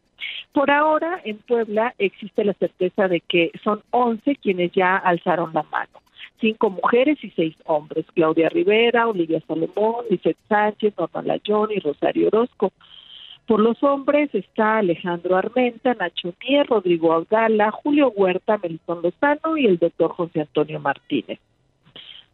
Por 0.53 0.72
ahora, 0.72 1.22
en 1.24 1.38
Puebla 1.38 1.93
existe 1.97 2.43
la 2.43 2.53
certeza 2.53 3.07
de 3.07 3.22
que 3.22 3.51
son 3.63 3.82
11 3.91 4.36
quienes 4.38 4.72
ya 4.72 4.97
alzaron 4.97 5.53
la 5.53 5.63
mano. 5.63 6.01
Cinco 6.39 6.69
mujeres 6.69 7.24
y 7.24 7.30
seis 7.32 7.55
hombres. 7.65 8.05
Claudia 8.13 8.49
Rivera, 8.49 9.07
Olivia 9.07 9.41
Salomón, 9.47 10.05
Lizeth 10.09 10.38
Sánchez, 10.49 10.93
Norma 10.97 11.22
Layón 11.22 11.72
y 11.72 11.80
Rosario 11.80 12.28
Orozco. 12.28 12.72
Por 13.45 13.59
los 13.59 13.82
hombres 13.84 14.34
está 14.34 14.78
Alejandro 14.78 15.36
Armenta, 15.36 15.93
Nacho 15.93 16.34
Mier, 16.41 16.67
Rodrigo 16.67 17.13
Audala, 17.13 17.72
Julio 17.72 18.09
Huerta, 18.15 18.57
Melitón 18.57 19.01
Lozano 19.01 19.57
y 19.57 19.65
el 19.65 19.78
doctor 19.78 20.11
José 20.11 20.41
Antonio 20.41 20.80
Martínez. 20.80 21.39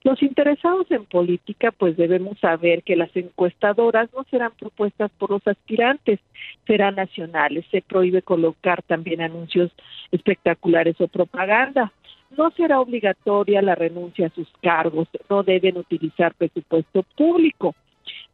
Los 0.03 0.21
interesados 0.21 0.89
en 0.91 1.05
política 1.05 1.71
pues 1.71 1.97
debemos 1.97 2.39
saber 2.39 2.83
que 2.83 2.95
las 2.95 3.13
encuestadoras 3.15 4.09
no 4.13 4.23
serán 4.29 4.51
propuestas 4.57 5.11
por 5.17 5.31
los 5.31 5.45
aspirantes, 5.47 6.19
serán 6.65 6.95
nacionales. 6.95 7.65
Se 7.71 7.81
prohíbe 7.81 8.21
colocar 8.21 8.83
también 8.83 9.21
anuncios 9.21 9.71
espectaculares 10.11 10.99
o 11.01 11.07
propaganda. 11.07 11.91
No 12.37 12.51
será 12.51 12.79
obligatoria 12.79 13.61
la 13.61 13.75
renuncia 13.75 14.27
a 14.27 14.35
sus 14.35 14.47
cargos, 14.61 15.07
no 15.29 15.43
deben 15.43 15.77
utilizar 15.77 16.33
presupuesto 16.35 17.03
público 17.15 17.75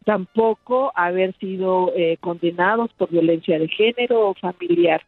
tampoco 0.03 0.91
haber 0.95 1.34
sido 1.38 1.93
eh, 1.95 2.18
condenados 2.20 2.91
por 2.93 3.09
violencia 3.09 3.57
de 3.57 3.68
género 3.68 4.30
o 4.30 4.34
familiar 4.34 5.01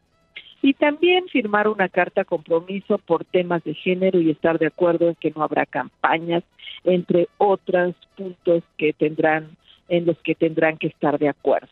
y 0.66 0.74
también 0.74 1.28
firmar 1.28 1.68
una 1.68 1.90
carta 1.90 2.26
compromiso 2.26 2.98
por 2.98 3.24
temas 3.24 3.64
de 3.64 3.76
género 3.76 4.20
y 4.20 4.32
estar 4.32 4.58
de 4.58 4.66
acuerdo 4.66 5.10
en 5.10 5.14
que 5.14 5.30
no 5.30 5.44
habrá 5.44 5.68
campañas, 5.68 6.42
entre 6.84 7.28
otros 7.38 7.94
puntos 8.18 8.64
que 8.76 8.92
tendrán 8.92 9.58
en 9.90 10.08
los 10.08 10.18
que 10.24 10.34
tendrán 10.34 10.80
que 10.80 10.88
estar 10.88 11.20
de 11.20 11.30
acuerdo. 11.30 11.70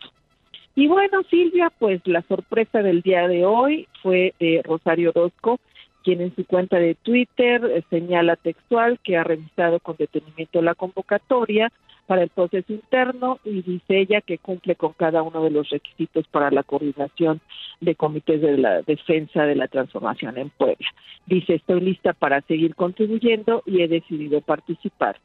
Y 0.75 0.85
bueno, 0.85 1.23
Silvia, 1.23 1.71
pues 1.79 2.01
la 2.05 2.21
sorpresa 2.27 2.83
del 2.83 3.01
día 3.01 3.27
de 3.27 3.43
hoy 3.45 3.87
fue 4.03 4.35
de 4.39 4.61
Rosario 4.63 5.09
Orozco, 5.09 5.59
quien 6.03 6.21
en 6.21 6.35
su 6.35 6.45
cuenta 6.45 6.77
de 6.77 6.93
Twitter 6.93 7.65
eh, 7.65 7.83
señala 7.89 8.35
textual 8.35 8.99
que 9.03 9.17
ha 9.17 9.23
revisado 9.23 9.79
con 9.79 9.95
detenimiento 9.97 10.61
la 10.61 10.75
convocatoria 10.75 11.71
para 12.07 12.23
el 12.23 12.29
proceso 12.29 12.73
interno 12.73 13.39
y 13.43 13.61
dice 13.61 13.99
ella 13.99 14.21
que 14.21 14.37
cumple 14.37 14.75
con 14.75 14.93
cada 14.93 15.21
uno 15.21 15.43
de 15.43 15.51
los 15.51 15.69
requisitos 15.69 16.27
para 16.27 16.51
la 16.51 16.63
coordinación 16.63 17.41
de 17.81 17.95
comités 17.95 18.41
de 18.41 18.57
la 18.57 18.81
defensa 18.81 19.45
de 19.45 19.55
la 19.55 19.67
transformación 19.67 20.37
en 20.37 20.49
Puebla. 20.49 20.87
Dice, 21.25 21.55
estoy 21.55 21.81
lista 21.81 22.13
para 22.13 22.41
seguir 22.41 22.75
contribuyendo 22.75 23.63
y 23.65 23.81
he 23.81 23.87
decidido 23.87 24.41
participar. 24.41 25.19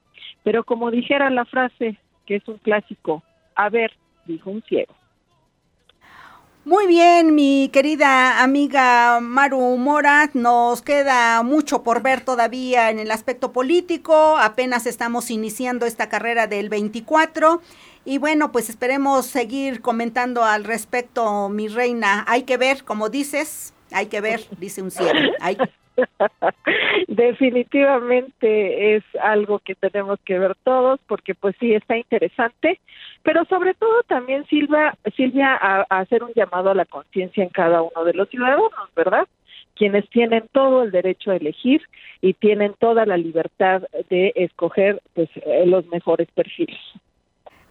Pero 0.44 0.64
como 0.64 0.90
dijera 0.90 1.30
la 1.30 1.44
frase, 1.44 1.96
que 2.26 2.36
es 2.36 2.48
un 2.48 2.58
clásico, 2.58 3.22
a 3.54 3.68
ver, 3.68 3.92
dijo 4.26 4.50
un 4.50 4.62
ciego. 4.62 4.94
Muy 6.68 6.86
bien, 6.86 7.34
mi 7.34 7.70
querida 7.72 8.42
amiga 8.42 9.20
Maru 9.20 9.78
Mora, 9.78 10.28
nos 10.34 10.82
queda 10.82 11.42
mucho 11.42 11.82
por 11.82 12.02
ver 12.02 12.20
todavía 12.20 12.90
en 12.90 12.98
el 12.98 13.10
aspecto 13.10 13.52
político, 13.52 14.36
apenas 14.36 14.84
estamos 14.84 15.30
iniciando 15.30 15.86
esta 15.86 16.10
carrera 16.10 16.46
del 16.46 16.68
24 16.68 17.62
y 18.04 18.18
bueno, 18.18 18.52
pues 18.52 18.68
esperemos 18.68 19.24
seguir 19.24 19.80
comentando 19.80 20.44
al 20.44 20.64
respecto, 20.64 21.48
mi 21.48 21.68
reina. 21.68 22.26
Hay 22.28 22.42
que 22.42 22.58
ver, 22.58 22.84
como 22.84 23.08
dices, 23.08 23.72
hay 23.90 24.08
que 24.08 24.20
ver, 24.20 24.46
dice 24.58 24.82
un 24.82 24.90
cielo. 24.90 25.32
Hay... 25.40 25.56
Definitivamente 27.08 28.96
es 28.96 29.04
algo 29.22 29.58
que 29.60 29.74
tenemos 29.74 30.18
que 30.24 30.38
ver 30.38 30.56
todos 30.64 31.00
porque 31.06 31.34
pues 31.34 31.56
sí 31.58 31.74
está 31.74 31.96
interesante, 31.96 32.80
pero 33.22 33.44
sobre 33.46 33.74
todo 33.74 34.02
también 34.06 34.46
Silvia, 34.46 34.96
Silvia 35.16 35.56
a, 35.60 35.82
hacer 35.88 36.22
un 36.22 36.32
llamado 36.34 36.70
a 36.70 36.74
la 36.74 36.84
conciencia 36.84 37.42
en 37.42 37.50
cada 37.50 37.82
uno 37.82 38.04
de 38.04 38.14
los 38.14 38.28
ciudadanos, 38.28 38.72
¿verdad? 38.94 39.26
quienes 39.76 40.10
tienen 40.10 40.48
todo 40.50 40.82
el 40.82 40.90
derecho 40.90 41.30
a 41.30 41.36
elegir 41.36 41.82
y 42.20 42.34
tienen 42.34 42.74
toda 42.80 43.06
la 43.06 43.16
libertad 43.16 43.82
de 44.10 44.32
escoger 44.34 45.00
pues 45.14 45.30
eh, 45.36 45.66
los 45.66 45.86
mejores 45.86 46.28
perfiles. 46.32 46.80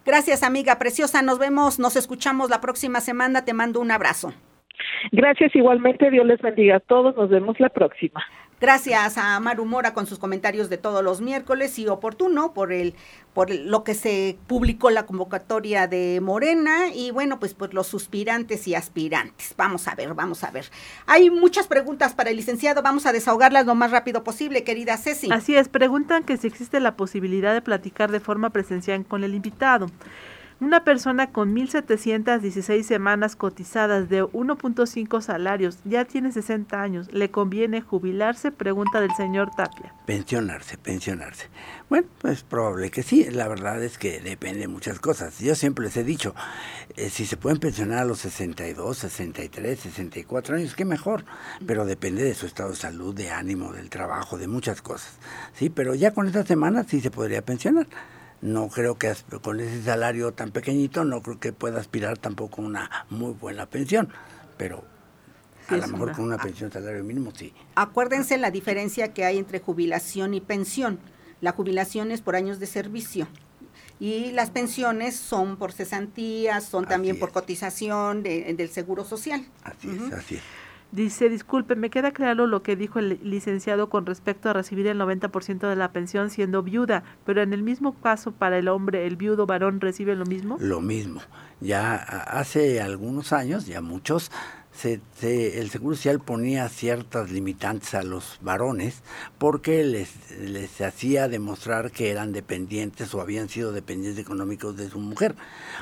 Gracias, 0.05 0.41
amiga 0.41 0.79
preciosa. 0.79 1.21
Nos 1.21 1.37
vemos, 1.37 1.79
nos 1.79 1.97
escuchamos 1.97 2.49
la 2.49 2.61
próxima 2.61 3.01
semana. 3.01 3.43
Te 3.43 3.53
mando 3.53 3.81
un 3.81 3.91
abrazo. 3.91 4.33
Gracias 5.11 5.55
igualmente. 5.55 6.09
Dios 6.11 6.25
les 6.25 6.41
bendiga 6.41 6.77
a 6.77 6.79
todos. 6.79 7.15
Nos 7.15 7.29
vemos 7.29 7.59
la 7.59 7.69
próxima. 7.69 8.23
Gracias 8.59 9.19
a 9.19 9.39
Maru 9.39 9.65
Mora 9.65 9.93
con 9.93 10.07
sus 10.07 10.17
comentarios 10.17 10.67
de 10.67 10.79
todos 10.79 11.03
los 11.03 11.21
miércoles 11.21 11.77
y 11.77 11.87
oportuno 11.87 12.55
por 12.55 12.73
el 12.73 12.95
por 13.35 13.51
lo 13.51 13.83
que 13.83 13.93
se 13.93 14.35
publicó 14.47 14.89
la 14.89 15.05
convocatoria 15.05 15.85
de 15.85 16.19
Morena 16.23 16.87
y 16.91 17.11
bueno, 17.11 17.39
pues 17.39 17.53
por 17.53 17.75
los 17.75 17.85
suspirantes 17.85 18.67
y 18.67 18.73
aspirantes. 18.73 19.53
Vamos 19.57 19.87
a 19.87 19.93
ver, 19.93 20.11
vamos 20.15 20.43
a 20.43 20.49
ver. 20.49 20.65
Hay 21.05 21.29
muchas 21.29 21.67
preguntas 21.67 22.15
para 22.15 22.31
el 22.31 22.37
licenciado, 22.37 22.81
vamos 22.81 23.05
a 23.05 23.13
desahogarlas 23.13 23.67
lo 23.67 23.75
más 23.75 23.91
rápido 23.91 24.23
posible, 24.23 24.63
querida 24.63 24.97
Ceci. 24.97 25.31
Así 25.31 25.55
es, 25.55 25.69
preguntan 25.69 26.23
que 26.23 26.37
si 26.37 26.47
existe 26.47 26.79
la 26.79 26.95
posibilidad 26.95 27.53
de 27.53 27.61
platicar 27.61 28.09
de 28.09 28.19
forma 28.19 28.49
presencial 28.49 29.05
con 29.05 29.23
el 29.23 29.35
invitado. 29.35 29.85
Una 30.59 30.83
persona 30.83 31.31
con 31.31 31.55
1.716 31.55 32.81
semanas 32.81 33.35
cotizadas 33.35 34.09
de 34.09 34.23
1.5 34.23 35.21
salarios 35.21 35.77
ya 35.85 36.05
tiene 36.05 36.31
60 36.31 36.81
años. 36.81 37.13
¿Le 37.13 37.29
conviene 37.29 37.81
jubilarse? 37.81 38.51
Pregunta 38.51 38.99
del 38.99 39.13
señor 39.15 39.51
Tapia. 39.55 39.93
Pensionarse, 40.07 40.79
pensionarse. 40.79 41.49
Bueno, 41.89 42.07
pues 42.17 42.41
probable 42.41 42.89
que 42.89 43.03
sí. 43.03 43.25
La 43.29 43.47
verdad 43.47 43.83
es 43.83 43.99
que 43.99 44.19
depende 44.19 44.61
de 44.61 44.67
muchas 44.67 44.97
cosas. 44.97 45.37
Yo 45.37 45.53
siempre 45.53 45.85
les 45.85 45.95
he 45.95 46.03
dicho, 46.03 46.33
eh, 46.95 47.11
si 47.11 47.27
se 47.27 47.37
pueden 47.37 47.59
pensionar 47.59 47.99
a 47.99 48.05
los 48.05 48.17
62, 48.17 48.97
63, 48.97 49.79
64 49.79 50.55
años, 50.55 50.73
qué 50.73 50.85
mejor. 50.85 51.23
Pero 51.67 51.85
depende 51.85 52.23
de 52.23 52.33
su 52.33 52.47
estado 52.47 52.71
de 52.71 52.77
salud, 52.77 53.13
de 53.13 53.29
ánimo, 53.29 53.73
del 53.73 53.91
trabajo, 53.91 54.39
de 54.39 54.47
muchas 54.47 54.81
cosas. 54.81 55.19
Sí, 55.53 55.69
pero 55.69 55.93
ya 55.93 56.15
con 56.15 56.25
estas 56.25 56.47
semanas 56.47 56.87
sí 56.89 56.99
se 56.99 57.11
podría 57.11 57.43
pensionar 57.43 57.85
no 58.41 58.69
creo 58.69 58.97
que 58.97 59.13
con 59.41 59.59
ese 59.59 59.83
salario 59.83 60.33
tan 60.33 60.51
pequeñito 60.51 61.03
no 61.03 61.21
creo 61.21 61.39
que 61.39 61.53
pueda 61.53 61.79
aspirar 61.79 62.17
tampoco 62.17 62.61
a 62.61 62.65
una 62.65 63.05
muy 63.09 63.33
buena 63.33 63.65
pensión, 63.65 64.09
pero 64.57 64.83
a 65.67 65.77
lo 65.77 65.87
mejor 65.87 66.13
con 66.13 66.25
una 66.25 66.37
pensión 66.37 66.71
salario 66.71 67.03
mínimo 67.03 67.31
sí. 67.35 67.53
Acuérdense 67.75 68.37
la 68.37 68.51
diferencia 68.51 69.13
que 69.13 69.25
hay 69.25 69.37
entre 69.37 69.59
jubilación 69.59 70.33
y 70.33 70.41
pensión. 70.41 70.99
La 71.41 71.51
jubilación 71.51 72.11
es 72.11 72.21
por 72.21 72.35
años 72.35 72.59
de 72.59 72.67
servicio 72.67 73.27
y 73.99 74.31
las 74.31 74.51
pensiones 74.51 75.15
son 75.15 75.57
por 75.57 75.71
cesantías, 75.71 76.63
son 76.65 76.85
también 76.85 77.17
por 77.19 77.31
cotización 77.31 78.23
del 78.23 78.69
seguro 78.69 79.03
social. 79.03 79.45
Así 79.63 79.89
es, 79.89 80.13
así 80.13 80.35
es. 80.35 80.41
Dice, 80.91 81.29
disculpe, 81.29 81.75
me 81.75 81.89
queda 81.89 82.11
claro 82.11 82.47
lo 82.47 82.63
que 82.63 82.77
dijo 82.77 82.99
el 82.99 83.19
licenciado 83.21 83.89
con 83.89 84.05
respecto 84.05 84.49
a 84.49 84.53
recibir 84.53 84.87
el 84.87 84.97
90% 84.97 85.67
de 85.67 85.75
la 85.75 85.91
pensión 85.91 86.29
siendo 86.29 86.63
viuda, 86.63 87.03
pero 87.25 87.41
en 87.41 87.51
el 87.51 87.61
mismo 87.61 87.99
caso 87.99 88.31
para 88.31 88.57
el 88.57 88.69
hombre, 88.69 89.05
el 89.05 89.17
viudo 89.17 89.45
varón 89.45 89.81
recibe 89.81 90.15
lo 90.15 90.25
mismo. 90.25 90.57
Lo 90.59 90.79
mismo. 90.79 91.21
Ya 91.59 91.95
hace 91.95 92.79
algunos 92.79 93.33
años, 93.33 93.65
ya 93.65 93.81
muchos, 93.81 94.31
el 94.85 95.69
Seguro 95.69 95.95
Social 95.95 96.19
ponía 96.19 96.67
ciertas 96.69 97.31
limitantes 97.31 97.93
a 97.93 98.03
los 98.03 98.37
varones 98.41 99.01
porque 99.37 99.83
les, 99.83 100.09
les 100.39 100.81
hacía 100.81 101.27
demostrar 101.27 101.91
que 101.91 102.11
eran 102.11 102.31
dependientes 102.31 103.13
o 103.13 103.21
habían 103.21 103.49
sido 103.49 103.71
dependientes 103.71 104.23
económicos 104.23 104.77
de 104.77 104.89
su 104.89 104.99
mujer. 104.99 105.35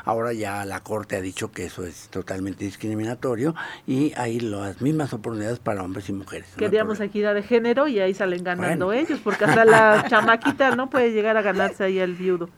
Ahora 0.03 0.33
ya 0.33 0.65
la 0.65 0.81
Corte 0.81 1.15
ha 1.15 1.21
dicho 1.21 1.51
que 1.51 1.65
eso 1.65 1.85
es 1.85 2.07
totalmente 2.09 2.65
discriminatorio 2.65 3.55
y 3.87 4.13
hay 4.15 4.39
las 4.39 4.81
mismas 4.81 5.13
oportunidades 5.13 5.59
para 5.59 5.83
hombres 5.83 6.09
y 6.09 6.13
mujeres. 6.13 6.47
Queríamos 6.57 6.99
equidad 6.99 7.33
de 7.33 7.43
género 7.43 7.87
y 7.87 7.99
ahí 7.99 8.13
salen 8.13 8.43
ganando 8.43 8.93
ellos, 8.93 9.19
porque 9.23 9.45
hasta 9.45 9.65
la 9.65 10.05
chamaquita 10.09 10.75
no 10.75 10.89
puede 10.89 11.11
llegar 11.11 11.37
a 11.37 11.41
ganarse 11.41 11.83
ahí 11.83 11.99
el 11.99 12.15
viudo. 12.15 12.49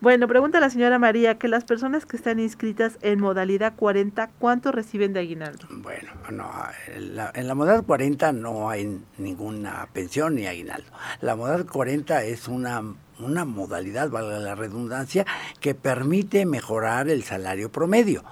Bueno, 0.00 0.28
pregunta 0.28 0.60
la 0.60 0.70
señora 0.70 0.98
María 0.98 1.38
que 1.38 1.48
las 1.48 1.64
personas 1.64 2.06
que 2.06 2.16
están 2.16 2.38
inscritas 2.40 2.98
en 3.02 3.20
modalidad 3.20 3.74
40, 3.76 4.30
¿cuánto 4.38 4.72
reciben 4.72 5.12
de 5.12 5.20
aguinaldo? 5.20 5.55
Bueno, 5.70 6.12
no, 6.30 6.50
en 6.88 7.16
la, 7.16 7.30
en 7.34 7.56
modalidad 7.56 7.84
40 7.84 8.32
no 8.32 8.70
hay 8.70 9.00
ninguna 9.18 9.88
pensión 9.92 10.34
ni 10.34 10.46
aguinaldo. 10.46 10.90
La 11.20 11.36
modalidad 11.36 11.66
40 11.66 12.24
es 12.24 12.48
una, 12.48 12.82
una 13.18 13.44
modalidad, 13.44 14.10
valga 14.10 14.38
la 14.38 14.54
redundancia, 14.54 15.26
que 15.60 15.74
permite 15.74 16.46
mejorar 16.46 17.08
el 17.08 17.22
salario 17.22 17.70
promedio. 17.70 18.24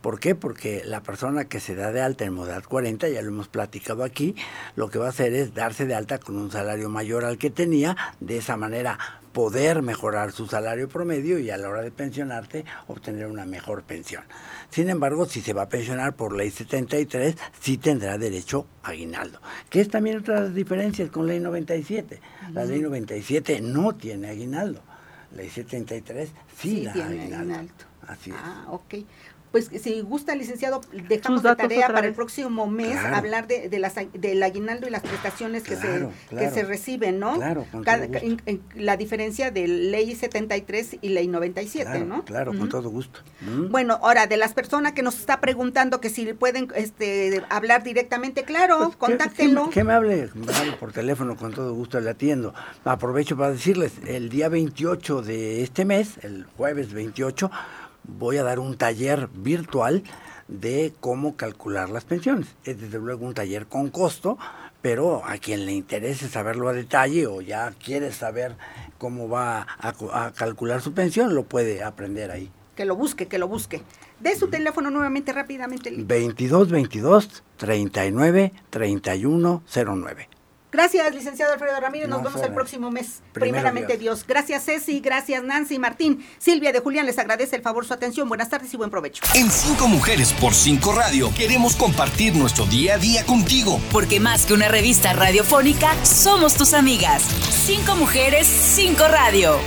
¿Por 0.00 0.18
qué? 0.18 0.34
Porque 0.34 0.82
la 0.86 1.02
persona 1.02 1.44
que 1.44 1.60
se 1.60 1.74
da 1.74 1.92
de 1.92 2.00
alta 2.00 2.24
en 2.24 2.32
modalidad 2.32 2.64
40, 2.64 3.08
ya 3.08 3.20
lo 3.20 3.28
hemos 3.28 3.48
platicado 3.48 4.02
aquí, 4.02 4.34
lo 4.74 4.88
que 4.88 4.98
va 4.98 5.06
a 5.06 5.10
hacer 5.10 5.34
es 5.34 5.52
darse 5.52 5.84
de 5.84 5.94
alta 5.94 6.18
con 6.18 6.36
un 6.36 6.50
salario 6.50 6.88
mayor 6.88 7.24
al 7.24 7.36
que 7.36 7.50
tenía, 7.50 7.96
de 8.18 8.38
esa 8.38 8.56
manera 8.56 8.98
poder 9.32 9.82
mejorar 9.82 10.32
su 10.32 10.46
salario 10.46 10.88
promedio 10.88 11.38
y 11.38 11.50
a 11.50 11.56
la 11.56 11.68
hora 11.68 11.82
de 11.82 11.90
pensionarte 11.90 12.64
obtener 12.88 13.26
una 13.26 13.44
mejor 13.44 13.82
pensión. 13.82 14.24
Sin 14.70 14.90
embargo, 14.90 15.26
si 15.26 15.40
se 15.40 15.52
va 15.52 15.62
a 15.62 15.68
pensionar 15.68 16.14
por 16.14 16.34
ley 16.34 16.50
73, 16.50 17.36
sí 17.60 17.78
tendrá 17.78 18.18
derecho 18.18 18.66
a 18.82 18.90
aguinaldo, 18.90 19.40
que 19.68 19.80
es 19.80 19.88
también 19.88 20.18
otra 20.18 20.36
de 20.36 20.40
las 20.46 20.54
diferencias 20.54 21.10
con 21.10 21.26
ley 21.26 21.40
97. 21.40 22.20
La 22.52 22.64
ley 22.64 22.80
97 22.80 23.60
no 23.60 23.94
tiene 23.94 24.30
aguinaldo. 24.30 24.82
Ley 25.36 25.48
73 25.48 26.30
sí, 26.56 26.84
da 26.84 26.92
aguinaldo. 26.92 27.72
Así 28.06 28.30
es. 28.30 28.36
Ah, 28.38 28.64
ok 28.68 28.94
pues 29.52 29.70
si 29.82 30.00
gusta, 30.00 30.34
licenciado, 30.34 30.80
dejamos 31.08 31.42
de 31.42 31.56
tarea 31.56 31.88
para 31.88 32.06
el 32.06 32.14
próximo 32.14 32.66
mes 32.68 32.96
hablar 32.96 33.46
de, 33.46 33.68
de, 33.68 33.78
las, 33.78 33.94
del 34.12 34.42
aguinaldo 34.42 34.86
y 34.86 34.90
las 34.90 35.02
prestaciones 35.02 35.64
que, 35.64 35.76
se, 35.76 36.08
que 36.30 36.50
se 36.50 36.62
reciben, 36.64 37.18
¿no? 37.18 37.34
Claro, 37.34 37.66
la 38.76 38.96
diferencia 38.96 39.50
de 39.50 39.66
ley 39.66 40.14
73 40.14 40.98
y 41.00 41.08
ley 41.08 41.26
97, 41.26 42.04
¿no? 42.04 42.24
Claro, 42.24 42.52
con 42.56 42.68
todo 42.68 42.90
gusto. 42.90 43.20
Bueno, 43.70 43.98
ahora, 44.02 44.26
de 44.26 44.36
las 44.36 44.52
personas 44.54 44.92
que 44.92 45.02
nos 45.02 45.18
está 45.18 45.40
preguntando 45.40 46.00
que 46.00 46.10
si 46.10 46.32
pueden 46.32 46.68
este, 46.76 47.42
hablar 47.48 47.82
directamente, 47.82 48.44
claro, 48.44 48.78
pues, 48.84 48.96
contáctenlo. 48.96 49.70
Que, 49.70 49.84
me 49.84 49.92
hable, 49.92 50.30
me 50.34 50.52
hable 50.52 50.72
por 50.72 50.92
teléfono, 50.92 51.36
con 51.36 51.52
todo 51.52 51.74
gusto 51.74 51.98
le 52.00 52.10
atiendo. 52.10 52.54
Aprovecho 52.84 53.36
para 53.36 53.50
decirles, 53.50 53.92
el 54.06 54.28
día 54.28 54.48
28 54.48 55.22
de 55.22 55.62
este 55.62 55.84
mes, 55.84 56.18
el 56.22 56.46
jueves 56.56 56.92
28, 56.92 57.50
voy 58.18 58.38
a 58.38 58.42
dar 58.42 58.58
un 58.58 58.76
taller 58.76 59.28
virtual 59.32 60.02
de 60.48 60.92
cómo 61.00 61.36
calcular 61.36 61.90
las 61.90 62.04
pensiones. 62.04 62.48
Es 62.64 62.80
desde 62.80 62.98
luego 62.98 63.26
un 63.26 63.34
taller 63.34 63.66
con 63.66 63.90
costo, 63.90 64.38
pero 64.82 65.24
a 65.24 65.38
quien 65.38 65.66
le 65.66 65.72
interese 65.72 66.28
saberlo 66.28 66.68
a 66.68 66.72
detalle 66.72 67.26
o 67.26 67.40
ya 67.40 67.72
quiere 67.72 68.12
saber 68.12 68.56
cómo 68.98 69.28
va 69.28 69.66
a, 69.78 70.32
calcular 70.32 70.80
su 70.80 70.92
pensión, 70.92 71.34
lo 71.34 71.44
puede 71.44 71.82
aprender 71.82 72.30
ahí. 72.30 72.50
Que 72.74 72.84
lo 72.84 72.96
busque, 72.96 73.26
que 73.26 73.38
lo 73.38 73.48
busque. 73.48 73.82
De 74.20 74.36
su 74.36 74.48
teléfono 74.48 74.90
nuevamente 74.90 75.32
rápidamente. 75.32 75.92
22 75.96 76.70
22 76.70 77.42
39 77.56 78.52
31 78.70 79.62
09. 79.66 80.39
Gracias, 80.72 81.14
licenciado 81.14 81.52
Alfredo 81.52 81.80
Ramírez. 81.80 82.08
Nos 82.08 82.22
vemos 82.22 82.42
el 82.42 82.52
próximo 82.52 82.90
mes. 82.90 83.22
Primeramente 83.32 83.96
Dios. 83.96 84.24
Gracias, 84.26 84.64
Ceci. 84.64 85.00
Gracias, 85.00 85.42
Nancy, 85.42 85.78
Martín. 85.78 86.24
Silvia 86.38 86.72
de 86.72 86.80
Julián 86.80 87.06
les 87.06 87.18
agradece 87.18 87.56
el 87.56 87.62
favor 87.62 87.86
su 87.86 87.92
atención. 87.92 88.28
Buenas 88.28 88.48
tardes 88.48 88.72
y 88.72 88.76
buen 88.76 88.90
provecho. 88.90 89.22
En 89.34 89.50
Cinco 89.50 89.88
Mujeres 89.88 90.32
por 90.34 90.54
Cinco 90.54 90.92
Radio 90.92 91.32
queremos 91.36 91.76
compartir 91.76 92.34
nuestro 92.36 92.66
día 92.66 92.94
a 92.94 92.98
día 92.98 93.24
contigo. 93.26 93.80
Porque 93.92 94.20
más 94.20 94.46
que 94.46 94.54
una 94.54 94.68
revista 94.68 95.12
radiofónica, 95.12 95.92
somos 96.04 96.54
tus 96.54 96.74
amigas. 96.74 97.22
Cinco 97.66 97.96
Mujeres, 97.96 98.46
Cinco 98.46 99.04
Radio. 99.08 99.58